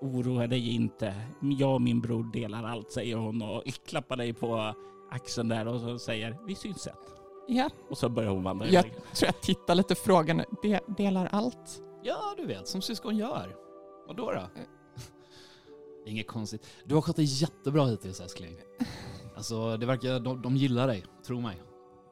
Oroa 0.00 0.46
dig 0.46 0.74
inte. 0.74 1.14
Jag 1.58 1.74
och 1.74 1.82
min 1.82 2.00
bror 2.00 2.32
delar 2.32 2.64
allt, 2.64 2.92
säger 2.92 3.16
hon 3.16 3.42
och 3.42 3.62
klappar 3.88 4.16
dig 4.16 4.32
på 4.32 4.74
axeln 5.10 5.48
där 5.48 5.68
och 5.68 5.80
så 5.80 5.98
säger 5.98 6.36
vi 6.46 6.54
syns 6.54 6.82
sen. 6.82 6.94
Ja. 7.46 7.70
Och 7.90 7.98
så 7.98 8.08
börjar 8.08 8.30
hon 8.30 8.42
vandra 8.42 8.66
Jag 8.66 8.86
iväg. 8.86 8.92
tror 9.14 9.26
jag 9.26 9.40
tittar 9.40 9.74
lite 9.74 9.94
frågande. 9.94 10.44
De, 10.62 10.78
delar 10.86 11.28
allt? 11.32 11.82
Ja, 12.02 12.34
du 12.36 12.46
vet, 12.46 12.68
som 12.68 12.82
syskon 12.82 13.16
gör. 13.16 13.56
Vad 14.06 14.16
då? 14.16 14.32
då? 14.32 14.48
Inget 16.06 16.26
konstigt. 16.26 16.66
Du 16.84 16.94
har 16.94 17.02
skött 17.02 17.16
dig 17.16 17.24
jättebra 17.24 17.86
hittills 17.86 18.20
älskling. 18.20 18.56
Alltså, 19.36 19.76
det 19.76 19.86
verkar, 19.86 20.20
de, 20.20 20.42
de 20.42 20.56
gillar 20.56 20.86
dig, 20.86 21.04
tro 21.26 21.40
mig. 21.40 21.62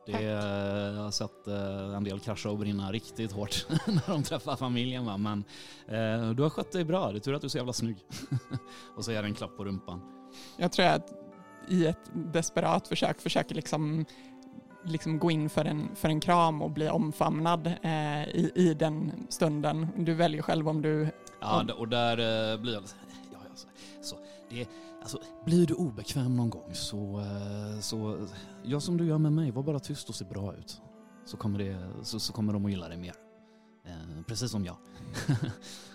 Det, 0.07 0.23
jag 0.23 1.03
har 1.03 1.11
sett 1.11 1.49
eh, 1.49 1.95
en 1.97 2.05
del 2.05 2.21
krascha 2.21 2.51
och 2.51 2.59
brinna 2.59 2.93
riktigt 2.93 3.33
hårt 3.33 3.67
när 3.87 4.11
de 4.11 4.23
träffar 4.23 4.57
familjen 4.57 5.07
va. 5.07 5.17
Men 5.17 5.45
eh, 5.89 6.31
du 6.31 6.43
har 6.43 6.51
skött 6.51 6.73
dig 6.73 6.85
bra, 6.85 7.13
det 7.13 7.19
är 7.19 7.21
tur 7.21 7.35
att 7.35 7.41
du 7.41 7.47
är 7.47 7.49
så 7.49 7.59
jävla 7.59 7.73
snygg. 7.73 7.97
och 8.97 9.05
så 9.05 9.13
ger 9.13 9.23
en 9.23 9.35
klapp 9.35 9.57
på 9.57 9.65
rumpan. 9.65 10.01
Jag 10.57 10.73
tror 10.73 10.87
att 10.87 11.13
i 11.69 11.87
ett 11.87 12.11
desperat 12.13 12.89
försök 12.89 13.21
försöker 13.21 13.55
liksom 13.55 14.05
liksom 14.85 15.19
gå 15.19 15.31
in 15.31 15.51
för 15.51 15.65
en, 15.65 15.89
för 15.95 16.09
en 16.09 16.21
kram 16.21 16.63
och 16.63 16.71
bli 16.71 16.89
omfamnad 16.89 17.67
eh, 17.67 18.23
i, 18.29 18.53
i 18.55 18.75
den 18.75 19.27
stunden. 19.29 19.89
Du 19.97 20.15
väljer 20.15 20.43
själv 20.43 20.69
om 20.69 20.83
du... 20.83 21.09
Ja, 21.41 21.67
och 21.79 21.89
där 21.89 22.13
eh, 22.53 22.61
blir 22.61 22.73
jag... 22.73 22.83
Ja, 23.33 23.39
alltså, 23.51 23.67
så, 24.03 24.17
det, 24.51 24.69
alltså, 25.01 25.19
blir 25.45 25.67
du 25.67 25.75
obekväm 25.75 26.37
någon 26.37 26.51
gång 26.51 26.75
så, 26.75 27.21
eh, 27.21 27.81
så 27.81 28.27
gör 28.63 28.81
som 28.81 28.97
du 28.97 29.07
gör 29.07 29.19
med 29.19 29.33
mig. 29.33 29.51
Var 29.51 29.63
bara 29.63 29.79
tyst 29.81 30.09
och 30.09 30.15
se 30.15 30.25
bra 30.25 30.55
ut. 30.55 30.81
Så 31.25 31.37
kommer, 31.37 31.59
det, 31.59 31.79
så, 32.03 32.21
så 32.21 32.33
kommer 32.33 32.53
de 32.53 32.65
att 32.65 32.71
gilla 32.71 32.89
dig 32.89 32.99
mer. 32.99 33.15
Eh, 33.87 34.23
precis 34.27 34.51
som 34.51 34.65
jag. 34.65 34.77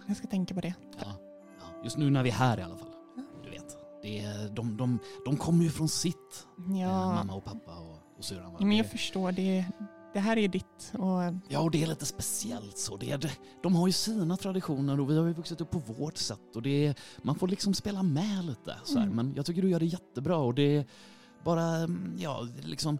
jag 0.07 0.17
ska 0.17 0.27
tänka 0.27 0.55
på 0.55 0.61
det. 0.61 0.73
Ja, 0.99 1.13
ja, 1.59 1.83
just 1.83 1.97
nu 1.97 2.09
när 2.09 2.23
vi 2.23 2.29
är 2.29 2.33
här 2.33 2.59
i 2.59 2.61
alla 2.63 2.77
fall. 2.77 2.91
Du 3.43 3.49
vet, 3.49 3.77
det 4.01 4.25
de, 4.55 4.77
de, 4.77 4.99
de 5.25 5.37
kommer 5.37 5.63
ju 5.63 5.69
från 5.69 5.89
sitt. 5.89 6.47
Eh, 6.69 6.81
Ja, 6.81 7.13
mamma 7.13 7.33
och 7.33 7.45
pappa 7.45 7.71
och, 7.75 7.97
och 8.17 8.25
syrran. 8.25 8.55
men 8.59 8.71
jag 8.77 8.85
Det- 8.85 8.89
förstår. 8.89 9.31
Det, 9.31 9.65
det 10.13 10.19
här 10.19 10.37
är 10.37 10.47
ditt 10.47 10.93
och 10.93 11.19
Ja, 11.47 11.59
och 11.59 11.71
det 11.71 11.83
är 11.83 11.87
lite 11.87 12.05
speciellt 12.05 12.77
så. 12.77 12.97
Det 12.97 13.11
är, 13.11 13.31
de 13.63 13.75
har 13.75 13.87
ju 13.87 13.93
sina 13.93 14.37
traditioner 14.37 14.99
och 14.99 15.09
vi 15.09 15.17
har 15.17 15.25
ju 15.27 15.33
vuxit 15.33 15.61
upp 15.61 15.71
på 15.71 15.79
vårt 15.79 16.17
sätt 16.17 16.55
och 16.55 16.61
det 16.61 16.87
är, 16.87 16.95
man 17.21 17.35
får 17.35 17.47
liksom 17.47 17.73
spela 17.73 18.03
med 18.03 18.45
lite. 18.45 18.75
Så. 18.83 18.97
Mm. 18.99 19.15
Men 19.15 19.33
jag 19.35 19.45
tycker 19.45 19.61
du 19.61 19.69
gör 19.69 19.79
det 19.79 19.85
jättebra 19.85 20.37
och 20.37 20.53
det 20.53 20.77
är 20.77 20.85
bara, 21.43 21.87
ja, 22.17 22.47
liksom 22.63 22.97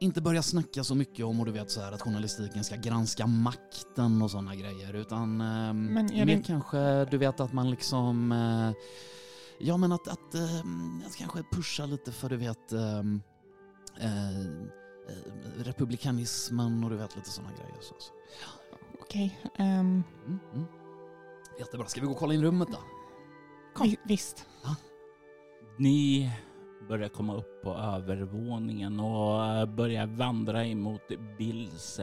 inte 0.00 0.20
börja 0.20 0.42
snacka 0.42 0.84
så 0.84 0.94
mycket 0.94 1.24
om 1.26 1.40
och 1.40 1.46
du 1.46 1.52
vet 1.52 1.70
så 1.70 1.80
här 1.80 1.92
att 1.92 2.02
journalistiken 2.02 2.64
ska 2.64 2.76
granska 2.76 3.26
makten 3.26 4.22
och 4.22 4.30
sådana 4.30 4.54
grejer 4.54 4.92
utan 4.94 5.40
är 5.40 5.72
mer 5.72 6.26
det- 6.26 6.42
kanske 6.46 7.04
du 7.04 7.18
vet 7.18 7.40
att 7.40 7.52
man 7.52 7.70
liksom 7.70 8.32
eh, 8.32 8.72
Ja 9.60 9.76
men 9.76 9.92
att, 9.92 10.08
att, 10.08 10.34
ehm, 10.34 11.02
att 11.06 11.16
kanske 11.16 11.42
pusha 11.52 11.86
lite 11.86 12.12
för 12.12 12.28
du 12.28 12.36
vet 12.36 12.72
ehm, 12.72 13.20
eh, 14.00 14.40
eh, 14.40 14.44
republikanismen 15.56 16.84
och 16.84 16.90
du 16.90 16.96
vet 16.96 17.16
lite 17.16 17.30
sådana 17.30 17.52
grejer. 17.52 17.80
Så, 17.80 17.94
så. 17.98 18.12
okej. 19.00 19.40
ehm, 19.56 20.02
Mm, 20.26 20.38
mm. 20.54 20.64
Jättebra, 21.58 21.86
ska 21.86 22.00
vi 22.00 22.06
gå 22.06 22.12
och 22.12 22.18
kolla 22.18 22.34
in 22.34 22.42
rummet 22.42 22.68
då? 22.72 22.78
Kom. 23.74 23.86
vi- 23.88 23.98
visst. 24.04 24.46
Ni 25.78 26.30
börjar 26.88 27.08
komma 27.08 27.34
upp 27.36 27.62
på 27.62 27.74
övervåningen 27.74 29.00
och 29.00 29.44
eh, 29.46 29.66
börjar 29.66 30.06
vandra 30.06 30.64
emot 30.66 31.02
Bills 31.38 32.00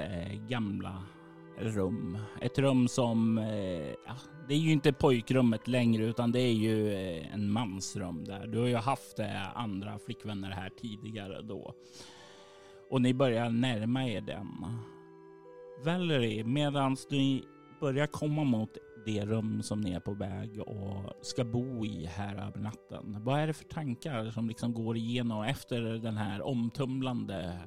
gamla 0.50 1.04
rum. 1.62 2.18
Ett 2.42 2.60
rum 2.60 2.88
som, 2.88 3.38
eh, 3.38 3.88
ja, 3.88 4.16
det 4.48 4.54
är 4.54 4.58
ju 4.58 4.72
inte 4.72 4.94
pojkrummet 4.94 5.68
längre 5.68 6.06
utan 6.06 6.32
det 6.32 6.40
är 6.40 6.54
ju 6.54 6.94
eh, 6.94 7.34
en 7.34 7.52
mansrum 7.52 8.24
där. 8.24 8.48
Du 8.48 8.60
har 8.60 8.68
ju 8.68 8.76
haft 8.76 9.20
andra 9.54 10.00
flickvänner 10.00 10.52
här 10.52 10.70
tidigare 10.70 11.42
då. 11.42 11.74
Och 12.90 13.02
ni 13.02 13.14
börjar 13.14 13.50
närma 13.50 14.08
er 14.08 14.22
den. 14.22 14.48
Valerie, 15.84 16.44
medan 16.44 16.98
du 17.10 17.42
börjar 17.80 18.08
komma 18.08 18.44
mot 18.44 18.78
det 19.06 19.26
rum 19.26 19.64
som 19.64 19.82
ni 19.82 19.92
är 19.92 20.00
på 20.00 20.14
väg 20.14 20.62
och 20.62 21.14
ska 21.22 21.44
bo 21.44 21.86
i 21.86 22.06
här 22.06 22.36
över 22.48 22.60
natten. 22.60 23.18
Vad 23.24 23.40
är 23.40 23.48
det 23.48 23.54
för 23.54 23.66
tankar 23.66 24.32
som 24.32 24.48
liksom 24.48 24.74
går 24.74 24.98
igenom 24.98 25.44
efter 25.44 25.82
den 25.82 26.18
här 26.18 26.42
omtumlande 26.42 27.60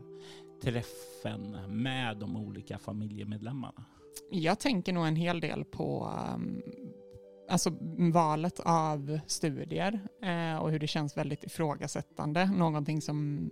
träffen 0.63 1.57
med 1.69 2.17
de 2.17 2.37
olika 2.37 2.79
familjemedlemmarna? 2.79 3.85
Jag 4.31 4.59
tänker 4.59 4.93
nog 4.93 5.07
en 5.07 5.17
hel 5.17 5.41
del 5.41 5.65
på 5.65 6.13
um, 6.35 6.63
alltså 7.49 7.73
valet 8.13 8.61
av 8.61 9.21
studier 9.27 10.01
eh, 10.23 10.57
och 10.57 10.71
hur 10.71 10.79
det 10.79 10.87
känns 10.87 11.17
väldigt 11.17 11.45
ifrågasättande. 11.45 12.47
Någonting 12.47 13.03
som 13.03 13.51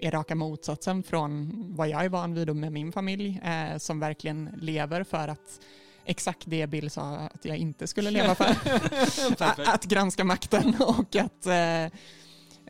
är 0.00 0.10
raka 0.10 0.34
motsatsen 0.34 1.02
från 1.02 1.52
vad 1.76 1.88
jag 1.88 2.04
är 2.04 2.08
van 2.08 2.34
vid 2.34 2.56
med 2.56 2.72
min 2.72 2.92
familj 2.92 3.40
eh, 3.44 3.78
som 3.78 4.00
verkligen 4.00 4.50
lever 4.60 5.04
för 5.04 5.28
att 5.28 5.60
exakt 6.04 6.42
det 6.46 6.66
Bill 6.66 6.90
sa 6.90 7.02
att 7.02 7.44
jag 7.44 7.56
inte 7.56 7.86
skulle 7.86 8.10
leva 8.10 8.34
för. 8.34 8.44
att, 9.44 9.68
att 9.68 9.84
granska 9.84 10.24
makten 10.24 10.74
och 10.80 11.16
att 11.16 11.46
eh, 11.46 11.98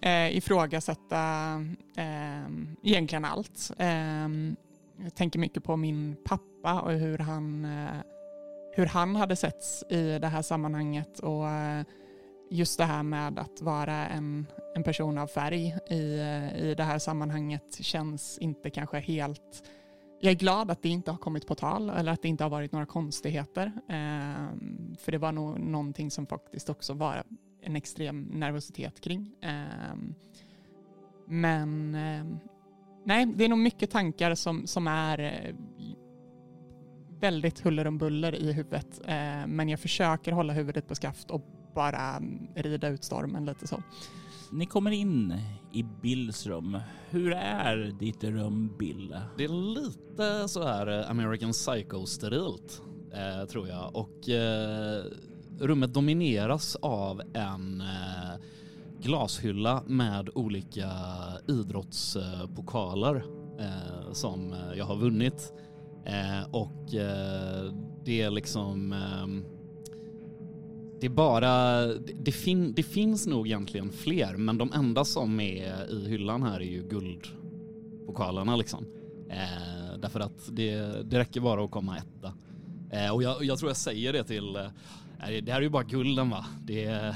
eh, 0.03 0.37
ifrågasätta 0.37 1.55
eh, 1.97 2.49
egentligen 2.83 3.25
allt. 3.25 3.71
Eh, 3.79 4.29
jag 5.03 5.15
tänker 5.15 5.39
mycket 5.39 5.65
på 5.65 5.77
min 5.77 6.17
pappa 6.25 6.81
och 6.81 6.93
hur 6.93 7.19
han, 7.19 7.65
eh, 7.65 8.01
hur 8.75 8.87
han 8.87 9.17
hade 9.17 9.37
setts 9.37 9.85
i 9.91 10.19
det 10.19 10.29
här 10.29 10.43
sammanhanget 10.43 11.19
och 11.19 11.49
eh, 11.49 11.85
just 12.51 12.79
det 12.79 12.85
här 12.85 13.03
med 13.03 13.39
att 13.39 13.63
vara 13.63 14.09
en, 14.09 14.47
en 14.75 14.83
person 14.83 15.19
av 15.19 15.27
färg 15.27 15.77
i, 15.91 16.19
eh, 16.19 16.57
i 16.57 16.75
det 16.77 16.85
här 16.85 16.99
sammanhanget 16.99 17.79
känns 17.81 18.39
inte 18.39 18.71
kanske 18.71 18.99
helt 18.99 19.63
jag 20.21 20.31
är 20.31 20.37
glad 20.37 20.71
att 20.71 20.83
det 20.83 20.89
inte 20.89 21.11
har 21.11 21.19
kommit 21.19 21.47
på 21.47 21.55
tal 21.55 21.91
eller 21.91 22.13
att 22.13 22.23
det 22.23 22.29
inte 22.29 22.45
har 22.45 22.51
varit 22.51 22.73
några 22.73 22.87
konstigheter. 22.87 23.73
Ehm, 23.89 24.97
för 24.99 25.13
det 25.13 25.19
var 25.19 25.33
nog 25.33 25.59
någonting 25.59 26.11
som 26.11 26.27
faktiskt 26.27 26.69
också 26.69 26.93
var 26.93 27.23
en 27.69 27.77
extrem 27.77 28.23
nervositet 28.23 29.01
kring. 29.01 29.35
Ehm, 29.43 30.15
men 31.27 31.95
ehm, 31.95 32.39
nej, 33.05 33.27
det 33.27 33.45
är 33.45 33.49
nog 33.49 33.59
mycket 33.59 33.91
tankar 33.91 34.35
som, 34.35 34.67
som 34.67 34.87
är 34.87 35.19
eh, 35.19 35.55
väldigt 37.21 37.61
huller 37.61 37.87
om 37.87 37.99
buller 37.99 38.35
i 38.35 38.53
huvudet. 38.53 39.01
Eh, 39.05 39.47
men 39.47 39.69
jag 39.69 39.81
försöker 39.81 40.33
hålla 40.33 40.53
huvudet 40.53 40.89
på 40.89 40.95
skaft 40.95 41.31
och 41.31 41.43
bara 41.75 42.17
mm, 42.17 42.49
rida 42.55 42.89
ut 42.89 43.05
stormen 43.05 43.45
lite 43.45 43.67
så. 43.67 43.83
Ni 44.53 44.67
kommer 44.67 44.91
in 44.91 45.35
i 45.73 45.83
Bills 45.83 46.47
rum. 46.47 46.79
Hur 47.11 47.33
är 47.33 47.77
ditt 47.99 48.25
rum, 48.25 48.77
Bill? 48.79 49.17
Det 49.37 49.45
är 49.45 49.75
lite 49.75 50.49
så 50.49 50.63
här 50.63 51.01
eh, 51.01 51.11
American 51.11 51.53
Psycho-sterilt, 51.53 52.83
eh, 53.13 53.47
tror 53.47 53.69
jag. 53.69 53.97
Och 53.97 54.29
eh, 54.29 55.05
rummet 55.61 55.95
domineras 55.95 56.77
av 56.77 57.23
en 57.35 57.81
eh, 57.81 58.41
glashylla 59.01 59.83
med 59.87 60.31
olika 60.35 60.91
idrottspokaler 61.49 63.25
eh, 63.59 64.13
som 64.13 64.55
jag 64.77 64.85
har 64.85 64.97
vunnit. 64.97 65.53
Eh, 66.05 66.51
och 66.51 66.95
eh, 66.95 67.73
det 68.05 68.23
är 68.23 68.31
liksom... 68.31 68.93
Eh, 68.93 69.55
det 71.01 71.07
är 71.07 71.11
bara, 71.11 71.87
det, 71.87 72.13
det, 72.21 72.33
fin, 72.33 72.73
det 72.77 72.83
finns 72.83 73.27
nog 73.27 73.47
egentligen 73.47 73.93
fler, 73.93 74.37
men 74.37 74.59
de 74.59 74.73
enda 74.73 75.05
som 75.05 75.41
är 75.41 75.93
i 75.93 76.09
hyllan 76.09 76.43
här 76.43 76.61
är 76.61 76.65
ju 76.65 76.89
guldpokalerna 76.89 78.57
liksom. 78.57 78.87
Eh, 79.31 79.99
därför 79.99 80.21
att 80.21 80.57
det, 80.57 80.77
det 81.11 81.19
räcker 81.19 81.41
bara 81.41 81.65
att 81.65 81.71
komma 81.71 81.97
etta. 81.97 82.33
Eh, 82.91 83.15
och 83.15 83.23
jag, 83.23 83.45
jag 83.45 83.59
tror 83.59 83.71
jag 83.71 83.77
säger 83.77 84.13
det 84.13 84.25
till, 84.25 84.59
det 85.19 85.53
här 85.53 85.59
är 85.59 85.63
ju 85.63 85.69
bara 85.69 85.83
gulden 85.83 86.31
va. 86.31 86.47
Det 86.65 86.85
är, 86.85 87.15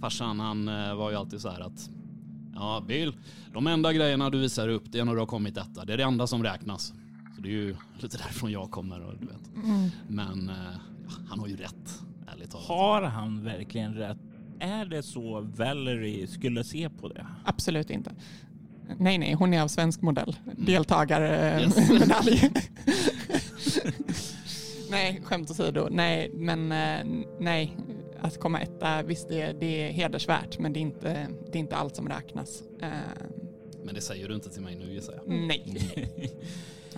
farsan 0.00 0.40
han 0.40 0.68
eh, 0.68 0.94
var 0.94 1.10
ju 1.10 1.16
alltid 1.16 1.40
så 1.40 1.48
här 1.48 1.60
att, 1.60 1.90
ja 2.54 2.84
Bill, 2.88 3.12
de 3.52 3.66
enda 3.66 3.92
grejerna 3.92 4.30
du 4.30 4.38
visar 4.38 4.68
upp 4.68 4.82
det 4.86 4.98
är 4.98 5.04
när 5.04 5.12
du 5.12 5.18
har 5.18 5.26
kommit 5.26 5.56
etta. 5.56 5.84
Det 5.84 5.92
är 5.92 5.96
det 5.96 6.02
enda 6.04 6.26
som 6.26 6.42
räknas. 6.42 6.92
Så 7.36 7.42
det 7.42 7.48
är 7.48 7.52
ju 7.52 7.76
lite 7.98 8.16
därifrån 8.16 8.52
jag 8.52 8.70
kommer 8.70 9.00
och 9.00 9.14
du 9.20 9.26
vet. 9.26 9.50
Men 10.08 10.48
eh, 10.48 10.54
ja, 11.08 11.12
han 11.28 11.40
har 11.40 11.46
ju 11.46 11.56
rätt, 11.56 12.00
ärligt 12.32 12.50
talat. 12.50 12.66
Har 12.66 13.02
han 13.02 13.44
verkligen 13.44 13.94
rätt? 13.94 14.18
Är 14.60 14.86
det 14.86 15.02
så 15.02 15.40
Valerie 15.40 16.26
skulle 16.26 16.64
se 16.64 16.90
på 16.90 17.08
det? 17.08 17.26
Absolut 17.44 17.90
inte. 17.90 18.12
Nej, 18.98 19.18
nej, 19.18 19.34
hon 19.34 19.54
är 19.54 19.62
av 19.62 19.68
svensk 19.68 20.02
modell. 20.02 20.36
Deltagarmedalj. 20.56 22.32
Yes. 22.32 22.58
nej, 24.92 25.20
skämt 25.24 25.50
åsido. 25.50 25.88
Nej, 25.90 26.30
men 26.34 26.72
eh, 26.72 27.24
nej. 27.38 27.76
Att 28.20 28.40
komma 28.40 28.60
etta, 28.60 29.02
visst 29.02 29.28
det, 29.28 29.52
det 29.60 29.88
är 29.88 29.92
hedersvärt, 29.92 30.58
men 30.58 30.72
det 30.72 30.78
är 30.78 30.82
inte, 30.82 31.26
det 31.52 31.58
är 31.58 31.60
inte 31.60 31.76
allt 31.76 31.96
som 31.96 32.08
räknas. 32.08 32.62
Eh, 32.82 32.88
Men 33.84 33.94
det 33.94 34.00
säger 34.00 34.28
du 34.28 34.34
inte 34.34 34.50
till 34.50 34.62
mig 34.62 34.76
nu 34.76 34.94
gissar 34.94 35.12
jag. 35.14 35.22
nej. 35.28 35.64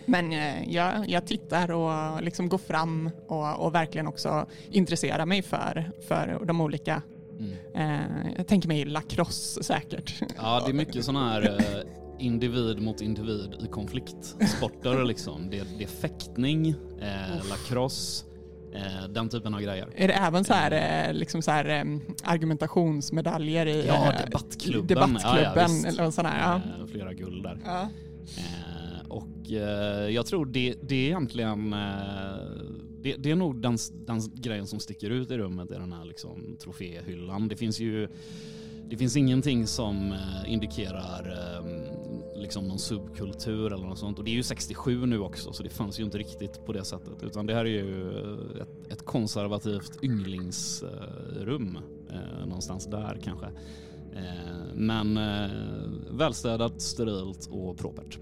Men 0.06 0.32
eh, 0.32 0.72
jag, 0.72 1.08
jag 1.08 1.26
tittar 1.26 1.70
och 1.70 2.22
liksom 2.22 2.48
går 2.48 2.58
fram 2.58 3.10
och, 3.26 3.64
och 3.66 3.74
verkligen 3.74 4.06
också 4.06 4.46
intresserar 4.70 5.26
mig 5.26 5.42
för, 5.42 5.90
för 6.08 6.40
de 6.44 6.60
olika. 6.60 7.02
Mm. 7.38 7.52
Eh, 7.74 8.32
jag 8.36 8.46
tänker 8.46 8.68
mig 8.68 8.84
lacrosse 8.84 9.62
säkert. 9.62 10.22
Ja, 10.36 10.62
det 10.64 10.70
är 10.70 10.74
mycket 10.74 11.04
sådana 11.04 11.32
här 11.32 11.84
individ 12.18 12.82
mot 12.82 13.00
individ 13.00 13.54
i 13.64 13.66
konfliktsporter 13.68 15.04
liksom. 15.08 15.50
Det, 15.50 15.66
det 15.78 15.84
är 15.84 15.88
fäktning, 15.88 16.68
eh, 17.00 17.48
lacrosse, 17.50 18.26
eh, 18.74 19.08
den 19.08 19.28
typen 19.28 19.54
av 19.54 19.60
grejer. 19.60 19.88
Är 19.96 20.08
det 20.08 20.14
även 20.14 20.44
så 20.44 20.52
här, 20.54 21.06
eh, 21.08 21.14
liksom 21.14 21.42
så 21.42 21.50
här 21.50 21.64
eh, 21.68 21.84
argumentationsmedaljer 22.24 23.66
i 23.66 23.86
Ja, 23.86 24.12
eh, 24.12 24.24
debattklubben. 24.24 24.86
debattklubben 24.86 25.70
Ja, 25.70 25.80
ja, 25.82 25.88
eller 25.88 26.10
sån 26.10 26.26
här? 26.26 26.52
Ja. 26.52 26.80
Eh, 26.80 26.86
flera 26.86 27.12
guld 27.14 27.42
där. 27.42 27.58
Ja. 27.64 27.88
Eh, 28.36 29.08
och 29.08 29.50
eh, 29.52 30.08
jag 30.10 30.26
tror 30.26 30.46
det, 30.46 30.74
det 30.82 30.94
är 30.94 31.06
egentligen, 31.06 31.72
eh, 31.72 31.78
det, 33.02 33.16
det 33.16 33.30
är 33.30 33.36
nog 33.36 33.62
den, 33.62 33.78
den 34.06 34.20
grejen 34.34 34.66
som 34.66 34.80
sticker 34.80 35.10
ut 35.10 35.30
i 35.30 35.38
rummet 35.38 35.70
i 35.70 35.74
den 35.74 35.92
här 35.92 36.04
liksom, 36.04 36.56
troféhyllan. 36.62 37.48
Det 37.48 37.56
finns 37.56 37.80
ju 37.80 38.08
det 38.88 38.96
finns 38.96 39.16
ingenting 39.16 39.66
som 39.66 40.12
eh, 40.12 40.52
indikerar 40.52 41.36
ehm, 41.58 41.84
liksom 42.36 42.68
någon 42.68 42.78
subkultur 42.78 43.72
eller 43.72 43.86
något 43.86 43.98
sånt. 43.98 44.18
Och 44.18 44.24
det 44.24 44.30
är 44.30 44.34
ju 44.34 44.42
67 44.42 45.06
nu 45.06 45.18
också 45.18 45.52
så 45.52 45.62
det 45.62 45.70
fanns 45.70 46.00
ju 46.00 46.04
inte 46.04 46.18
riktigt 46.18 46.66
på 46.66 46.72
det 46.72 46.84
sättet. 46.84 47.22
Utan 47.22 47.46
det 47.46 47.54
här 47.54 47.64
är 47.64 47.68
ju 47.68 48.18
eh, 48.18 48.62
ett, 48.62 48.92
ett 48.92 49.04
konservativt 49.04 50.04
ynglingsrum 50.04 51.78
eh, 52.10 52.46
någonstans 52.46 52.86
där 52.86 53.20
kanske. 53.24 53.46
Eh, 54.14 54.74
men 54.74 55.16
eh, 55.16 55.50
välstädat, 56.10 56.80
sterilt 56.80 57.48
och 57.50 57.78
propert. 57.78 58.18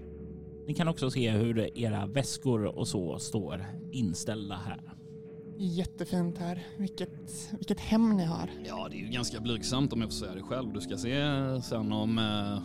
Ni 0.67 0.73
kan 0.73 0.87
också 0.87 1.11
se 1.11 1.31
hur 1.31 1.77
era 1.77 2.05
väskor 2.05 2.65
och 2.65 2.87
så 2.87 3.19
står 3.19 3.65
inställda 3.91 4.55
här. 4.55 4.92
Jättefint 5.65 6.37
här. 6.37 6.63
Vilket, 6.77 7.49
vilket 7.51 7.79
hem 7.79 8.17
ni 8.17 8.23
har. 8.23 8.49
Ja, 8.65 8.87
det 8.89 8.95
är 8.95 8.99
ju 8.99 9.07
ganska 9.07 9.39
blygsamt 9.41 9.93
om 9.93 10.01
jag 10.01 10.09
får 10.09 10.15
säga 10.15 10.33
det 10.33 10.41
själv. 10.41 10.73
Du 10.73 10.81
ska 10.81 10.97
se 10.97 11.15
sen 11.61 11.91
om, 11.91 12.17
eh, 12.17 12.63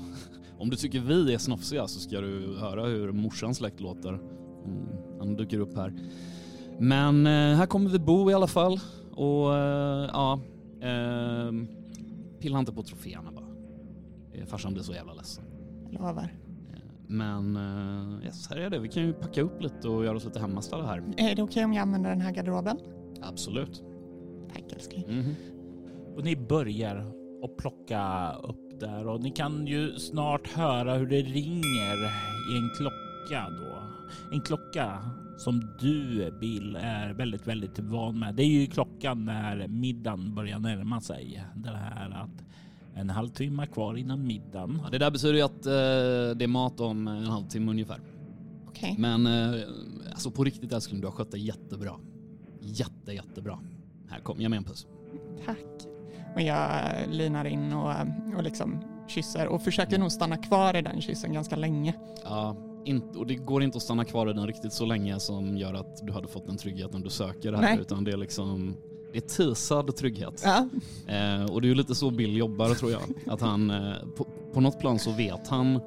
om 0.58 0.70
du 0.70 0.76
tycker 0.76 1.00
vi 1.00 1.34
är 1.34 1.38
snofsiga 1.38 1.88
så 1.88 2.00
ska 2.00 2.20
du 2.20 2.56
höra 2.58 2.86
hur 2.86 3.12
morsans 3.12 3.56
släkt 3.56 3.80
låter. 3.80 4.08
Mm, 4.08 4.88
han 5.18 5.36
dyker 5.36 5.60
upp 5.60 5.76
här. 5.76 5.92
Men 6.78 7.26
eh, 7.26 7.56
här 7.56 7.66
kommer 7.66 7.90
vi 7.90 7.98
bo 7.98 8.30
i 8.30 8.34
alla 8.34 8.46
fall. 8.46 8.80
Och 9.12 9.56
eh, 9.56 10.10
ja, 10.12 10.40
eh, 10.80 11.52
pilla 12.40 12.58
inte 12.58 12.72
på 12.72 12.82
troféerna 12.82 13.32
bara. 13.32 13.48
Eh, 14.32 14.46
Farsan 14.46 14.72
blir 14.72 14.82
så 14.82 14.92
jävla 14.92 15.14
ledsen. 15.14 15.44
Jag 15.84 15.92
lovar. 15.92 16.34
Eh, 17.10 17.14
Men 17.14 17.56
eh, 17.56 18.24
yes, 18.26 18.48
här 18.50 18.56
är 18.56 18.70
det. 18.70 18.78
Vi 18.78 18.88
kan 18.88 19.02
ju 19.02 19.12
packa 19.12 19.42
upp 19.42 19.62
lite 19.62 19.88
och 19.88 20.04
göra 20.04 20.16
oss 20.16 20.24
lite 20.24 20.40
hemmastadda 20.40 20.86
här. 20.86 21.02
Är 21.16 21.34
det 21.34 21.42
okej 21.42 21.64
om 21.64 21.72
jag 21.72 21.82
använder 21.82 22.10
den 22.10 22.20
här 22.20 22.32
garderoben? 22.32 22.78
Absolut. 23.22 23.82
Tack 24.52 24.72
älskling. 24.72 25.04
Mhm. 25.08 25.34
Och 26.16 26.24
ni 26.24 26.36
börjar 26.36 26.96
att 27.44 27.56
plocka 27.56 28.32
upp 28.32 28.80
där 28.80 29.06
och 29.06 29.20
ni 29.20 29.30
kan 29.30 29.66
ju 29.66 29.92
snart 29.98 30.48
höra 30.48 30.94
hur 30.94 31.06
det 31.06 31.22
ringer 31.22 31.96
i 32.52 32.56
en 32.56 32.70
klocka 32.78 33.46
då. 33.50 33.82
En 34.32 34.40
klocka 34.40 34.98
som 35.38 35.76
du 35.80 36.30
Bill 36.40 36.76
är 36.80 37.12
väldigt, 37.12 37.46
väldigt 37.46 37.78
van 37.78 38.18
med. 38.18 38.34
Det 38.34 38.42
är 38.42 38.60
ju 38.60 38.66
klockan 38.66 39.24
när 39.24 39.68
middagen 39.68 40.34
börjar 40.34 40.58
närma 40.58 41.00
sig. 41.00 41.44
Det 41.56 41.70
här 41.70 42.10
att 42.10 42.44
en 42.98 43.10
halvtimme 43.10 43.66
kvar 43.66 43.96
innan 43.96 44.26
middagen. 44.26 44.80
Ja, 44.84 44.90
det 44.90 44.98
där 44.98 45.10
betyder 45.10 45.34
ju 45.34 45.42
att 45.42 45.66
eh, 45.66 45.72
det 46.36 46.44
är 46.44 46.46
mat 46.46 46.80
om 46.80 47.08
en 47.08 47.24
halvtimme 47.24 47.70
ungefär. 47.70 48.00
Okej. 48.68 48.94
Men 48.98 49.26
eh, 49.26 49.60
alltså 50.10 50.30
på 50.30 50.44
riktigt 50.44 50.72
älskling, 50.72 51.00
du 51.00 51.06
har 51.06 51.12
skött 51.12 51.30
dig 51.30 51.46
jättebra. 51.46 51.92
Jätte, 52.60 53.12
jättebra. 53.12 53.58
Här, 54.08 54.20
kom, 54.20 54.40
ge 54.40 54.48
mig 54.48 54.56
en 54.56 54.64
puss. 54.64 54.86
Tack. 55.46 55.88
Och 56.34 56.40
jag 56.40 56.82
linar 57.10 57.44
in 57.44 57.72
och, 57.72 57.92
och 58.36 58.42
liksom 58.42 58.80
kysser 59.08 59.46
och 59.46 59.62
försöker 59.62 59.98
nog 59.98 60.12
stanna 60.12 60.36
kvar 60.36 60.76
i 60.76 60.82
den 60.82 61.00
kyssen 61.00 61.32
ganska 61.32 61.56
länge. 61.56 61.94
Ja, 62.24 62.56
inte, 62.84 63.18
och 63.18 63.26
det 63.26 63.34
går 63.34 63.62
inte 63.62 63.76
att 63.76 63.82
stanna 63.82 64.04
kvar 64.04 64.30
i 64.30 64.32
den 64.32 64.46
riktigt 64.46 64.72
så 64.72 64.86
länge 64.86 65.20
som 65.20 65.56
gör 65.58 65.74
att 65.74 66.06
du 66.06 66.12
hade 66.12 66.28
fått 66.28 66.46
den 66.46 66.56
tryggheten 66.56 67.00
du 67.00 67.10
söker 67.10 67.52
här. 67.52 67.60
Nej. 67.60 67.78
Utan 67.80 68.04
det 68.04 68.12
är 68.12 68.16
liksom, 68.16 68.76
det 69.12 69.18
är 69.18 69.22
tisad 69.28 69.96
trygghet. 69.96 70.42
Ja, 70.44 70.68
Eh, 71.06 71.44
och 71.44 71.60
det 71.60 71.66
är 71.66 71.68
ju 71.68 71.74
lite 71.74 71.94
så 71.94 72.10
Bill 72.10 72.36
jobbar 72.36 72.74
tror 72.74 72.90
jag. 72.90 73.00
Att 73.26 73.40
han, 73.40 73.70
eh, 73.70 73.92
på, 74.16 74.26
på 74.52 74.60
något 74.60 74.80
plan 74.80 74.98
så 74.98 75.10
vet 75.12 75.48
han 75.48 75.80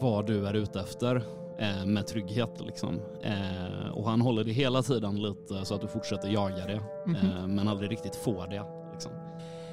vad 0.00 0.26
du 0.26 0.46
är 0.46 0.54
ute 0.54 0.80
efter 0.80 1.16
eh, 1.58 1.86
med 1.86 2.06
trygghet 2.06 2.60
liksom. 2.66 3.00
Eh, 3.22 3.88
och 3.92 4.10
han 4.10 4.20
håller 4.20 4.44
det 4.44 4.52
hela 4.52 4.82
tiden 4.82 5.22
lite 5.22 5.64
så 5.64 5.74
att 5.74 5.80
du 5.80 5.88
fortsätter 5.88 6.28
jaga 6.28 6.66
det. 6.66 6.80
Mhm. 7.06 7.16
Eh, 7.16 7.46
men 7.46 7.68
aldrig 7.68 7.90
riktigt 7.90 8.16
får 8.16 8.46
det. 8.46 8.62
Liksom. 8.92 9.12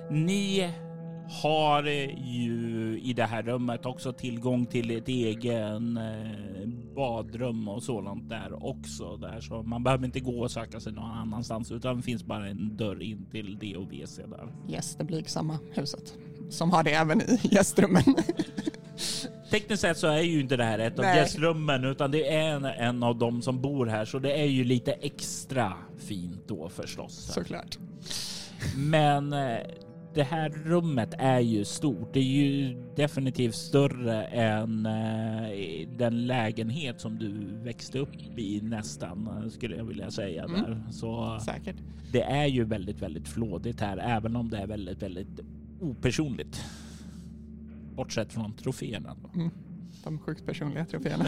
Ni 0.09 0.71
har 1.31 1.83
ju 1.83 2.99
i 3.03 3.13
det 3.13 3.23
här 3.23 3.43
rummet 3.43 3.85
också 3.85 4.13
tillgång 4.13 4.65
till 4.65 4.97
ett 4.97 5.07
egen 5.07 5.97
eh, 5.97 6.67
badrum 6.95 7.67
och 7.67 7.83
sådant 7.83 8.29
där 8.29 8.65
också. 8.65 9.17
Där. 9.17 9.41
Så 9.41 9.63
man 9.63 9.83
behöver 9.83 10.05
inte 10.05 10.19
gå 10.19 10.41
och 10.41 10.51
söka 10.51 10.79
sig 10.79 10.93
någon 10.93 11.11
annanstans 11.11 11.71
utan 11.71 11.97
det 11.97 12.03
finns 12.03 12.23
bara 12.23 12.47
en 12.47 12.77
dörr 12.77 13.01
in 13.01 13.25
till 13.31 13.57
det 13.59 13.75
och 13.75 13.83
WC 13.83 14.15
där. 14.17 14.73
yes, 14.73 14.95
det 14.95 15.03
blygsamma 15.03 15.59
huset. 15.71 16.13
Som 16.49 16.71
har 16.71 16.83
det 16.83 16.93
även 16.93 17.21
i 17.21 17.39
gästrummen. 17.51 18.03
Tekniskt 19.49 19.81
sett 19.81 19.97
så 19.97 20.07
är 20.07 20.21
ju 20.21 20.39
inte 20.39 20.57
det 20.57 20.63
här 20.63 20.79
ett 20.79 20.99
av 20.99 21.05
gästrummen 21.05 21.85
utan 21.85 22.11
det 22.11 22.35
är 22.35 22.49
en, 22.49 22.65
en 22.65 23.03
av 23.03 23.17
dem 23.17 23.41
som 23.41 23.61
bor 23.61 23.85
här 23.85 24.05
så 24.05 24.19
det 24.19 24.39
är 24.41 24.45
ju 24.45 24.63
lite 24.63 24.91
extra 24.91 25.73
fint 25.97 26.47
då 26.47 26.69
förstås. 26.69 27.33
Såklart. 27.33 27.77
Men 28.75 29.33
eh, 29.33 29.57
det 30.13 30.23
här 30.23 30.49
rummet 30.49 31.13
är 31.17 31.39
ju 31.39 31.65
stort. 31.65 32.13
Det 32.13 32.19
är 32.19 32.23
ju 32.23 32.77
definitivt 32.95 33.55
större 33.55 34.23
än 34.23 34.85
eh, 34.85 35.87
den 35.97 36.27
lägenhet 36.27 37.01
som 37.01 37.17
du 37.19 37.31
växte 37.63 37.99
upp 37.99 38.37
i 38.37 38.61
nästan 38.63 39.51
skulle 39.51 39.75
jag 39.75 39.83
vilja 39.85 40.11
säga 40.11 40.43
Mm. 40.43 40.61
där. 40.61 40.83
Så 40.91 41.39
Säkert. 41.45 41.75
det 42.11 42.21
är 42.21 42.45
ju 42.45 42.63
väldigt, 42.63 43.01
väldigt 43.01 43.27
flådigt 43.27 43.79
här, 43.79 43.97
även 43.97 44.35
om 44.35 44.49
det 44.49 44.57
är 44.57 44.67
väldigt, 44.67 45.01
väldigt 45.03 45.39
opersonligt. 45.81 46.63
Bortsett 47.95 48.33
från 48.33 48.53
troféerna. 48.53 49.15
då. 49.23 49.39
Mm. 49.39 49.51
De 50.03 50.19
sjukt 50.19 50.45
personliga 50.45 50.85
troféerna. 50.85 51.25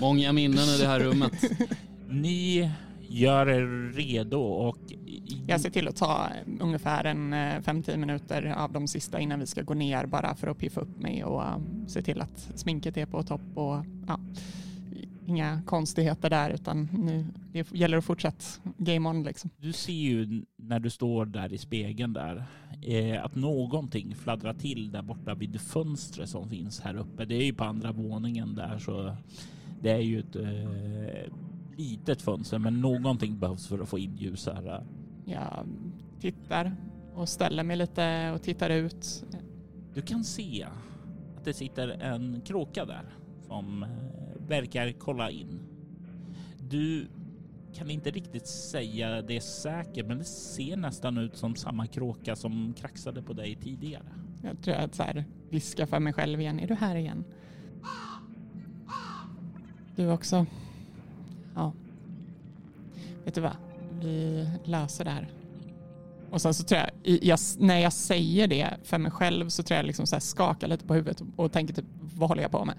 Många 0.00 0.32
minnen 0.32 0.58
i 0.68 0.78
det 0.80 0.86
här 0.86 1.00
rummet. 1.00 1.32
Ni 2.10 2.70
gör 3.08 3.48
er 3.48 3.92
redo 3.92 4.40
och 4.40 4.78
Jag 5.46 5.60
ser 5.60 5.70
till 5.70 5.88
att 5.88 5.96
ta 5.96 6.28
ungefär 6.60 7.04
en 7.04 7.32
eh, 7.32 7.36
5-10 7.36 7.96
minuter 7.96 8.54
av 8.56 8.72
de 8.72 8.88
sista 8.88 9.20
innan 9.20 9.40
vi 9.40 9.46
ska 9.46 9.62
gå 9.62 9.74
ner 9.74 10.06
bara 10.06 10.34
för 10.34 10.46
att 10.46 10.58
piffa 10.58 10.80
upp 10.80 10.98
mig 10.98 11.24
och 11.24 11.42
eh, 11.42 11.58
se 11.86 12.02
till 12.02 12.20
att 12.20 12.50
sminket 12.54 12.96
är 12.96 13.06
på 13.06 13.22
topp 13.22 13.40
och 13.54 13.84
ja, 14.06 14.20
inga 15.26 15.62
konstigheter 15.66 16.30
där 16.30 16.50
utan 16.50 16.88
nu 16.92 17.26
det 17.52 17.72
gäller 17.72 17.98
att 17.98 18.04
fortsätta 18.04 18.44
game 18.78 19.08
on 19.08 19.22
liksom. 19.22 19.50
Du 19.56 19.72
ser 19.72 19.92
ju 19.92 20.42
när 20.56 20.80
du 20.80 20.90
står 20.90 21.26
där 21.26 21.52
i 21.52 21.58
spegeln 21.58 22.12
där 22.12 22.44
eh, 22.82 23.24
att 23.24 23.34
någonting 23.34 24.14
fladdrar 24.14 24.54
till 24.54 24.90
där 24.92 25.02
borta 25.02 25.34
vid 25.34 25.60
fönstret 25.60 26.28
som 26.28 26.48
finns 26.48 26.80
här 26.80 26.96
uppe. 26.96 27.24
Det 27.24 27.34
är 27.34 27.44
ju 27.44 27.54
på 27.54 27.64
andra 27.64 27.92
våningen 27.92 28.54
där 28.54 28.78
så 28.78 29.16
det 29.80 29.90
är 29.90 29.98
ju 29.98 30.20
ett 30.20 30.36
eh, 30.36 31.32
litet 31.78 32.22
fönster 32.22 32.58
men 32.58 32.80
någonting 32.80 33.38
behövs 33.38 33.66
för 33.66 33.78
att 33.78 33.88
få 33.88 33.98
in 33.98 34.16
ljus 34.16 34.46
här. 34.46 34.84
Jag 35.24 35.66
tittar 36.20 36.76
och 37.14 37.28
ställer 37.28 37.62
mig 37.62 37.76
lite 37.76 38.30
och 38.34 38.42
tittar 38.42 38.70
ut. 38.70 39.24
Du 39.94 40.02
kan 40.02 40.24
se 40.24 40.66
att 41.36 41.44
det 41.44 41.54
sitter 41.54 41.88
en 41.88 42.40
kråka 42.40 42.84
där 42.84 43.04
som 43.46 43.82
eh, 43.82 43.88
verkar 44.48 44.92
kolla 44.92 45.30
in. 45.30 45.60
Du 46.70 47.06
kan 47.74 47.90
inte 47.90 48.10
riktigt 48.10 48.46
säga 48.46 49.22
det 49.22 49.40
säkert 49.40 50.06
men 50.06 50.18
det 50.18 50.24
ser 50.24 50.76
nästan 50.76 51.18
ut 51.18 51.36
som 51.36 51.56
samma 51.56 51.86
kråka 51.86 52.36
som 52.36 52.74
kraxade 52.74 53.22
på 53.22 53.32
dig 53.32 53.56
tidigare. 53.56 54.12
Jag 54.42 54.62
tror 54.62 54.74
att 54.74 54.94
så 54.94 55.02
här 55.02 55.24
viskar 55.50 55.86
för 55.86 56.00
mig 56.00 56.12
själv 56.12 56.40
igen. 56.40 56.60
Är 56.60 56.66
du 56.66 56.74
här 56.74 56.96
igen? 56.96 57.24
Du 59.96 60.10
också? 60.10 60.46
Ja. 61.58 61.72
Vet 63.24 63.34
du 63.34 63.40
vad? 63.40 63.56
Vi 64.00 64.48
löser 64.64 65.04
det 65.04 65.10
här. 65.10 65.28
Och 66.30 66.42
sen 66.42 66.54
så 66.54 66.64
tror 66.64 66.80
jag, 66.80 67.18
jag, 67.22 67.38
när 67.58 67.78
jag 67.78 67.92
säger 67.92 68.46
det 68.46 68.76
för 68.82 68.98
mig 68.98 69.12
själv 69.12 69.48
så 69.48 69.62
tror 69.62 69.76
jag 69.76 69.86
liksom 69.86 70.06
så 70.06 70.14
här 70.14 70.20
skakar 70.20 70.68
lite 70.68 70.86
på 70.86 70.94
huvudet 70.94 71.22
och 71.36 71.52
tänker 71.52 71.74
typ, 71.74 71.84
vad 72.16 72.28
håller 72.28 72.42
jag 72.42 72.50
på 72.50 72.64
med? 72.64 72.76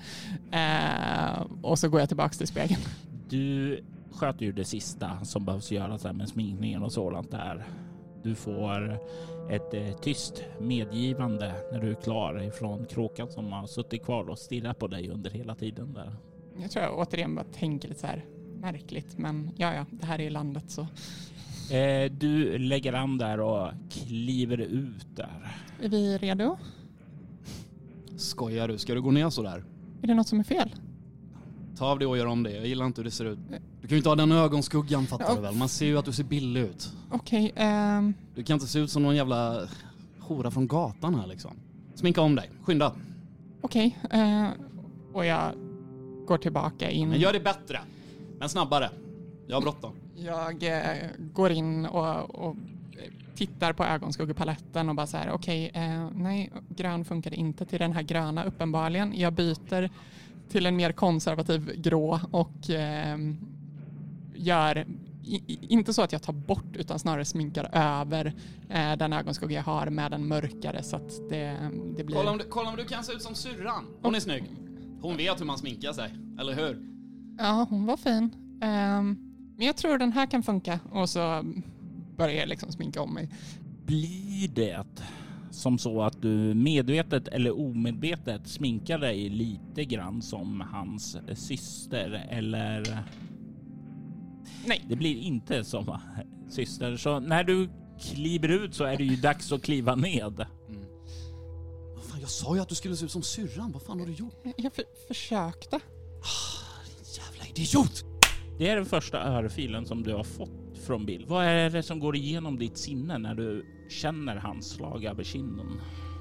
Eh, 0.52 1.46
och 1.62 1.80
så 1.80 1.90
går 1.90 2.00
jag 2.00 2.10
tillbaks 2.10 2.38
till 2.38 2.48
spegeln. 2.48 2.82
Du 3.30 3.80
sköter 4.12 4.46
ju 4.46 4.52
det 4.52 4.66
sista 4.66 5.26
som 5.26 5.46
behövs 5.46 5.72
göras 5.72 6.02
där 6.02 6.14
med 6.14 6.30
sminkningen 6.30 6.84
och 6.84 6.92
sådant 6.92 7.32
där. 7.32 7.68
Du 8.24 8.36
får 8.36 9.00
ett 9.50 9.74
eh, 9.74 9.98
tyst 10.02 10.44
medgivande 10.60 11.54
när 11.72 11.80
du 11.80 11.92
är 11.92 12.02
klar 12.02 12.44
ifrån 12.44 12.86
kråkan 12.86 13.30
som 13.30 13.52
har 13.52 13.68
suttit 13.68 14.04
kvar 14.04 14.30
och 14.30 14.40
stirrat 14.40 14.80
på 14.80 14.88
dig 14.88 15.10
under 15.10 15.30
hela 15.30 15.56
tiden 15.56 15.94
där. 15.94 16.16
Jag 16.62 16.72
tror 16.72 16.86
jag 16.86 17.00
återigen 17.00 17.36
bara 17.36 17.46
tänker 17.46 17.88
lite 17.88 18.00
så 18.00 18.08
här 18.08 18.26
märkligt, 18.62 19.18
men 19.18 19.52
ja, 19.56 19.74
ja, 19.74 19.86
det 19.92 20.06
här 20.06 20.22
är 20.22 20.30
landet 20.30 20.64
så. 20.68 20.82
Eh, 21.76 22.12
du 22.12 22.58
lägger 22.58 22.94
an 22.94 23.18
där 23.18 23.40
och 23.40 23.72
kliver 23.90 24.58
ut 24.58 25.16
där. 25.16 25.58
Är 25.82 25.90
vi 25.90 26.18
redo? 26.18 26.58
Skojar 28.18 28.68
du? 28.68 28.78
Ska 28.78 28.94
du 28.94 29.02
gå 29.02 29.12
ner 29.12 29.30
så 29.30 29.44
där? 29.44 29.64
Är 30.02 30.08
det 30.08 30.14
något 30.14 30.28
som 30.28 30.40
är 30.40 30.44
fel? 30.44 30.76
Ta 31.78 31.86
av 31.86 32.00
det 32.00 32.06
och 32.06 32.18
gör 32.18 32.26
om 32.26 32.44
det. 32.44 32.52
Jag 32.52 32.68
gillar 32.68 32.86
inte 32.86 33.02
hur 33.02 33.06
det 33.06 33.12
ser 33.12 33.26
ut. 33.26 33.40
Du 33.82 33.88
kan 33.88 33.96
ju 33.96 33.98
inte 33.98 34.10
ha 34.10 34.16
den 34.16 34.32
ögonskuggan 34.32 35.06
fattar 35.08 35.26
Ja. 35.30 35.36
du 35.36 35.42
väl? 35.42 35.56
Man 35.56 35.70
ser 35.70 35.86
ju 35.86 35.98
att 35.98 36.06
du 36.06 36.12
ser 36.14 36.24
billig 36.24 36.62
ut. 36.62 36.94
Okej, 37.12 37.52
ehm, 37.56 38.14
Du 38.36 38.44
kan 38.44 38.54
inte 38.54 38.68
se 38.68 38.80
ut 38.80 38.92
som 38.92 39.04
någon 39.04 39.16
jävla 39.16 39.68
hora 40.20 40.52
från 40.52 40.68
gatan 40.68 41.16
här 41.16 41.28
liksom. 41.28 41.52
Sminka 41.96 42.22
om 42.22 42.36
dig. 42.36 42.50
Skynda. 42.64 42.96
okej. 43.62 43.98
eh, 44.12 44.48
och 45.14 45.26
jag 45.26 45.54
går 46.28 46.38
tillbaka 46.38 46.90
in. 46.92 47.10
Men 47.10 47.20
gör 47.20 47.34
det 47.34 47.40
bättre. 47.40 47.80
Men 48.40 48.50
snabbare. 48.50 48.90
Jag 49.48 49.56
har 49.56 49.62
bråttom. 49.62 49.94
Jag 50.16 50.64
eh, 50.64 51.10
går 51.18 51.52
in 51.52 51.86
och, 51.86 52.36
och 52.36 52.56
tittar 53.36 53.74
på 53.74 53.84
ögonskuggepaletten 53.84 54.90
och 54.90 54.96
bara 54.96 55.08
så 55.08 55.18
här, 55.18 55.32
okej, 55.32 55.72
eh, 55.74 56.10
nej, 56.16 56.52
grön 56.70 57.06
funkade 57.06 57.36
inte 57.36 57.66
till 57.66 57.80
den 57.80 57.94
här 57.94 58.02
gröna 58.02 58.44
uppenbarligen. 58.44 59.14
Jag 59.20 59.34
byter 59.34 59.90
till 60.50 60.66
en 60.66 60.76
mer 60.76 60.92
konservativ 60.92 61.82
grå 61.82 62.20
och 62.32 62.70
eh, 62.70 63.18
gör 64.36 64.86
i, 65.24 65.60
inte 65.74 65.94
så 65.94 66.02
att 66.02 66.12
jag 66.12 66.22
tar 66.22 66.34
bort 66.34 66.76
utan 66.76 67.00
snarare 67.00 67.26
sminkar 67.26 67.70
över 67.74 68.34
eh, 68.70 68.96
den 68.96 69.14
ögonskugga 69.14 69.56
jag 69.56 69.64
har 69.64 69.90
med 69.90 70.12
den 70.12 70.28
mörkare 70.28 70.84
så 70.84 70.96
att 70.96 71.30
det, 71.30 71.72
det 71.98 72.04
blir... 72.04 72.16
Kolla 72.16 72.32
om, 72.32 72.38
du, 72.38 72.44
kolla 72.44 72.70
om 72.70 72.76
du 72.76 72.86
kan 72.86 73.04
se 73.04 73.14
ut 73.14 73.22
som 73.22 73.36
syrran. 73.36 73.86
Hon 74.02 74.16
är 74.16 74.20
snygg. 74.20 74.44
Hon 75.02 75.18
vet 75.18 75.42
hur 75.42 75.46
man 75.46 75.58
sminkar 75.58 75.94
sig, 75.94 76.14
eller 76.40 76.54
hur? 76.54 76.99
Ja, 77.40 77.68
hon 77.70 77.86
var 77.86 77.98
fin. 77.98 78.36
Ehm, 78.62 79.18
men 79.58 79.68
jag 79.68 79.78
tror 79.78 79.98
den 79.98 80.12
här 80.12 80.26
kan 80.26 80.44
funka 80.44 80.80
och 80.92 81.10
så 81.10 81.44
börjar 82.18 82.36
jag 82.36 82.50
liksom 82.50 82.72
sminka 82.72 83.02
om 83.02 83.14
mig. 83.14 83.30
Blir 83.86 84.48
det 84.48 84.86
som 85.52 85.78
så 85.78 86.02
att 86.02 86.22
du 86.22 86.54
medvetet 86.54 87.28
eller 87.28 87.60
omedvetet 87.60 88.48
sminkar 88.48 89.00
dig 89.00 89.30
lite 89.30 89.86
grann 89.86 90.22
som 90.22 90.62
hans 90.62 91.18
syster 91.36 92.28
eller? 92.30 93.04
Nej. 94.66 94.86
Det 94.90 94.96
blir 94.96 95.18
inte 95.18 95.64
som 95.64 96.00
syster. 96.50 96.98
Så 96.98 97.20
när 97.20 97.44
du 97.44 97.70
kliver 98.00 98.50
ut 98.50 98.76
så 98.76 98.84
är 98.84 98.98
det 98.98 99.04
ju 99.04 99.16
dags 99.16 99.52
att 99.52 99.62
kliva 99.62 99.96
ned. 99.96 100.46
Mm. 100.68 100.82
Vad 101.96 102.04
fan, 102.04 102.22
jag 102.22 102.30
sa 102.30 102.56
ju 102.56 102.62
att 102.62 102.70
du 102.70 102.76
skulle 102.76 102.96
se 102.96 103.06
ut 103.06 103.12
som 103.12 103.24
syrran. 103.24 103.72
Vad 103.72 103.82
fan 103.82 104.00
har 104.00 104.08
du 104.08 104.14
gjort? 104.14 104.44
Jag 104.58 104.74
för, 104.74 104.84
försökte. 105.08 105.80
Idiot! 107.56 108.04
Det 108.58 108.70
är 108.70 108.76
den 108.76 108.86
första 108.86 109.24
örfilen 109.24 109.86
som 109.86 110.04
du 110.04 110.14
har 110.14 110.24
fått 110.24 110.78
från 110.86 111.06
Bill. 111.06 111.26
Vad 111.28 111.46
är 111.46 111.70
det 111.70 111.84
som 111.84 112.00
går 112.00 112.16
igenom 112.16 112.58
ditt 112.58 112.78
sinne 112.78 113.18
när 113.18 113.36
du 113.36 113.66
känner 113.90 114.36
hans 114.36 114.70
slag 114.70 115.04
över 115.06 115.24
kinden? 115.24 115.68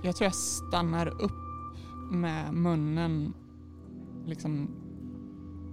Jag 0.05 0.17
tror 0.17 0.27
jag 0.27 0.35
stannar 0.35 1.23
upp 1.23 1.33
med 2.13 2.55
munnen 2.55 3.35
liksom 4.27 4.71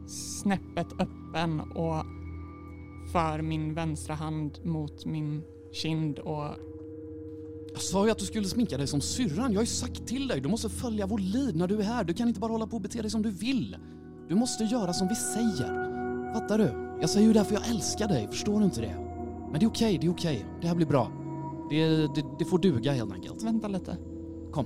snäppet 0.08 0.88
öppen 1.00 1.60
och 1.60 2.06
för 3.12 3.42
min 3.42 3.74
vänstra 3.74 4.16
hand 4.16 4.60
mot 4.64 5.06
min 5.06 5.44
kind 5.74 6.20
och 6.20 6.46
Jag 7.74 7.82
sa 7.82 8.06
ju 8.06 8.12
att 8.12 8.18
du 8.18 8.26
skulle 8.26 8.48
sminka 8.48 8.78
dig 8.78 8.88
som 8.88 9.02
syrran. 9.02 9.52
Jag 9.52 9.60
har 9.60 9.64
ju 9.64 9.68
sagt 9.68 10.08
till 10.08 10.28
dig, 10.28 10.42
du 10.42 10.50
måste 10.50 10.70
följa 10.70 11.06
vår 11.06 11.20
lead 11.20 11.56
när 11.56 11.68
du 11.68 11.80
är 11.80 11.84
här. 11.84 12.04
Du 12.04 12.14
kan 12.14 12.28
inte 12.28 12.40
bara 12.40 12.52
hålla 12.52 12.68
på 12.68 12.76
och 12.76 12.82
bete 12.82 13.02
dig 13.02 13.12
som 13.12 13.22
du 13.22 13.32
vill. 13.32 13.78
Du 14.30 14.36
måste 14.36 14.64
göra 14.64 14.94
som 14.94 15.08
vi 15.08 15.16
säger. 15.16 15.86
Fattar 16.34 16.58
du? 16.58 16.98
Jag 17.02 17.10
säger 17.10 17.28
ju 17.28 17.34
därför 17.34 17.54
jag 17.54 17.70
älskar 17.70 18.08
dig, 18.08 18.28
förstår 18.28 18.60
du 18.60 18.66
inte 18.66 18.82
det? 18.82 18.96
Men 19.52 19.60
det 19.60 19.66
är 19.66 19.70
okej, 19.70 19.98
det 19.98 20.08
är 20.08 20.12
okej. 20.12 20.46
Det 20.62 20.68
här 20.68 20.76
blir 20.76 20.88
bra. 20.88 21.12
Det, 21.70 21.88
det, 21.88 22.26
det 22.40 22.46
får 22.46 22.60
duga 22.60 22.92
helt 22.92 23.14
enkelt. 23.14 23.44
vänta 23.44 23.68
lite. 23.68 23.98
Kom. 24.52 24.66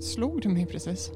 Slog 0.00 0.42
du 0.42 0.48
mig 0.48 0.66
precis? 0.66 1.10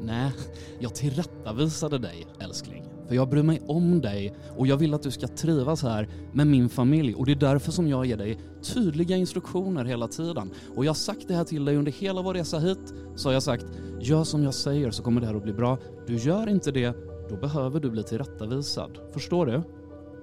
Nej, 0.00 0.32
jag 0.78 0.94
tillrättavisade 0.94 1.98
dig, 1.98 2.26
älskling. 2.40 2.84
För 3.08 3.14
jag 3.14 3.28
bryr 3.28 3.42
mig 3.42 3.62
om 3.66 4.00
dig 4.00 4.34
och 4.56 4.66
jag 4.66 4.76
vill 4.76 4.94
att 4.94 5.02
du 5.02 5.10
ska 5.10 5.26
trivas 5.26 5.82
här 5.82 6.08
med 6.32 6.46
min 6.46 6.68
familj 6.68 7.14
och 7.14 7.26
det 7.26 7.32
är 7.32 7.36
därför 7.36 7.72
som 7.72 7.88
jag 7.88 8.06
ger 8.06 8.16
dig 8.16 8.38
tydliga 8.62 9.16
instruktioner 9.16 9.84
hela 9.84 10.08
tiden. 10.08 10.50
Och 10.76 10.84
jag 10.84 10.90
har 10.90 10.94
sagt 10.94 11.28
det 11.28 11.34
här 11.34 11.44
till 11.44 11.64
dig 11.64 11.76
under 11.76 11.92
hela 11.92 12.22
vår 12.22 12.34
resa 12.34 12.58
hit, 12.58 12.94
så 13.14 13.28
har 13.28 13.32
jag 13.32 13.42
sagt 13.42 13.66
gör 14.00 14.24
som 14.24 14.42
jag 14.42 14.54
säger 14.54 14.90
så 14.90 15.02
kommer 15.02 15.20
det 15.20 15.26
här 15.26 15.34
att 15.34 15.42
bli 15.42 15.52
bra. 15.52 15.78
Du 16.06 16.16
gör 16.16 16.48
inte 16.48 16.70
det, 16.70 16.96
då 17.28 17.36
behöver 17.36 17.80
du 17.80 17.90
bli 17.90 18.02
tillrättavisad. 18.02 18.98
Förstår 19.12 19.46
du? 19.46 19.62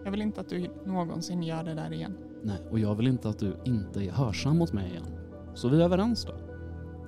Jag 0.04 0.12
vill 0.12 0.22
inte 0.22 0.42
att 0.42 0.50
du 0.50 0.68
någonsin 0.86 1.44
gör 1.44 1.64
det 1.64 1.74
där 1.74 1.94
igen. 1.94 2.18
Nej, 2.44 2.58
och 2.72 2.80
jag 2.80 2.96
vill 2.96 3.08
inte 3.08 3.30
att 3.30 3.40
du 3.40 3.56
inte 3.66 4.04
är 4.04 4.12
hörsam 4.12 4.58
mot 4.58 4.74
mig 4.74 4.90
igen. 4.90 5.06
Så 5.54 5.70
vi 5.70 5.78
är 5.78 5.82
överens 5.82 6.26
då. 6.26 6.34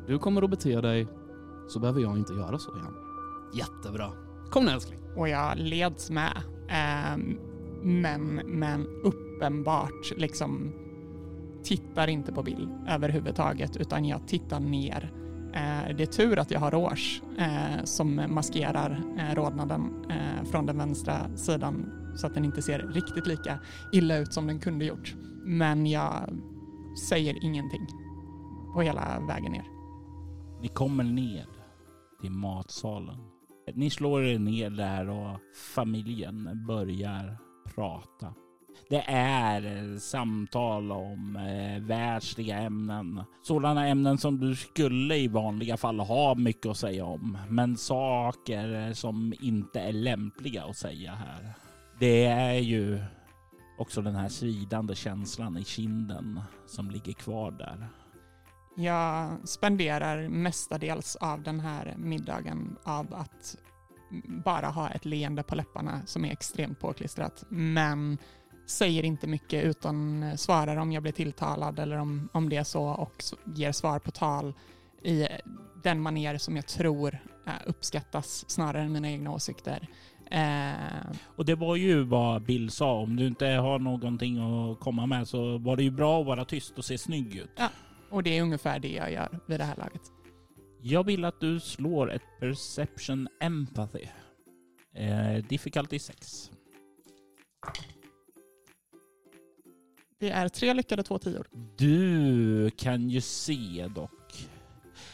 Du 0.08 0.20
kommer 0.20 0.42
att 0.42 0.50
bete 0.50 0.82
dig, 0.82 1.08
så 1.70 1.80
behöver 1.80 2.02
jag 2.02 2.18
inte 2.18 2.34
göra 2.34 2.58
så 2.58 2.78
igen. 2.78 2.94
Jättebra. 3.56 4.27
Kom 4.52 4.66
nu 4.66 4.72
älskling. 4.72 5.00
Och 5.16 5.30
jag 5.30 5.58
leds 5.58 6.10
med. 6.10 6.38
Um, 7.16 7.40
men, 7.84 8.36
men 8.36 8.88
uppenbart 9.04 10.18
liksom 10.18 10.74
tittar 11.64 12.08
inte 12.08 12.32
på 12.32 12.44
Bill 12.44 12.70
överhuvudtaget 12.88 13.78
utan 13.78 14.06
jag 14.06 14.28
tittar 14.28 14.60
ner. 14.60 15.12
Uh, 15.48 15.96
det 15.98 16.04
är 16.04 16.12
tur 16.12 16.40
att 16.40 16.52
jag 16.52 16.60
har 16.60 16.72
rås 16.72 17.22
uh, 17.40 17.84
som 17.84 18.26
maskerar 18.30 18.92
uh, 19.18 19.36
rodnaden 19.36 20.06
från 20.52 20.66
den 20.66 20.78
vänstra 20.78 21.38
sidan 21.38 21.92
så 22.16 22.28
att 22.28 22.34
den 22.34 22.46
inte 22.46 22.62
ser 22.62 22.80
riktigt 22.80 23.28
lika 23.28 23.60
illa 23.94 24.18
ut 24.18 24.34
som 24.34 24.48
den 24.48 24.60
kunde 24.60 24.86
gjort. 24.86 25.16
Men 25.46 25.86
jag 25.86 26.30
säger 27.10 27.44
ingenting 27.44 27.88
på 28.74 28.82
hela 28.82 29.20
vägen 29.28 29.52
ner. 29.52 29.66
Ni 30.62 30.68
kommer 30.68 31.04
ner 31.04 31.46
till 32.22 32.32
matsalen. 32.32 33.37
Ni 33.74 33.90
slår 33.90 34.24
er 34.24 34.40
ner 34.40 34.70
där 34.70 35.10
och 35.10 35.40
familjen 35.76 36.66
börjar 36.68 37.38
prata. 37.76 38.34
Det 38.90 39.04
är 39.08 39.98
samtal 40.00 40.92
om 40.92 41.36
eh, 41.36 41.84
världsliga 41.84 42.58
ämnen. 42.58 43.24
Sådana 43.44 43.88
ämnen 43.88 44.18
som 44.18 44.40
du 44.40 44.56
skulle 44.56 45.16
i 45.16 45.28
vanliga 45.28 45.78
fall 45.78 46.00
ha 46.00 46.36
mycket 46.36 46.66
att 46.66 46.78
säga 46.78 47.06
om. 47.06 47.38
Men 47.50 47.78
saker 47.78 48.94
som 48.94 49.34
inte 49.42 49.80
är 49.80 49.94
lämpliga 49.94 50.64
att 50.64 50.78
säga 50.78 51.12
här. 51.12 51.54
Det 52.00 52.26
är 52.26 52.60
ju 52.60 53.00
också 53.78 54.02
den 54.02 54.16
här 54.16 54.30
svidande 54.30 54.96
känslan 54.96 55.58
i 55.58 55.64
kinden 55.64 56.42
som 56.68 56.92
ligger 56.92 57.14
kvar 57.14 57.52
där. 57.52 57.88
Jag 58.80 59.38
spenderar 59.48 60.30
mestadels 60.30 61.16
av 61.16 61.44
den 61.44 61.60
här 61.60 61.96
middagen 61.98 62.78
av 62.84 63.14
att 63.14 63.58
bara 64.28 64.68
ha 64.68 64.90
ett 64.90 65.06
leende 65.06 65.44
på 65.44 65.56
läpparna 65.56 66.02
som 66.06 66.26
är 66.26 66.32
extremt 66.32 66.80
påklistrat. 66.80 67.44
Men 67.50 68.18
säger 68.66 69.04
inte 69.04 69.28
mycket 69.28 69.64
utan 69.64 70.26
svarar 70.38 70.78
om 70.78 70.92
jag 70.92 71.04
blir 71.04 71.14
tilltalad 71.14 71.80
eller 71.80 71.98
om, 71.98 72.30
om 72.32 72.50
det 72.50 72.58
är 72.58 72.64
så 72.64 72.84
och 72.84 73.24
ger 73.56 73.72
svar 73.72 74.00
på 74.00 74.12
tal 74.12 74.54
i 75.04 75.28
den 75.84 76.02
manér 76.02 76.38
som 76.38 76.56
jag 76.56 76.68
tror 76.68 77.18
uppskattas 77.66 78.50
snarare 78.50 78.82
än 78.82 78.92
mina 78.92 79.10
egna 79.10 79.32
åsikter. 79.32 79.88
Eh. 80.32 81.16
Och 81.26 81.46
det 81.46 81.56
var 81.56 81.76
ju 81.76 82.04
vad 82.04 82.42
Bill 82.42 82.72
sa. 82.72 82.94
Om 82.94 83.16
du 83.16 83.28
inte 83.28 83.46
har 83.46 83.80
någonting 83.80 84.38
att 84.38 84.80
komma 84.80 85.06
med 85.06 85.28
så 85.28 85.58
var 85.58 85.76
det 85.78 85.84
ju 85.84 85.92
bra 85.92 86.22
att 86.22 86.28
vara 86.28 86.46
tyst 86.46 86.78
och 86.78 86.86
se 86.86 86.98
snygg 86.98 87.36
ut. 87.36 87.52
Ja, 87.56 87.70
och 88.10 88.24
det 88.24 88.38
är 88.38 88.42
ungefär 88.42 88.80
det 88.80 88.92
jag 88.92 89.12
gör 89.12 89.40
vid 89.46 89.60
det 89.60 89.64
här 89.64 89.76
laget. 89.76 90.02
Jag 90.82 91.04
vill 91.04 91.26
att 91.26 91.40
du 91.40 91.60
slår 91.60 92.12
ett 92.12 92.22
Perception 92.40 93.28
Empathy. 93.40 94.08
Eh, 94.94 95.44
difficulty 95.50 96.00
6. 96.00 96.52
Det 100.20 100.30
är 100.30 100.50
tre 100.50 100.74
lyckade, 100.74 101.04
två 101.04 101.20
tior. 101.20 101.48
Du 101.78 102.70
kan 102.70 103.10
ju 103.10 103.22
se 103.22 103.88
dock 103.96 104.50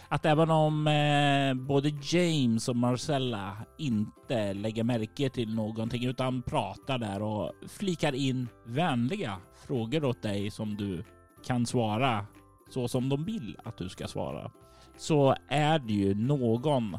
att 0.08 0.26
även 0.26 0.50
om 0.52 0.88
eh, 0.88 1.54
både 1.54 1.89
James 1.89 2.70
och 2.70 2.76
Marcella 2.76 3.58
inte 3.78 4.54
lägger 4.54 4.84
märke 4.84 5.30
till 5.30 5.56
någonting 5.56 6.06
utan 6.06 6.41
pratar 6.41 6.98
där 6.98 7.22
och 7.22 7.52
flikar 7.68 8.16
in 8.16 8.48
vänliga 8.66 9.38
frågor 9.68 10.06
åt 10.06 10.22
dig 10.22 10.52
som 10.52 10.76
du 10.76 11.04
kan 11.46 11.66
svara 11.66 12.26
så 12.74 12.88
som 12.88 13.09
de 13.09 13.26
vill 13.26 13.57
att 13.63 13.78
du 13.78 13.89
ska 13.89 14.07
svara 14.07 14.51
så 14.97 15.36
är 15.47 15.80
det 15.80 15.93
ju 15.93 16.15
någon 16.15 16.97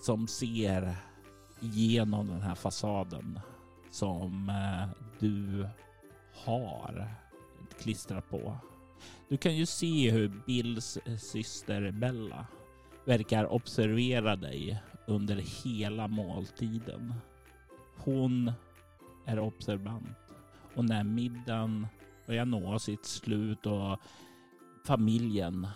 som 0.00 0.28
ser 0.28 0.96
igenom 1.60 2.26
den 2.26 2.42
här 2.42 2.54
fasaden 2.54 3.40
som 3.90 4.48
eh, 4.48 4.88
du 5.18 5.68
har 6.44 7.08
klistrat 7.82 8.30
på. 8.30 8.56
Du 9.28 9.36
kan 9.36 9.56
ju 9.56 9.66
se 9.66 10.10
hur 10.10 10.32
Bills 10.46 10.98
syster 11.18 11.90
Bella 11.90 12.46
verkar 13.04 13.52
observera 13.52 14.36
dig 14.36 14.82
under 15.06 15.36
hela 15.64 16.08
måltiden. 16.08 17.14
Hon 17.96 18.52
är 19.24 19.38
observant 19.38 20.18
och 20.74 20.84
när 20.84 21.04
middagen 21.04 21.86
börjar 22.26 22.44
nå 22.44 22.78
sitt 22.78 23.04
slut 23.04 23.66
och 23.66 23.98
familjen 24.86 25.66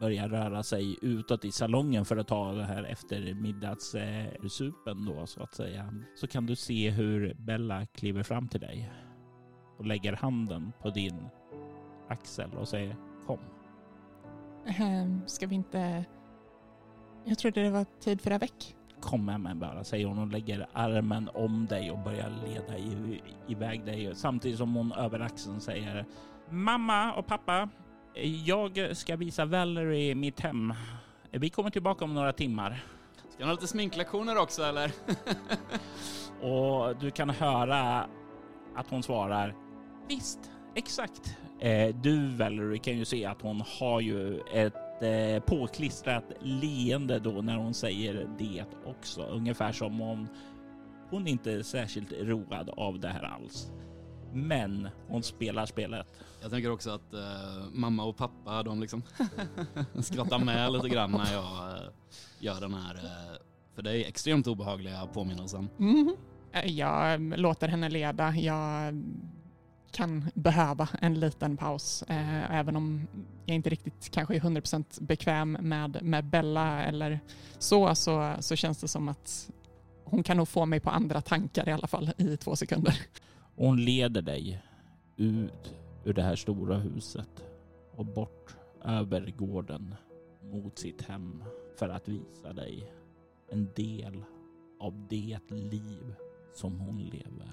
börjar 0.00 0.28
röra 0.28 0.62
sig 0.62 0.98
utåt 1.02 1.44
i 1.44 1.52
salongen 1.52 2.04
för 2.04 2.16
att 2.16 2.28
ta 2.28 2.52
det 2.52 2.64
här 2.64 2.84
eftermiddagssupen 2.84 5.04
då 5.04 5.26
så 5.26 5.42
att 5.42 5.54
säga. 5.54 5.94
Så 6.14 6.26
kan 6.26 6.46
du 6.46 6.56
se 6.56 6.90
hur 6.90 7.34
Bella 7.34 7.86
kliver 7.86 8.22
fram 8.22 8.48
till 8.48 8.60
dig 8.60 8.92
och 9.78 9.86
lägger 9.86 10.12
handen 10.12 10.72
på 10.82 10.90
din 10.90 11.28
axel 12.08 12.54
och 12.54 12.68
säger 12.68 12.96
kom. 13.26 13.40
Ähm, 14.80 15.22
ska 15.26 15.46
vi 15.46 15.54
inte... 15.54 16.04
Jag 17.24 17.38
trodde 17.38 17.62
det 17.62 17.70
var 17.70 17.86
tid 18.00 18.20
för 18.20 18.38
väck. 18.38 18.76
Kom 19.00 19.24
med 19.24 19.40
mig 19.40 19.54
bara, 19.54 19.84
säger 19.84 20.06
hon 20.06 20.18
och 20.18 20.26
lägger 20.26 20.68
armen 20.72 21.30
om 21.34 21.66
dig 21.66 21.90
och 21.90 21.98
börjar 21.98 22.32
leda 22.46 22.78
iväg 23.48 23.84
dig 23.84 24.14
samtidigt 24.14 24.58
som 24.58 24.74
hon 24.74 24.92
över 24.92 25.20
axeln 25.20 25.60
säger 25.60 26.06
Mamma 26.50 27.12
och 27.12 27.26
pappa, 27.26 27.68
jag 28.24 28.96
ska 28.96 29.16
visa 29.16 29.44
Valerie 29.44 30.14
mitt 30.14 30.40
hem. 30.40 30.74
Vi 31.30 31.50
kommer 31.50 31.70
tillbaka 31.70 32.04
om 32.04 32.14
några 32.14 32.32
timmar. 32.32 32.84
Ska 33.28 33.38
du 33.38 33.44
ha 33.44 33.52
lite 33.52 33.66
sminklektioner 33.66 34.38
också 34.38 34.62
eller? 34.62 34.92
Och 36.40 36.96
du 36.96 37.10
kan 37.10 37.30
höra 37.30 38.06
att 38.76 38.90
hon 38.90 39.02
svarar 39.02 39.54
Visst, 40.08 40.50
exakt. 40.74 41.36
Eh, 41.60 41.94
du 41.94 42.28
Valerie 42.28 42.78
kan 42.78 42.96
ju 42.98 43.04
se 43.04 43.24
att 43.24 43.42
hon 43.42 43.62
har 43.80 44.00
ju 44.00 44.40
ett 44.40 45.02
eh, 45.02 45.42
påklistrat 45.46 46.24
leende 46.40 47.18
då 47.18 47.30
när 47.30 47.56
hon 47.56 47.74
säger 47.74 48.28
det 48.38 48.64
också. 48.86 49.22
Ungefär 49.22 49.72
som 49.72 50.00
om 50.00 50.28
hon 51.10 51.26
inte 51.26 51.52
är 51.52 51.62
särskilt 51.62 52.12
road 52.12 52.70
av 52.76 53.00
det 53.00 53.08
här 53.08 53.22
alls. 53.22 53.70
Men 54.32 54.88
hon 55.08 55.22
spelar 55.22 55.66
spelet. 55.66 56.06
Jag 56.42 56.50
tänker 56.50 56.70
också 56.70 56.90
att 56.90 57.14
eh, 57.14 57.20
mamma 57.72 58.04
och 58.04 58.16
pappa 58.16 58.62
de 58.62 58.80
liksom 58.80 59.02
skrattar 60.02 60.38
med 60.38 60.72
lite 60.72 60.88
grann 60.88 61.10
när 61.10 61.32
jag 61.32 61.68
eh, 61.76 61.88
gör 62.38 62.60
den 62.60 62.74
här 62.74 62.94
eh, 62.94 63.36
för 63.74 63.82
dig 63.82 64.04
extremt 64.04 64.46
obehagliga 64.46 65.06
påminnelsen. 65.06 65.68
Mhm. 65.76 66.16
Eh, 66.52 66.66
Jag 66.72 67.38
låter 67.38 67.68
henne 67.68 67.88
leda. 67.88 68.34
Jag 68.36 68.94
kan 69.90 70.30
behöva 70.34 70.88
en 71.00 71.20
liten 71.20 71.56
paus, 71.56 72.02
eh, 72.02 72.50
även 72.58 72.76
om 72.76 73.06
jag 73.46 73.54
inte 73.54 73.70
riktigt 73.70 74.10
kanske 74.10 74.36
är 74.36 74.40
100% 74.40 75.00
bekväm 75.02 75.52
med, 75.52 75.98
med 76.02 76.24
Bella 76.24 76.82
eller 76.84 77.20
så, 77.58 77.94
så, 77.94 78.34
så 78.40 78.56
känns 78.56 78.78
det 78.78 78.88
som 78.88 79.08
att 79.08 79.50
hon 80.04 80.22
kan 80.22 80.36
nog 80.36 80.48
få 80.48 80.66
mig 80.66 80.80
på 80.80 80.90
andra 80.90 81.20
tankar 81.20 81.68
i 81.68 81.72
alla 81.72 81.86
fall 81.86 82.10
i 82.18 82.36
två 82.36 82.56
sekunder. 82.56 82.98
Hon 83.58 83.76
leder 83.76 84.22
dig 84.22 84.62
ut 85.16 85.74
ur 86.04 86.12
det 86.12 86.22
här 86.22 86.36
stora 86.36 86.76
huset 86.76 87.44
och 87.96 88.06
bort 88.06 88.56
över 88.84 89.30
gården 89.36 89.94
mot 90.42 90.78
sitt 90.78 91.02
hem 91.02 91.44
för 91.78 91.88
att 91.88 92.08
visa 92.08 92.52
dig 92.52 92.92
en 93.50 93.68
del 93.76 94.24
av 94.80 95.06
det 95.08 95.38
liv 95.50 96.14
som 96.52 96.80
hon 96.80 96.98
lever. 96.98 97.52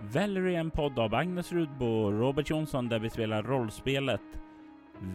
Valerie 0.00 0.56
är 0.56 0.60
en 0.60 0.70
podd 0.70 0.98
av 0.98 1.14
Agnes 1.14 1.52
Rudbo 1.52 1.86
och 1.86 2.12
Robert 2.12 2.50
Jonsson 2.50 2.88
där 2.88 2.98
vi 2.98 3.10
spelar 3.10 3.42
rollspelet 3.42 4.40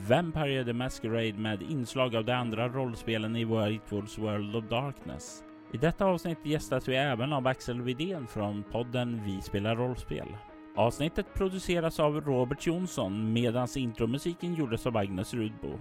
Vampire 0.09 0.65
the 0.65 0.73
Masquerade 0.73 1.33
med 1.33 1.61
inslag 1.61 2.15
av 2.15 2.25
de 2.25 2.31
andra 2.31 2.69
rollspelen 2.69 3.35
i 3.35 3.45
White 3.45 3.95
Wolves 3.95 4.17
World 4.17 4.55
of 4.55 4.69
Darkness. 4.69 5.43
I 5.71 5.77
detta 5.77 6.05
avsnitt 6.05 6.45
gästas 6.45 6.87
vi 6.87 6.95
även 6.95 7.33
av 7.33 7.47
Axel 7.47 7.81
Widén 7.81 8.27
från 8.27 8.63
podden 8.63 9.21
Vi 9.25 9.41
spelar 9.41 9.75
rollspel. 9.75 10.27
Avsnittet 10.75 11.33
produceras 11.33 11.99
av 11.99 12.21
Robert 12.21 12.67
Jonsson 12.67 13.33
medan 13.33 13.67
intromusiken 13.75 14.55
gjordes 14.55 14.85
av 14.85 14.97
Agnes 14.97 15.33
Rudbo. 15.33 15.79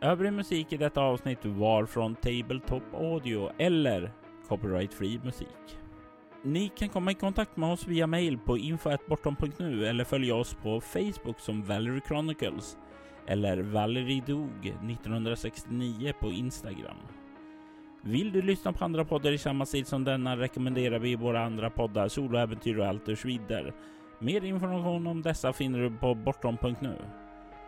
Övrig 0.00 0.32
musik 0.32 0.72
i 0.72 0.76
detta 0.76 1.00
avsnitt 1.00 1.44
var 1.44 1.86
från 1.86 2.14
Tabletop 2.14 2.82
Audio 2.94 3.50
eller 3.58 4.12
copyright 4.48 4.94
free 4.94 5.20
musik. 5.24 5.78
Ni 6.42 6.68
kan 6.68 6.88
komma 6.88 7.10
i 7.10 7.14
kontakt 7.14 7.56
med 7.56 7.72
oss 7.72 7.86
via 7.86 8.06
mail 8.06 8.38
på 8.38 8.58
info.bortom.nu 8.58 9.86
eller 9.86 10.04
följa 10.04 10.34
oss 10.34 10.54
på 10.54 10.80
Facebook 10.80 11.40
som 11.40 11.62
Valerie 11.62 12.00
Chronicles 12.06 12.76
eller 13.26 13.62
Valerie 13.62 14.22
Dog 14.26 14.66
1969 14.66 16.12
på 16.20 16.30
Instagram. 16.30 16.96
Vill 18.04 18.32
du 18.32 18.42
lyssna 18.42 18.72
på 18.72 18.84
andra 18.84 19.04
poddar 19.04 19.32
i 19.32 19.38
samma 19.38 19.66
stil 19.66 19.86
som 19.86 20.04
denna 20.04 20.36
rekommenderar 20.36 20.98
vi 20.98 21.16
våra 21.16 21.44
andra 21.44 21.70
poddar 21.70 22.08
Soloäventyr 22.08 22.78
och 22.78 22.86
Alters 22.86 23.24
vidare. 23.24 23.72
Mer 24.18 24.44
information 24.44 25.06
om 25.06 25.22
dessa 25.22 25.52
finner 25.52 25.78
du 25.78 25.90
på 25.90 26.14
bortom.nu. 26.14 26.96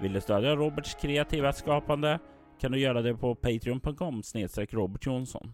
Vill 0.00 0.12
du 0.12 0.20
stödja 0.20 0.56
Roberts 0.56 0.94
kreativa 0.94 1.52
skapande 1.52 2.18
kan 2.60 2.72
du 2.72 2.78
göra 2.78 3.02
det 3.02 3.14
på 3.14 3.34
patreon.com 3.34 4.22
Robert 4.70 5.06
Jonsson. 5.06 5.52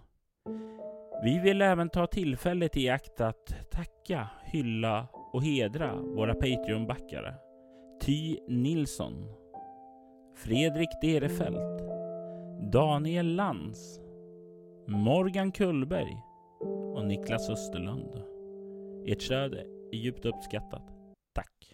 Vi 1.22 1.38
vill 1.38 1.62
även 1.62 1.88
ta 1.88 2.06
tillfället 2.06 2.76
i 2.76 2.88
akt 2.88 3.20
att 3.20 3.70
tacka, 3.70 4.28
hylla 4.44 5.08
och 5.32 5.42
hedra 5.42 5.96
våra 5.96 6.34
Patreon-backare. 6.34 7.34
Ty 8.02 8.38
Nilsson, 8.48 9.24
Fredrik 10.36 10.88
Derefelt, 11.02 11.82
Daniel 12.72 13.34
Lantz, 13.34 14.00
Morgan 14.92 15.52
Kullberg 15.52 16.16
och 16.94 17.06
Niklas 17.06 17.50
Österlund. 17.50 18.22
Ert 19.06 19.22
stöd 19.22 19.54
är 19.54 19.96
djupt 19.96 20.24
uppskattat. 20.24 20.82
Tack! 21.34 21.68